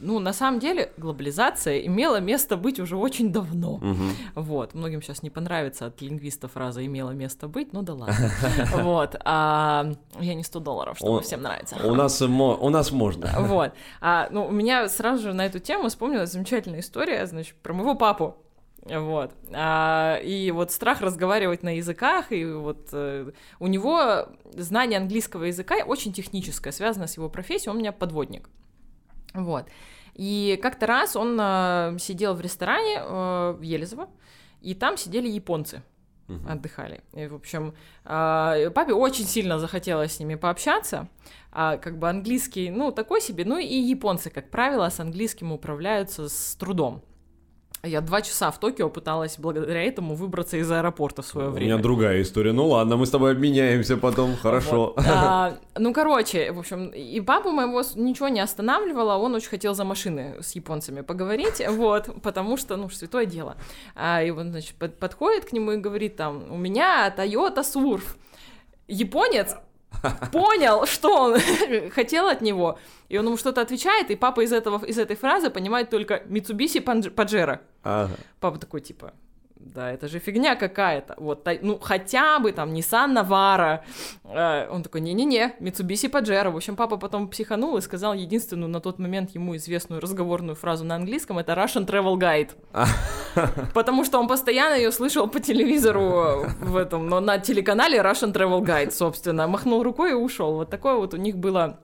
ну, 0.00 0.18
на 0.18 0.32
самом 0.32 0.60
деле, 0.60 0.92
глобализация 0.96 1.80
имела 1.80 2.20
место 2.20 2.56
быть 2.56 2.80
уже 2.80 2.96
очень 2.96 3.32
давно. 3.32 3.74
Угу. 3.74 4.04
Вот. 4.34 4.74
Многим 4.74 5.02
сейчас 5.02 5.22
не 5.22 5.30
понравится 5.30 5.86
от 5.86 6.00
лингвиста 6.00 6.48
фраза 6.48 6.84
«имела 6.84 7.10
место 7.10 7.48
быть», 7.48 7.72
ну 7.72 7.82
да 7.82 7.94
ладно. 7.94 8.30
Вот. 8.76 9.16
А, 9.24 9.92
я 10.20 10.34
не 10.34 10.44
100 10.44 10.60
долларов, 10.60 10.96
чтобы 10.98 11.22
всем 11.22 11.42
нравится. 11.42 11.76
У 11.84 11.94
нас, 11.94 12.20
у 12.22 12.70
нас 12.70 12.90
можно. 12.90 13.30
Вот. 13.46 13.72
А, 14.00 14.28
ну, 14.30 14.46
у 14.46 14.50
меня 14.50 14.88
сразу 14.88 15.22
же 15.22 15.32
на 15.32 15.46
эту 15.46 15.58
тему 15.58 15.88
вспомнилась 15.88 16.32
замечательная 16.32 16.80
история, 16.80 17.26
значит, 17.26 17.54
про 17.56 17.72
моего 17.72 17.94
папу. 17.94 18.36
Вот. 18.88 19.32
А, 19.52 20.18
и 20.22 20.50
вот 20.50 20.70
страх 20.70 21.00
разговаривать 21.00 21.62
на 21.62 21.76
языках, 21.76 22.30
и 22.30 22.44
вот 22.44 22.88
э, 22.92 23.30
у 23.58 23.66
него 23.66 24.28
знание 24.52 24.98
английского 24.98 25.44
языка 25.44 25.76
очень 25.86 26.12
техническое, 26.12 26.72
связано 26.72 27.06
с 27.06 27.16
его 27.16 27.28
профессией, 27.28 27.70
он 27.70 27.76
у 27.76 27.80
меня 27.80 27.92
подводник. 27.92 28.48
Вот. 29.36 29.66
И 30.14 30.58
как-то 30.62 30.86
раз 30.86 31.14
он 31.14 31.38
э, 31.40 31.96
сидел 31.98 32.34
в 32.34 32.40
ресторане 32.40 33.00
э, 33.00 33.56
в 33.58 33.60
Елизово, 33.60 34.08
и 34.62 34.74
там 34.74 34.96
сидели 34.96 35.28
японцы. 35.28 35.82
Uh-huh. 36.28 36.50
отдыхали. 36.50 37.02
И, 37.12 37.28
в 37.28 37.36
общем, 37.36 37.72
э, 38.04 38.70
папе 38.74 38.92
очень 38.94 39.26
сильно 39.26 39.60
захотелось 39.60 40.14
с 40.14 40.18
ними 40.18 40.34
пообщаться. 40.34 41.08
А, 41.52 41.76
как 41.76 42.00
бы 42.00 42.08
английский, 42.08 42.68
ну, 42.70 42.90
такой 42.90 43.20
себе. 43.20 43.44
Ну, 43.44 43.58
и 43.58 43.76
японцы, 43.76 44.28
как 44.28 44.50
правило, 44.50 44.88
с 44.88 44.98
английским 44.98 45.52
управляются 45.52 46.28
с 46.28 46.56
трудом. 46.56 47.04
Я 47.86 48.00
два 48.00 48.22
часа 48.22 48.50
в 48.50 48.58
Токио 48.58 48.88
пыталась 48.88 49.38
благодаря 49.38 49.82
этому 49.82 50.14
выбраться 50.14 50.56
из 50.56 50.70
аэропорта 50.70 51.22
в 51.22 51.26
свое 51.26 51.50
время. 51.50 51.74
У 51.74 51.76
меня 51.76 51.82
другая 51.82 52.22
история. 52.22 52.52
Ну 52.52 52.66
ладно, 52.68 52.96
мы 52.96 53.06
с 53.06 53.10
тобой 53.10 53.32
обменяемся 53.32 53.96
потом, 53.96 54.36
хорошо. 54.36 54.94
Вот. 54.96 55.06
А, 55.18 55.58
ну, 55.78 55.92
короче, 55.92 56.52
в 56.52 56.58
общем, 56.58 56.88
и 56.88 57.20
папу 57.20 57.50
моего 57.50 57.82
ничего 57.94 58.28
не 58.28 58.40
останавливало, 58.40 59.16
он 59.16 59.34
очень 59.34 59.48
хотел 59.48 59.74
за 59.74 59.84
машины 59.84 60.36
с 60.40 60.52
японцами 60.52 61.00
поговорить, 61.00 61.62
вот, 61.68 62.10
потому 62.22 62.56
что, 62.56 62.76
ну, 62.76 62.90
святое 62.90 63.26
дело. 63.26 63.56
А, 63.94 64.22
и 64.22 64.30
он, 64.30 64.50
значит, 64.50 64.74
под, 64.76 64.98
подходит 64.98 65.44
к 65.46 65.52
нему 65.52 65.72
и 65.72 65.76
говорит 65.76 66.16
там, 66.16 66.44
у 66.50 66.56
меня 66.56 67.12
Toyota 67.16 67.62
Surf. 67.62 68.02
Японец 68.88 69.56
понял, 70.32 70.86
что 70.86 71.14
он 71.14 71.40
хотел 71.94 72.28
от 72.28 72.40
него, 72.40 72.78
и 73.08 73.18
он 73.18 73.26
ему 73.26 73.36
что-то 73.36 73.60
отвечает, 73.60 74.10
и 74.10 74.16
папа 74.16 74.40
из, 74.40 74.52
этого, 74.52 74.84
из 74.84 74.98
этой 74.98 75.16
фразы 75.16 75.50
понимает 75.50 75.90
только 75.90 76.22
Mitsubishi 76.26 76.82
Pajero. 76.82 77.60
Ага. 77.82 78.14
Папа 78.40 78.58
такой, 78.58 78.80
типа, 78.80 79.12
да, 79.74 79.90
это 79.90 80.08
же 80.08 80.18
фигня 80.18 80.54
какая-то. 80.54 81.14
Вот, 81.18 81.46
ну, 81.62 81.78
хотя 81.78 82.38
бы 82.38 82.52
там 82.52 82.72
Nissan 82.72 83.12
Navara. 83.14 83.80
Э, 84.24 84.68
он 84.70 84.82
такой, 84.82 85.00
не-не-не, 85.00 85.56
Mitsubishi 85.60 86.10
Pajero. 86.10 86.50
В 86.50 86.56
общем, 86.56 86.76
папа 86.76 86.96
потом 86.96 87.28
психанул 87.28 87.76
и 87.76 87.80
сказал 87.80 88.14
единственную 88.14 88.68
на 88.68 88.80
тот 88.80 88.98
момент 88.98 89.34
ему 89.34 89.56
известную 89.56 90.00
разговорную 90.00 90.54
фразу 90.54 90.84
на 90.84 90.94
английском, 90.94 91.38
это 91.38 91.52
Russian 91.54 91.86
Travel 91.86 92.16
Guide. 92.16 92.50
Потому 93.74 94.04
что 94.04 94.18
он 94.18 94.28
постоянно 94.28 94.74
ее 94.74 94.92
слышал 94.92 95.26
по 95.28 95.40
телевизору 95.40 96.46
в 96.60 96.76
этом, 96.76 97.08
но 97.08 97.20
на 97.20 97.38
телеканале 97.38 97.98
Russian 97.98 98.32
Travel 98.32 98.60
Guide, 98.60 98.92
собственно. 98.92 99.48
Махнул 99.48 99.82
рукой 99.82 100.12
и 100.12 100.14
ушел. 100.14 100.54
Вот 100.54 100.70
такое 100.70 100.94
вот 100.94 101.12
у 101.14 101.16
них 101.16 101.36
было 101.36 101.80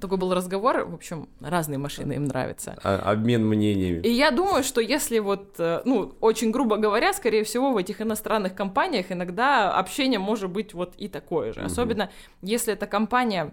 такой 0.00 0.18
был 0.18 0.34
разговор, 0.34 0.84
в 0.84 0.94
общем, 0.94 1.28
разные 1.40 1.78
машины 1.78 2.14
им 2.14 2.24
нравятся. 2.24 2.76
А, 2.82 2.98
обмен 3.12 3.46
мнениями. 3.46 4.00
И 4.02 4.10
я 4.10 4.30
думаю, 4.30 4.64
что 4.64 4.80
если 4.80 5.18
вот, 5.18 5.54
э, 5.58 5.82
ну, 5.84 6.14
очень 6.20 6.50
грубо 6.50 6.76
говоря, 6.76 7.12
скорее 7.12 7.44
всего, 7.44 7.72
в 7.72 7.76
этих 7.76 8.00
иностранных 8.00 8.54
компаниях 8.54 9.12
иногда 9.12 9.72
общение 9.72 10.18
может 10.18 10.50
быть 10.50 10.74
вот 10.74 10.94
и 10.96 11.08
такое 11.08 11.52
же. 11.52 11.60
Угу. 11.60 11.66
Особенно 11.66 12.10
если 12.42 12.72
эта 12.72 12.86
компания... 12.86 13.52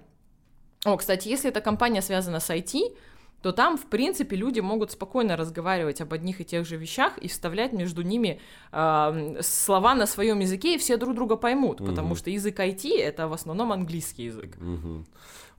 О, 0.86 0.98
кстати, 0.98 1.28
если 1.28 1.50
эта 1.50 1.62
компания 1.62 2.02
связана 2.02 2.40
с 2.40 2.50
IT, 2.50 2.96
то 3.42 3.52
там, 3.52 3.78
в 3.78 3.86
принципе, 3.86 4.36
люди 4.36 4.60
могут 4.60 4.92
спокойно 4.92 5.38
разговаривать 5.38 6.02
об 6.02 6.14
одних 6.14 6.42
и 6.42 6.46
тех 6.46 6.66
же 6.66 6.76
вещах 6.78 7.18
и 7.20 7.28
вставлять 7.28 7.74
между 7.74 8.02
ними 8.02 8.40
э, 8.72 9.40
слова 9.42 9.96
на 9.96 10.08
своем 10.08 10.40
языке, 10.40 10.76
и 10.76 10.78
все 10.78 10.98
друг 10.98 11.16
друга 11.16 11.36
поймут, 11.36 11.80
угу. 11.80 11.90
потому 11.90 12.16
что 12.16 12.30
язык 12.30 12.60
IT 12.60 13.00
это 13.00 13.28
в 13.28 13.34
основном 13.34 13.72
английский 13.72 14.26
язык. 14.26 14.58
Угу. 14.60 15.06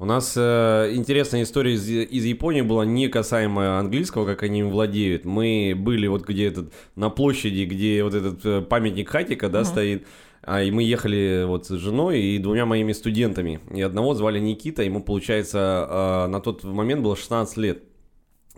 У 0.01 0.05
нас 0.05 0.35
э, 0.37 0.93
интересная 0.95 1.43
история 1.43 1.75
из, 1.75 1.89
из 1.89 2.25
Японии 2.25 2.63
была 2.63 2.85
не 2.85 3.09
касаемо 3.09 3.79
английского, 3.79 4.27
как 4.27 4.45
они 4.45 4.61
им 4.61 4.71
владеют. 4.71 5.25
Мы 5.25 5.75
были 5.77 6.07
вот 6.07 6.25
где 6.25 6.47
этот 6.47 6.73
на 6.95 7.11
площади, 7.11 7.65
где 7.65 8.05
вот 8.05 8.15
этот 8.15 8.45
э, 8.45 8.61
памятник 8.63 9.09
Хатика, 9.09 9.49
да, 9.49 9.61
угу. 9.61 9.67
стоит. 9.67 10.07
А, 10.51 10.63
и 10.63 10.71
мы 10.71 10.83
ехали 10.83 11.45
вот 11.47 11.67
с 11.67 11.71
женой 11.77 12.23
и 12.23 12.39
двумя 12.39 12.65
моими 12.65 12.93
студентами. 12.93 13.61
И 13.71 13.83
одного 13.83 14.15
звали 14.15 14.39
Никита, 14.39 14.83
ему, 14.83 15.03
получается, 15.03 15.87
э, 15.91 16.27
на 16.29 16.41
тот 16.41 16.65
момент 16.65 17.03
было 17.03 17.17
16 17.17 17.59
лет. 17.59 17.83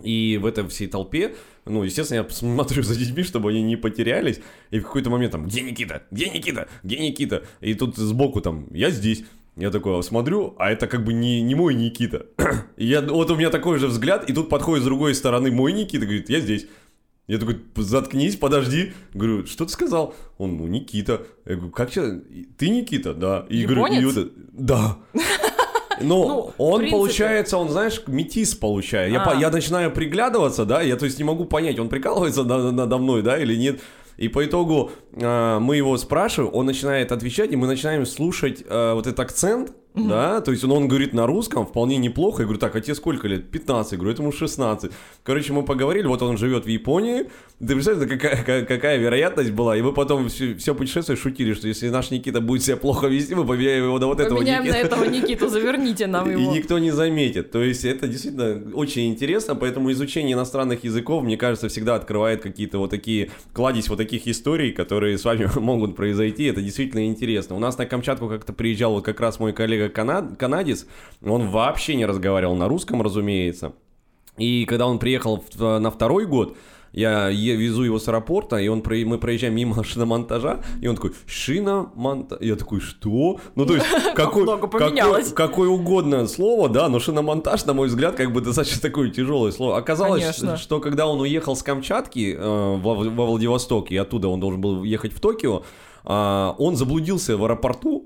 И 0.01 0.39
в 0.41 0.45
этой 0.45 0.65
всей 0.69 0.87
толпе, 0.87 1.35
ну, 1.65 1.83
естественно, 1.83 2.19
я 2.19 2.29
смотрю 2.29 2.83
за 2.83 2.95
детьми, 2.95 3.23
чтобы 3.23 3.49
они 3.49 3.61
не 3.61 3.75
потерялись. 3.75 4.39
И 4.69 4.79
в 4.79 4.83
какой-то 4.83 5.09
момент 5.09 5.33
там, 5.33 5.47
где 5.47 5.61
Никита? 5.63 6.03
Где 6.11 6.29
Никита? 6.29 6.69
Где 6.81 6.97
Никита? 6.97 7.43
И 7.59 7.73
тут 7.73 7.97
сбоку 7.97 8.39
там, 8.39 8.67
я 8.71 8.89
здесь. 8.89 9.25
Я 9.57 9.69
такой 9.69 10.01
смотрю, 10.01 10.55
а 10.59 10.71
это 10.71 10.87
как 10.87 11.03
бы 11.03 11.11
не, 11.11 11.41
не 11.41 11.55
мой 11.55 11.75
Никита. 11.75 12.25
И 12.77 12.85
я, 12.85 13.01
вот 13.01 13.29
у 13.31 13.35
меня 13.35 13.49
такой 13.49 13.79
же 13.79 13.87
взгляд, 13.87 14.29
и 14.29 14.33
тут 14.33 14.47
подходит 14.47 14.83
с 14.83 14.85
другой 14.85 15.13
стороны 15.13 15.51
мой 15.51 15.73
Никита, 15.73 16.05
говорит, 16.05 16.29
я 16.29 16.39
здесь. 16.39 16.67
Я 17.27 17.37
такой, 17.37 17.61
заткнись, 17.77 18.35
подожди. 18.35 18.93
Говорю, 19.13 19.45
что 19.45 19.65
ты 19.65 19.71
сказал? 19.71 20.13
Он, 20.37 20.57
ну, 20.57 20.67
Никита. 20.67 21.21
Я 21.45 21.55
говорю, 21.55 21.71
как 21.71 21.91
тебя? 21.91 22.19
Ты 22.57 22.69
Никита? 22.69 23.13
Да. 23.13 23.45
И 23.49 23.57
Японец? 23.57 24.01
говорю, 24.03 24.11
вот, 24.11 24.31
да. 24.53 24.97
Ну, 26.03 26.25
Ну, 26.27 26.53
он 26.57 26.79
принципе- 26.79 26.97
получается, 26.97 27.57
он, 27.57 27.69
знаешь, 27.69 28.01
метис 28.07 28.55
получает. 28.55 29.13
Я, 29.13 29.21
А. 29.21 29.29
по- 29.29 29.37
я 29.39 29.51
начинаю 29.51 29.91
приглядываться, 29.91 30.65
да, 30.65 30.81
я 30.81 30.95
то 30.95 31.05
есть 31.05 31.19
не 31.19 31.23
могу 31.23 31.45
понять, 31.45 31.77
он 31.77 31.89
прикалывается 31.89 32.43
на- 32.43 32.71
надо 32.71 32.97
мной, 32.97 33.21
да, 33.21 33.37
или 33.37 33.55
нет. 33.55 33.81
И 34.17 34.27
по 34.27 34.43
итогу 34.43 34.89
а, 35.21 35.59
мы 35.59 35.75
его 35.77 35.95
спрашиваем, 35.97 36.55
он 36.55 36.65
начинает 36.65 37.11
отвечать, 37.11 37.51
и 37.51 37.55
мы 37.55 37.67
начинаем 37.67 38.07
слушать 38.07 38.63
а, 38.67 38.95
вот 38.95 39.05
этот 39.05 39.19
акцент, 39.19 39.73
да, 39.93 40.41
то 40.41 40.51
есть 40.51 40.63
он, 40.63 40.71
он 40.71 40.87
говорит 40.87 41.13
на 41.13 41.27
русском 41.27 41.65
вполне 41.65 41.97
неплохо. 41.97 42.43
Я 42.43 42.45
говорю, 42.45 42.59
так, 42.59 42.75
а 42.75 42.81
тебе 42.81 42.95
сколько 42.95 43.27
лет? 43.27 43.51
15. 43.51 43.91
Я 43.91 43.97
говорю, 43.97 44.13
этому 44.13 44.31
16. 44.31 44.91
Короче, 45.23 45.53
мы 45.53 45.63
поговорили, 45.63 46.07
вот 46.07 46.21
он 46.21 46.37
живет 46.37 46.65
в 46.65 46.69
Японии. 46.69 47.29
Ты 47.61 47.75
представляешь, 47.75 48.09
какая, 48.09 48.65
какая, 48.65 48.97
вероятность 48.97 49.51
была? 49.51 49.77
И 49.77 49.83
мы 49.83 49.93
потом 49.93 50.29
все, 50.29 50.55
все 50.55 50.73
путешествие 50.73 51.15
шутили, 51.15 51.53
что 51.53 51.67
если 51.67 51.89
наш 51.89 52.09
Никита 52.09 52.41
будет 52.41 52.63
себя 52.63 52.75
плохо 52.75 53.05
вести, 53.05 53.35
мы 53.35 53.45
поменяем 53.45 53.83
его 53.83 53.99
на 53.99 54.07
вот 54.07 54.19
этого 54.19 54.39
Поменяем 54.39 54.65
на 54.65 54.75
этого 54.75 55.05
Никиту, 55.05 55.47
заверните 55.47 56.07
нам 56.07 56.27
И 56.27 56.31
его. 56.31 56.55
никто 56.55 56.79
не 56.79 56.89
заметит. 56.89 57.51
То 57.51 57.61
есть 57.61 57.85
это 57.85 58.07
действительно 58.07 58.73
очень 58.73 59.09
интересно, 59.09 59.55
поэтому 59.55 59.91
изучение 59.91 60.33
иностранных 60.33 60.83
языков, 60.83 61.23
мне 61.23 61.37
кажется, 61.37 61.69
всегда 61.69 61.93
открывает 61.93 62.41
какие-то 62.41 62.79
вот 62.79 62.89
такие, 62.89 63.29
кладезь 63.53 63.89
вот 63.89 63.97
таких 63.97 64.27
историй, 64.27 64.71
которые 64.71 65.19
с 65.19 65.23
вами 65.23 65.47
могут 65.59 65.95
произойти. 65.95 66.45
Это 66.45 66.63
действительно 66.63 67.05
интересно. 67.05 67.55
У 67.55 67.59
нас 67.59 67.77
на 67.77 67.85
Камчатку 67.85 68.27
как-то 68.27 68.53
приезжал 68.53 68.93
вот 68.93 69.05
как 69.05 69.19
раз 69.19 69.39
мой 69.39 69.53
коллега 69.53 69.89
кана- 69.89 70.35
канадец, 70.35 70.87
он 71.23 71.49
вообще 71.49 71.93
не 71.93 72.07
разговаривал 72.07 72.55
на 72.55 72.67
русском, 72.67 73.03
разумеется. 73.03 73.73
И 74.37 74.65
когда 74.65 74.87
он 74.87 74.97
приехал 74.97 75.43
на 75.59 75.91
второй 75.91 76.25
год, 76.25 76.57
я 76.91 77.29
везу 77.29 77.83
его 77.83 77.99
с 77.99 78.07
аэропорта, 78.07 78.57
и 78.57 78.67
он, 78.67 78.81
про- 78.81 79.05
мы 79.05 79.17
проезжаем 79.17 79.55
мимо 79.55 79.83
шиномонтажа, 79.83 80.61
и 80.81 80.87
он 80.87 80.95
такой, 80.95 81.13
шиномонтаж. 81.25 82.39
Я 82.41 82.55
такой, 82.55 82.79
что? 82.79 83.39
Ну, 83.55 83.65
то 83.65 83.75
есть, 83.75 83.85
какой, 84.15 84.45
какой, 84.45 85.31
какое 85.31 85.69
угодно 85.69 86.27
слово, 86.27 86.69
да, 86.69 86.89
но 86.89 86.99
шиномонтаж, 86.99 87.65
на 87.65 87.73
мой 87.73 87.87
взгляд, 87.87 88.15
как 88.15 88.33
бы 88.33 88.41
достаточно 88.41 88.81
такое 88.81 89.09
тяжелое 89.09 89.51
слово. 89.51 89.77
Оказалось, 89.77 90.21
Конечно. 90.21 90.57
что 90.57 90.79
когда 90.79 91.07
он 91.07 91.19
уехал 91.21 91.55
с 91.55 91.63
Камчатки 91.63 92.35
э, 92.37 92.77
во, 92.77 92.95
во 92.95 93.25
Владивосток, 93.25 93.91
и 93.91 93.97
оттуда 93.97 94.27
он 94.27 94.39
должен 94.39 94.61
был 94.61 94.83
ехать 94.83 95.13
в 95.13 95.19
Токио, 95.19 95.63
а, 96.03 96.55
он 96.57 96.75
заблудился 96.75 97.37
в 97.37 97.43
аэропорту, 97.43 98.00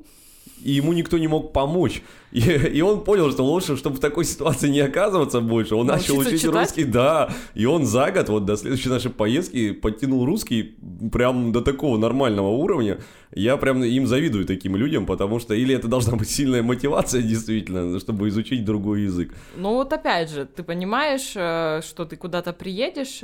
и 0.61 0.71
ему 0.71 0.93
никто 0.93 1.17
не 1.17 1.27
мог 1.27 1.53
помочь. 1.53 2.01
И, 2.31 2.39
и 2.39 2.81
он 2.81 3.03
понял, 3.03 3.31
что 3.31 3.43
лучше, 3.45 3.77
чтобы 3.77 3.97
в 3.97 3.99
такой 3.99 4.25
ситуации 4.25 4.67
не 4.69 4.81
оказываться 4.81 5.39
больше, 5.39 5.75
он 5.75 5.87
начал 5.87 6.17
учить 6.17 6.41
читать? 6.41 6.53
русский, 6.53 6.83
да. 6.83 7.29
И 7.53 7.65
он 7.65 7.85
за 7.85 8.11
год, 8.11 8.29
вот 8.29 8.45
до 8.45 8.57
следующей 8.57 8.89
нашей 8.89 9.11
поездки, 9.11 9.71
подтянул 9.71 10.25
русский 10.25 10.75
прям 11.11 11.51
до 11.51 11.61
такого 11.61 11.97
нормального 11.97 12.49
уровня. 12.49 12.99
Я 13.35 13.57
прям 13.57 13.83
им 13.83 14.07
завидую 14.07 14.45
таким 14.45 14.77
людям, 14.77 15.05
потому 15.05 15.39
что 15.39 15.53
или 15.53 15.75
это 15.75 15.89
должна 15.89 16.15
быть 16.15 16.29
сильная 16.29 16.63
мотивация, 16.63 17.21
действительно, 17.21 17.99
чтобы 17.99 18.29
изучить 18.29 18.63
другой 18.63 19.03
язык. 19.03 19.35
Ну 19.57 19.73
вот 19.73 19.91
опять 19.91 20.29
же, 20.29 20.45
ты 20.45 20.63
понимаешь, 20.63 21.33
э, 21.35 21.81
что 21.83 22.05
ты 22.05 22.15
куда-то 22.15 22.53
приедешь. 22.53 23.23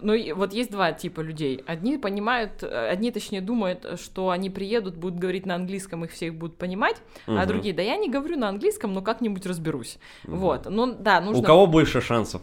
Ну 0.00 0.12
и 0.12 0.32
вот 0.32 0.52
есть 0.52 0.70
два 0.70 0.92
типа 0.92 1.20
людей. 1.22 1.62
Одни 1.66 1.96
понимают, 1.96 2.62
э, 2.62 2.88
одни 2.90 3.10
точнее 3.10 3.40
думают, 3.40 3.98
что 3.98 4.28
они 4.28 4.50
приедут, 4.50 4.96
будут 4.96 5.18
говорить 5.18 5.46
на 5.46 5.54
английском, 5.54 6.04
их 6.04 6.12
всех 6.12 6.34
будут 6.34 6.56
понимать, 6.58 6.96
а 7.26 7.32
Мгм. 7.32 7.48
другие, 7.48 7.74
да 7.74 7.82
я 7.82 7.96
не 7.96 8.10
говорю 8.10 8.36
на 8.36 8.48
английском, 8.50 8.92
но 8.92 9.00
как-нибудь 9.00 9.46
разберусь. 9.46 9.96
Вот, 10.24 10.66
ну 10.68 10.94
да, 10.98 11.20
нужно... 11.22 11.40
У 11.40 11.42
кого 11.42 11.66
больше 11.66 12.02
шансов? 12.02 12.42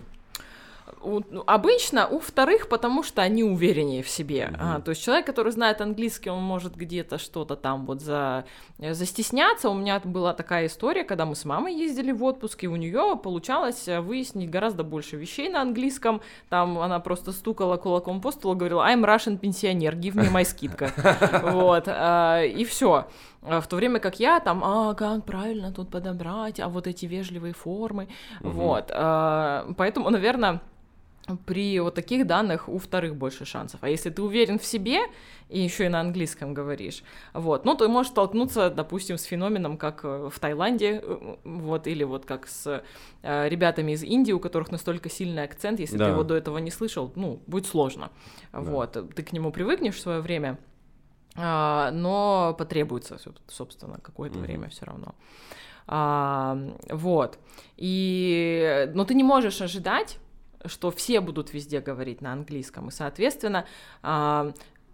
У- 1.04 1.22
ну, 1.30 1.43
обычно 1.45 2.08
у 2.08 2.20
вторых, 2.20 2.70
потому 2.70 3.04
что 3.04 3.22
они 3.22 3.43
увереннее 3.43 4.01
в 4.04 4.10
себе. 4.10 4.54
А, 4.60 4.80
то 4.82 4.91
есть 4.91 5.04
человек, 5.04 5.26
который 5.26 5.51
знает 5.51 5.82
английский, 5.82 6.30
он 6.30 6.41
может 6.41 6.76
где-то 6.76 7.18
что-то 7.18 7.56
там 7.56 7.86
вот 7.86 8.01
за, 8.01 8.45
э, 8.80 8.93
застесняться. 8.93 9.70
У 9.70 9.74
меня 9.74 9.99
была 10.04 10.34
такая 10.34 10.68
история, 10.68 11.04
когда 11.04 11.26
мы 11.26 11.36
с 11.36 11.45
мамой 11.45 11.76
ездили 11.76 12.12
в 12.12 12.24
отпуск, 12.24 12.64
и 12.64 12.68
у 12.68 12.76
нее 12.76 13.20
получалось 13.22 13.88
э, 13.88 13.99
выяснить 13.99 14.49
гораздо 14.49 14.84
больше 14.84 15.18
вещей 15.18 15.49
на 15.49 15.62
английском. 15.62 16.22
Там 16.49 16.78
она 16.80 16.99
просто 16.99 17.32
стукала 17.32 17.78
кулаком 17.78 18.22
по 18.22 18.32
столу, 18.32 18.56
говорила 18.56 18.88
«I'm 18.88 19.04
Russian 19.04 19.38
пенсионер, 19.38 19.95
give 19.95 20.14
me 20.16 20.32
my 20.32 20.43
скидка». 20.45 20.91
Вот, 21.43 21.84
а, 21.88 22.41
и 22.43 22.64
все. 22.66 23.08
В 23.41 23.64
то 23.68 23.76
время 23.76 23.99
как 23.99 24.20
я 24.20 24.39
там, 24.39 24.64
а, 24.64 24.93
как 24.93 25.26
правильно 25.26 25.74
тут 25.74 25.89
подобрать, 25.89 26.60
а 26.62 26.70
вот 26.70 26.88
эти 26.88 27.06
вежливые 27.06 27.54
формы, 27.54 28.08
вот. 28.39 28.88
Поэтому, 28.88 30.10
наверное, 30.10 30.62
при 31.45 31.80
вот 31.80 31.95
таких 31.95 32.28
данных 32.28 32.67
у 32.67 32.78
вторых 32.78 33.15
больше 33.15 33.45
шансов. 33.45 33.80
А 33.84 33.89
если 33.89 34.09
ты 34.09 34.21
уверен 34.21 34.59
в 34.59 34.65
себе 34.65 34.99
и 35.49 35.59
еще 35.61 35.86
и 35.86 35.89
на 35.89 36.01
английском 36.01 36.53
говоришь, 36.53 37.01
вот, 37.34 37.63
ну, 37.65 37.76
ты 37.76 37.88
можешь 37.88 38.11
столкнуться, 38.11 38.69
допустим, 38.69 39.17
с 39.17 39.24
феноменом, 39.24 39.78
как 39.78 40.01
э, 40.03 40.30
в 40.30 40.38
Таиланде, 40.39 40.99
э, 41.01 41.36
вот, 41.45 41.88
или 41.88 42.03
вот 42.03 42.26
как 42.26 42.47
с 42.47 42.84
э, 43.21 43.49
ребятами 43.49 43.93
из 43.93 44.03
Индии, 44.03 44.34
у 44.34 44.39
которых 44.39 44.69
настолько 44.71 45.09
сильный 45.09 45.43
акцент, 45.43 45.80
если 45.80 45.97
Да. 45.97 46.05
ты 46.05 46.11
его 46.11 46.24
до 46.24 46.36
этого 46.36 46.57
не 46.57 46.71
слышал, 46.71 47.11
ну, 47.15 47.39
будет 47.47 47.67
сложно. 47.67 48.11
Вот, 48.51 48.91
ты 49.15 49.24
к 49.24 49.32
нему 49.32 49.51
привыкнешь 49.51 49.95
в 49.95 50.01
свое 50.01 50.19
время, 50.19 50.57
а, 51.36 51.91
но 51.91 52.53
потребуется, 52.57 53.15
соб- 53.15 53.39
собственно, 53.47 53.97
какое-то 54.01 54.38
Мгм. 54.39 54.45
время 54.45 54.69
все 54.69 54.86
равно. 54.86 55.15
А, 55.88 56.57
вот. 56.89 57.39
И, 57.78 58.89
но 58.93 59.05
ты 59.05 59.13
не 59.13 59.24
можешь 59.24 59.61
ожидать, 59.61 60.17
что 60.66 60.91
все 60.91 61.22
будут 61.22 61.53
везде 61.53 61.80
говорить 61.80 62.22
на 62.22 62.34
английском, 62.34 62.89
и, 62.89 62.91
соответственно, 62.91 63.66
а, 64.01 64.53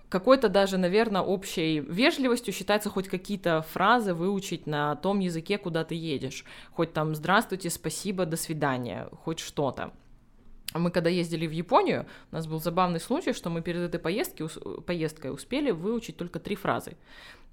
какой-то 0.10 0.50
даже, 0.50 0.78
наверное, 0.78 1.22
общей 1.22 1.80
вежливостью 1.80 2.54
считается 2.54 2.90
хоть 2.90 3.08
какие-то 3.08 3.62
фразы 3.62 4.14
выучить 4.14 4.66
на 4.66 4.96
том 4.96 5.20
языке, 5.20 5.58
куда 5.58 5.84
ты 5.84 5.96
едешь. 5.96 6.46
Хоть 6.72 6.94
там 6.94 7.16
«здравствуйте», 7.16 7.70
«спасибо», 7.70 8.26
«до 8.26 8.36
свидания», 8.36 9.08
хоть 9.24 9.40
что-то. 9.40 9.92
Мы 10.74 10.92
когда 10.92 11.10
ездили 11.10 11.48
в 11.48 11.52
Японию, 11.52 12.06
у 12.32 12.36
нас 12.36 12.46
был 12.46 12.60
забавный 12.60 13.00
случай, 13.00 13.34
что 13.34 13.50
мы 13.50 13.62
перед 13.62 13.82
этой 13.82 14.00
поездки, 14.00 14.46
поездкой 14.86 15.34
успели 15.34 15.72
выучить 15.72 16.18
только 16.18 16.40
три 16.40 16.56
фразы. 16.56 16.96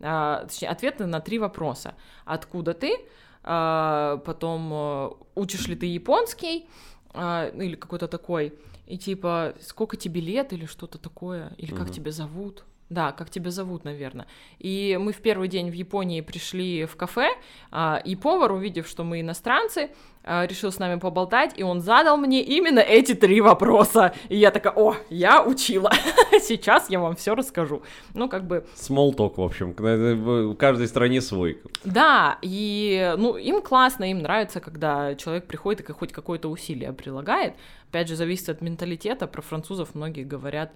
А, 0.01 0.45
точнее, 0.45 0.69
ответы 0.69 1.07
на 1.07 1.21
три 1.21 1.39
вопроса. 1.39 1.95
Откуда 2.25 2.75
ты? 2.75 2.97
А, 3.43 4.19
потом, 4.25 5.19
учишь 5.35 5.67
ли 5.69 5.77
ты 5.77 5.87
японский? 5.87 6.69
А, 7.17 7.51
ну, 7.53 7.63
или 7.63 7.75
какой-то 7.75 8.09
такой. 8.09 8.53
И 8.87 8.99
типа, 8.99 9.55
сколько 9.61 9.97
тебе 9.97 10.21
лет 10.21 10.53
или 10.53 10.67
что-то 10.67 10.99
такое? 10.99 11.53
Или 11.59 11.75
как 11.75 11.91
тебя 11.91 12.13
зовут? 12.13 12.65
Да, 12.89 13.11
как 13.11 13.31
тебя 13.31 13.51
зовут, 13.51 13.85
наверное. 13.85 14.27
И 14.61 14.97
мы 15.01 15.13
в 15.13 15.17
первый 15.17 15.49
день 15.49 15.71
в 15.71 15.73
Японии 15.73 16.21
пришли 16.21 16.85
в 16.85 16.95
кафе, 16.95 17.31
а, 17.73 18.01
и 18.05 18.15
повар, 18.15 18.53
увидев, 18.53 18.87
что 18.87 19.03
мы 19.03 19.21
иностранцы, 19.23 19.91
а, 20.23 20.47
решил 20.47 20.71
с 20.71 20.79
нами 20.79 21.01
поболтать, 21.01 21.55
и 21.57 21.65
он 21.65 21.81
задал 21.81 22.17
мне 22.17 22.43
именно 22.43 22.79
эти 22.79 23.15
три 23.15 23.41
вопроса. 23.41 24.15
И 24.29 24.37
я 24.37 24.53
такая, 24.53 24.73
о, 24.77 24.95
я 25.11 25.43
учила, 25.43 25.91
сейчас 26.41 26.89
я 26.89 27.01
вам 27.01 27.17
все 27.17 27.35
расскажу. 27.35 27.83
Ну, 28.15 28.29
как 28.29 28.47
бы, 28.47 28.65
Small 28.77 29.17
в 29.17 29.41
общем. 29.41 29.73
В 29.73 30.55
каждой 30.55 30.87
стране 30.87 31.21
свой. 31.21 31.61
да, 31.85 32.39
и, 32.41 33.15
ну, 33.19 33.37
им 33.37 33.63
классно, 33.63 34.09
им 34.09 34.19
нравится, 34.19 34.61
когда 34.61 35.17
человек 35.17 35.47
приходит 35.47 35.89
и 35.89 35.93
хоть 35.93 36.13
какое-то 36.13 36.49
усилие 36.49 36.93
прилагает. 36.93 37.55
Опять 37.91 38.09
же, 38.09 38.15
зависит 38.15 38.49
от 38.49 38.61
менталитета. 38.61 39.27
Про 39.27 39.43
французов 39.43 39.95
многие 39.95 40.25
говорят, 40.25 40.73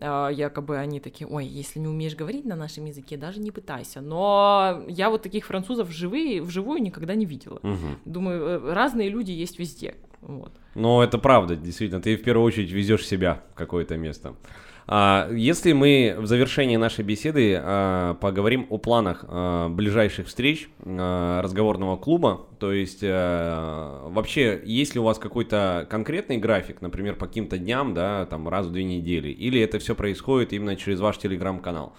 якобы 0.00 0.78
они 0.78 1.00
такие, 1.00 1.26
ой, 1.28 1.46
если 1.46 1.78
не 1.78 1.88
умеешь 1.88 2.14
говорить 2.14 2.44
на 2.44 2.56
нашем 2.56 2.86
языке, 2.86 3.16
даже 3.16 3.40
не 3.40 3.50
пытайся. 3.50 4.00
Но 4.00 4.82
я 4.88 5.10
вот 5.10 5.22
таких 5.22 5.46
французов 5.46 5.88
вживые, 5.88 6.42
вживую 6.42 6.82
никогда 6.82 7.14
не 7.14 7.26
видела. 7.26 7.60
Мгм. 7.62 7.98
Думаю, 8.04 8.42
э, 8.42 8.72
разные 8.72 9.10
люди 9.10 9.32
есть 9.32 9.58
везде. 9.58 9.94
Вот. 10.22 10.52
Но 10.74 11.02
это 11.02 11.18
правда, 11.18 11.56
действительно. 11.56 12.00
Ты 12.00 12.16
в 12.16 12.22
первую 12.22 12.46
очередь 12.46 12.70
везешь 12.70 13.06
себя 13.06 13.42
в 13.52 13.54
какое-то 13.54 13.96
место. 13.96 14.34
А, 14.86 15.28
если 15.32 15.72
мы 15.72 16.16
в 16.18 16.26
завершении 16.26 16.76
нашей 16.76 17.04
беседы 17.04 17.56
а, 17.56 18.14
поговорим 18.14 18.66
о 18.70 18.78
планах 18.78 19.24
а, 19.28 19.68
ближайших 19.68 20.26
встреч 20.26 20.68
а, 20.84 21.40
разговорного 21.42 21.96
клуба, 21.96 22.46
то 22.58 22.72
есть 22.72 23.02
вообще 23.02 24.60
есть 24.64 24.94
ли 24.94 25.00
у 25.00 25.04
вас 25.04 25.18
какой-то 25.18 25.86
конкретный 25.90 26.38
график, 26.38 26.80
например, 26.80 27.16
по 27.16 27.26
каким-то 27.26 27.58
дням, 27.58 27.94
да, 27.94 28.26
там 28.26 28.48
раз 28.48 28.66
в 28.66 28.72
две 28.72 28.84
недели, 28.84 29.28
или 29.28 29.60
это 29.60 29.78
все 29.78 29.94
происходит 29.94 30.52
именно 30.52 30.76
через 30.76 31.00
ваш 31.00 31.18
телеграм-канал? 31.18 31.92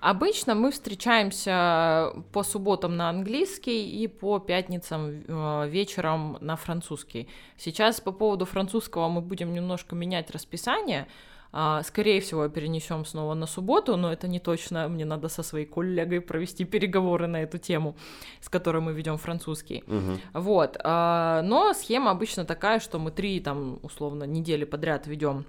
Обычно 0.00 0.54
мы 0.54 0.70
встречаемся 0.70 2.12
по 2.32 2.44
субботам 2.44 2.96
на 2.96 3.10
английский 3.10 4.00
и 4.00 4.06
по 4.06 4.38
пятницам 4.38 5.24
э, 5.26 5.68
вечером 5.68 6.38
на 6.40 6.54
французский. 6.54 7.28
Сейчас 7.56 8.00
по 8.00 8.12
поводу 8.12 8.44
французского 8.44 9.08
мы 9.08 9.20
будем 9.20 9.52
немножко 9.52 9.96
менять 9.96 10.30
расписание. 10.30 11.08
А, 11.52 11.82
Скорее 11.82 12.20
всего, 12.20 12.48
перенесем 12.48 13.04
снова 13.04 13.34
на 13.34 13.46
субботу, 13.46 13.96
но 13.96 14.12
это 14.12 14.28
не 14.28 14.40
точно. 14.40 14.88
Мне 14.88 15.04
надо 15.04 15.28
со 15.28 15.42
своей 15.42 15.66
коллегой 15.66 16.20
провести 16.20 16.64
переговоры 16.64 17.26
на 17.26 17.42
эту 17.42 17.58
тему, 17.58 17.96
с 18.40 18.48
которой 18.48 18.82
мы 18.82 18.92
ведем 18.92 19.16
французский. 19.16 19.82
Мгм. 19.86 20.20
Вот. 20.34 20.76
а, 20.84 21.42
Но 21.42 21.72
схема 21.72 22.10
обычно 22.10 22.44
такая, 22.44 22.80
что 22.80 22.98
мы 22.98 23.10
три, 23.10 23.40
там, 23.40 23.78
условно, 23.82 24.24
недели 24.24 24.64
подряд 24.64 25.06
ведем 25.06 25.44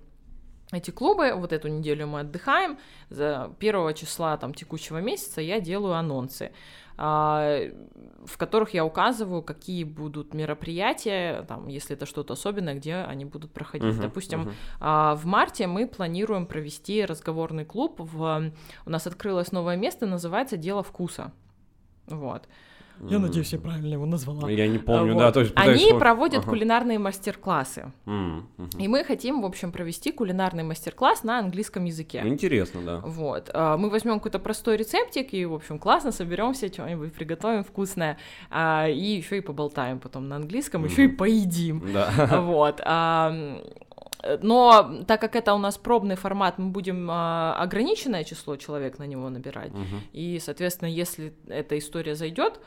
эти 0.72 0.92
клубы. 0.92 1.34
Вот 1.36 1.52
эту 1.54 1.68
неделю 1.68 2.08
мы 2.08 2.22
отдыхаем. 2.22 2.78
За 3.10 3.52
первого 3.60 3.94
числа 3.94 4.38
там, 4.38 4.54
текущего 4.54 5.00
месяца 5.00 5.42
я 5.42 5.60
делаю 5.60 5.96
анонсы. 5.96 6.52
А, 7.02 7.62
в 8.26 8.38
которых 8.38 8.74
я 8.74 8.84
указываю, 8.84 9.42
какие 9.42 9.86
будут 9.86 10.34
мероприятия, 10.34 11.44
там, 11.44 11.68
если 11.68 11.96
это 11.96 12.06
что-то 12.06 12.34
особенное, 12.34 12.76
где 12.76 12.96
они 12.96 13.24
будут 13.24 13.54
проходить. 13.54 13.96
Uh-huh, 13.96 14.02
Допустим, 14.02 14.52
uh-huh. 14.82 15.16
в 15.16 15.26
марте 15.26 15.66
мы 15.68 15.88
планируем 15.88 16.46
провести 16.46 17.06
разговорный 17.06 17.64
клуб. 17.64 17.96
В... 18.00 18.52
У 18.86 18.90
нас 18.90 19.08
открылось 19.08 19.54
новое 19.54 19.78
место, 19.78 20.06
называется 20.06 20.58
«Дело 20.58 20.84
вкуса». 20.84 21.32
Вот. 22.08 22.50
Я 23.02 23.20
надеюсь, 23.20 23.54
я 23.54 23.60
правильно 23.60 23.94
его 23.94 24.06
назвала. 24.06 24.50
Я 24.50 24.68
не 24.68 24.78
помню, 24.80 25.14
вот. 25.14 25.20
да, 25.20 25.32
то 25.32 25.40
есть 25.42 25.54
Они 25.56 25.76
вспомнить. 25.76 26.00
проводят 26.00 26.40
Ага. 26.42 26.50
кулинарные 26.50 27.00
мастер-классы. 27.00 27.92
М, 28.06 28.48
мгм. 28.58 28.70
И 28.78 28.88
мы 28.88 29.04
хотим, 29.04 29.42
в 29.42 29.46
общем, 29.46 29.72
провести 29.72 30.12
кулинарный 30.12 30.64
мастер-класс 30.64 31.24
на 31.24 31.40
английском 31.40 31.86
языке. 31.86 32.22
Интересно, 32.26 32.82
да. 32.84 32.98
Вот. 33.00 33.50
а, 33.54 33.78
Мы 33.78 33.90
возьмем 33.90 34.16
какой-то 34.16 34.40
простой 34.40 34.78
рецептик 34.78 35.34
и, 35.34 35.46
в 35.46 35.54
общем, 35.54 35.80
классно 35.80 36.12
соберемся, 36.12 36.68
что-нибудь 36.68 37.14
приготовим 37.14 37.64
вкусное. 37.64 38.18
а, 38.50 38.88
И 38.88 39.18
еще 39.18 39.38
и 39.38 39.42
поболтаем 39.42 40.00
потом 40.00 40.28
на 40.28 40.36
английском, 40.38 40.84
еще 40.86 41.06
и 41.06 41.08
поедим. 41.08 41.84
Да. 41.94 42.10
Вот. 42.42 42.82
а, 42.86 43.34
Но 44.42 45.04
так 45.08 45.22
как 45.22 45.36
это 45.38 45.54
у 45.54 45.58
нас 45.58 45.78
пробный 45.78 46.16
формат, 46.16 46.58
мы 46.60 46.70
будем 46.72 47.08
а, 47.10 47.56
ограниченное 47.58 48.24
число 48.26 48.58
человек 48.58 49.00
на 49.00 49.06
него 49.08 49.30
набирать. 49.30 49.72
Мгм. 49.72 50.02
И, 50.12 50.40
соответственно, 50.44 50.90
если 50.90 51.34
эта 51.48 51.78
история 51.78 52.16
зайдет, 52.16 52.60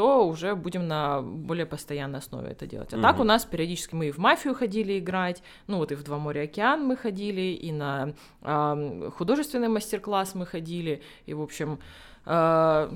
то 0.00 0.26
уже 0.26 0.54
будем 0.54 0.88
на 0.88 1.20
более 1.20 1.66
постоянной 1.66 2.20
основе 2.20 2.52
это 2.52 2.66
делать. 2.66 2.94
А 2.94 3.02
так 3.02 3.16
Мгм. 3.16 3.20
у 3.20 3.24
нас 3.24 3.44
периодически 3.44 3.94
мы 3.94 4.06
и 4.08 4.10
в 4.10 4.16
мафию 4.16 4.54
ходили 4.54 4.98
играть, 4.98 5.42
ну 5.66 5.76
вот 5.76 5.92
и 5.92 5.94
в 5.94 6.02
Два 6.02 6.16
моря 6.16 6.44
океан 6.44 6.82
мы 6.86 6.96
ходили, 6.96 7.42
и 7.66 7.70
на 7.70 8.14
ам, 8.40 9.10
художественный 9.10 9.68
мастер-класс 9.68 10.34
мы 10.34 10.46
ходили, 10.46 11.02
и, 11.26 11.34
в 11.34 11.42
общем, 11.42 11.80
а, 12.24 12.90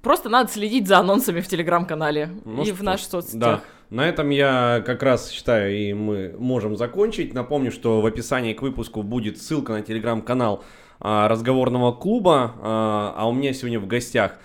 просто 0.00 0.30
надо 0.30 0.50
следить 0.50 0.88
за 0.88 1.00
анонсами 1.00 1.40
в 1.42 1.48
телеграм-канале 1.48 2.30
Ну 2.46 2.62
и 2.62 2.64
что 2.64 2.74
в 2.76 2.82
наших 2.82 3.08
соцсетях. 3.08 3.40
Да. 3.40 3.62
На 3.90 4.08
этом 4.08 4.30
я 4.30 4.82
как 4.86 5.02
раз 5.02 5.30
считаю, 5.30 5.76
и 5.76 5.92
мы 5.92 6.34
можем 6.38 6.78
закончить. 6.78 7.34
Напомню, 7.34 7.70
что 7.70 8.00
в 8.00 8.06
описании 8.06 8.54
к 8.54 8.62
выпуску 8.62 9.02
будет 9.02 9.36
ссылка 9.36 9.72
на 9.72 9.82
телеграм-канал 9.82 10.64
а, 10.98 11.28
разговорного 11.28 11.92
клуба. 11.92 12.54
А, 12.62 13.14
а 13.18 13.28
у 13.28 13.32
меня 13.32 13.52
сегодня 13.52 13.78
в 13.78 13.86
гостях 13.86 14.38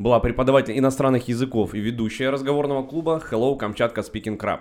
была 0.00 0.18
преподаватель 0.18 0.78
иностранных 0.78 1.28
языков 1.28 1.74
и 1.74 1.78
ведущая 1.78 2.30
разговорного 2.30 2.82
клуба 2.82 3.22
Hello 3.30 3.54
Камчатка 3.54 4.00
Speaking 4.00 4.38
Crab. 4.38 4.60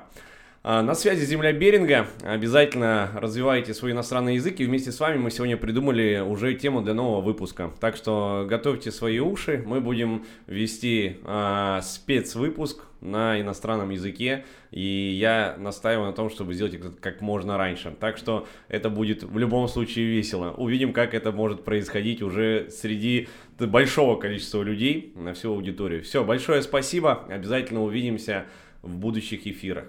А, 0.63 0.81
На 0.81 0.95
связи 0.95 1.23
Земля 1.23 1.53
Беринга. 1.53 2.07
Обязательно 2.23 3.09
развивайте 3.15 3.73
свой 3.73 3.93
иностранный 3.93 4.35
язык. 4.35 4.59
И 4.59 4.65
вместе 4.65 4.91
с 4.91 4.99
вами 4.99 5.17
мы 5.17 5.31
сегодня 5.31 5.55
придумали 5.55 6.19
уже 6.19 6.53
тему 6.55 6.81
для 6.81 6.93
нового 6.93 7.21
выпуска. 7.21 7.71
Так 7.79 7.95
что 7.95 8.45
готовьте 8.49 8.91
свои 8.91 9.19
уши. 9.19 9.63
Мы 9.65 9.79
будем 9.79 10.25
вести 10.45 11.19
а, 11.23 11.79
спецвыпуск 11.83 12.83
на 12.99 13.39
иностранном 13.39 13.91
языке. 13.91 14.43
И 14.71 15.17
я 15.17 15.55
настаиваю 15.57 16.07
на 16.07 16.13
том, 16.13 16.29
чтобы 16.29 16.53
сделать 16.53 16.73
это 16.73 16.91
как 16.99 17.21
можно 17.21 17.57
раньше. 17.57 17.95
Так 17.97 18.17
что 18.17 18.45
это 18.67 18.89
будет 18.89 19.23
в 19.23 19.37
любом 19.37 19.69
случае 19.69 20.07
весело. 20.07 20.51
Увидим, 20.57 20.91
как 20.91 21.13
это 21.13 21.31
может 21.31 21.63
происходить 21.63 22.21
уже 22.21 22.69
среди 22.69 23.29
большого 23.67 24.19
количества 24.19 24.61
людей 24.63 25.13
на 25.15 25.33
всю 25.33 25.53
аудиторию. 25.53 26.03
Все, 26.03 26.23
большое 26.23 26.61
спасибо. 26.61 27.25
Обязательно 27.29 27.83
увидимся 27.83 28.45
в 28.81 28.95
будущих 28.97 29.45
эфирах. 29.47 29.85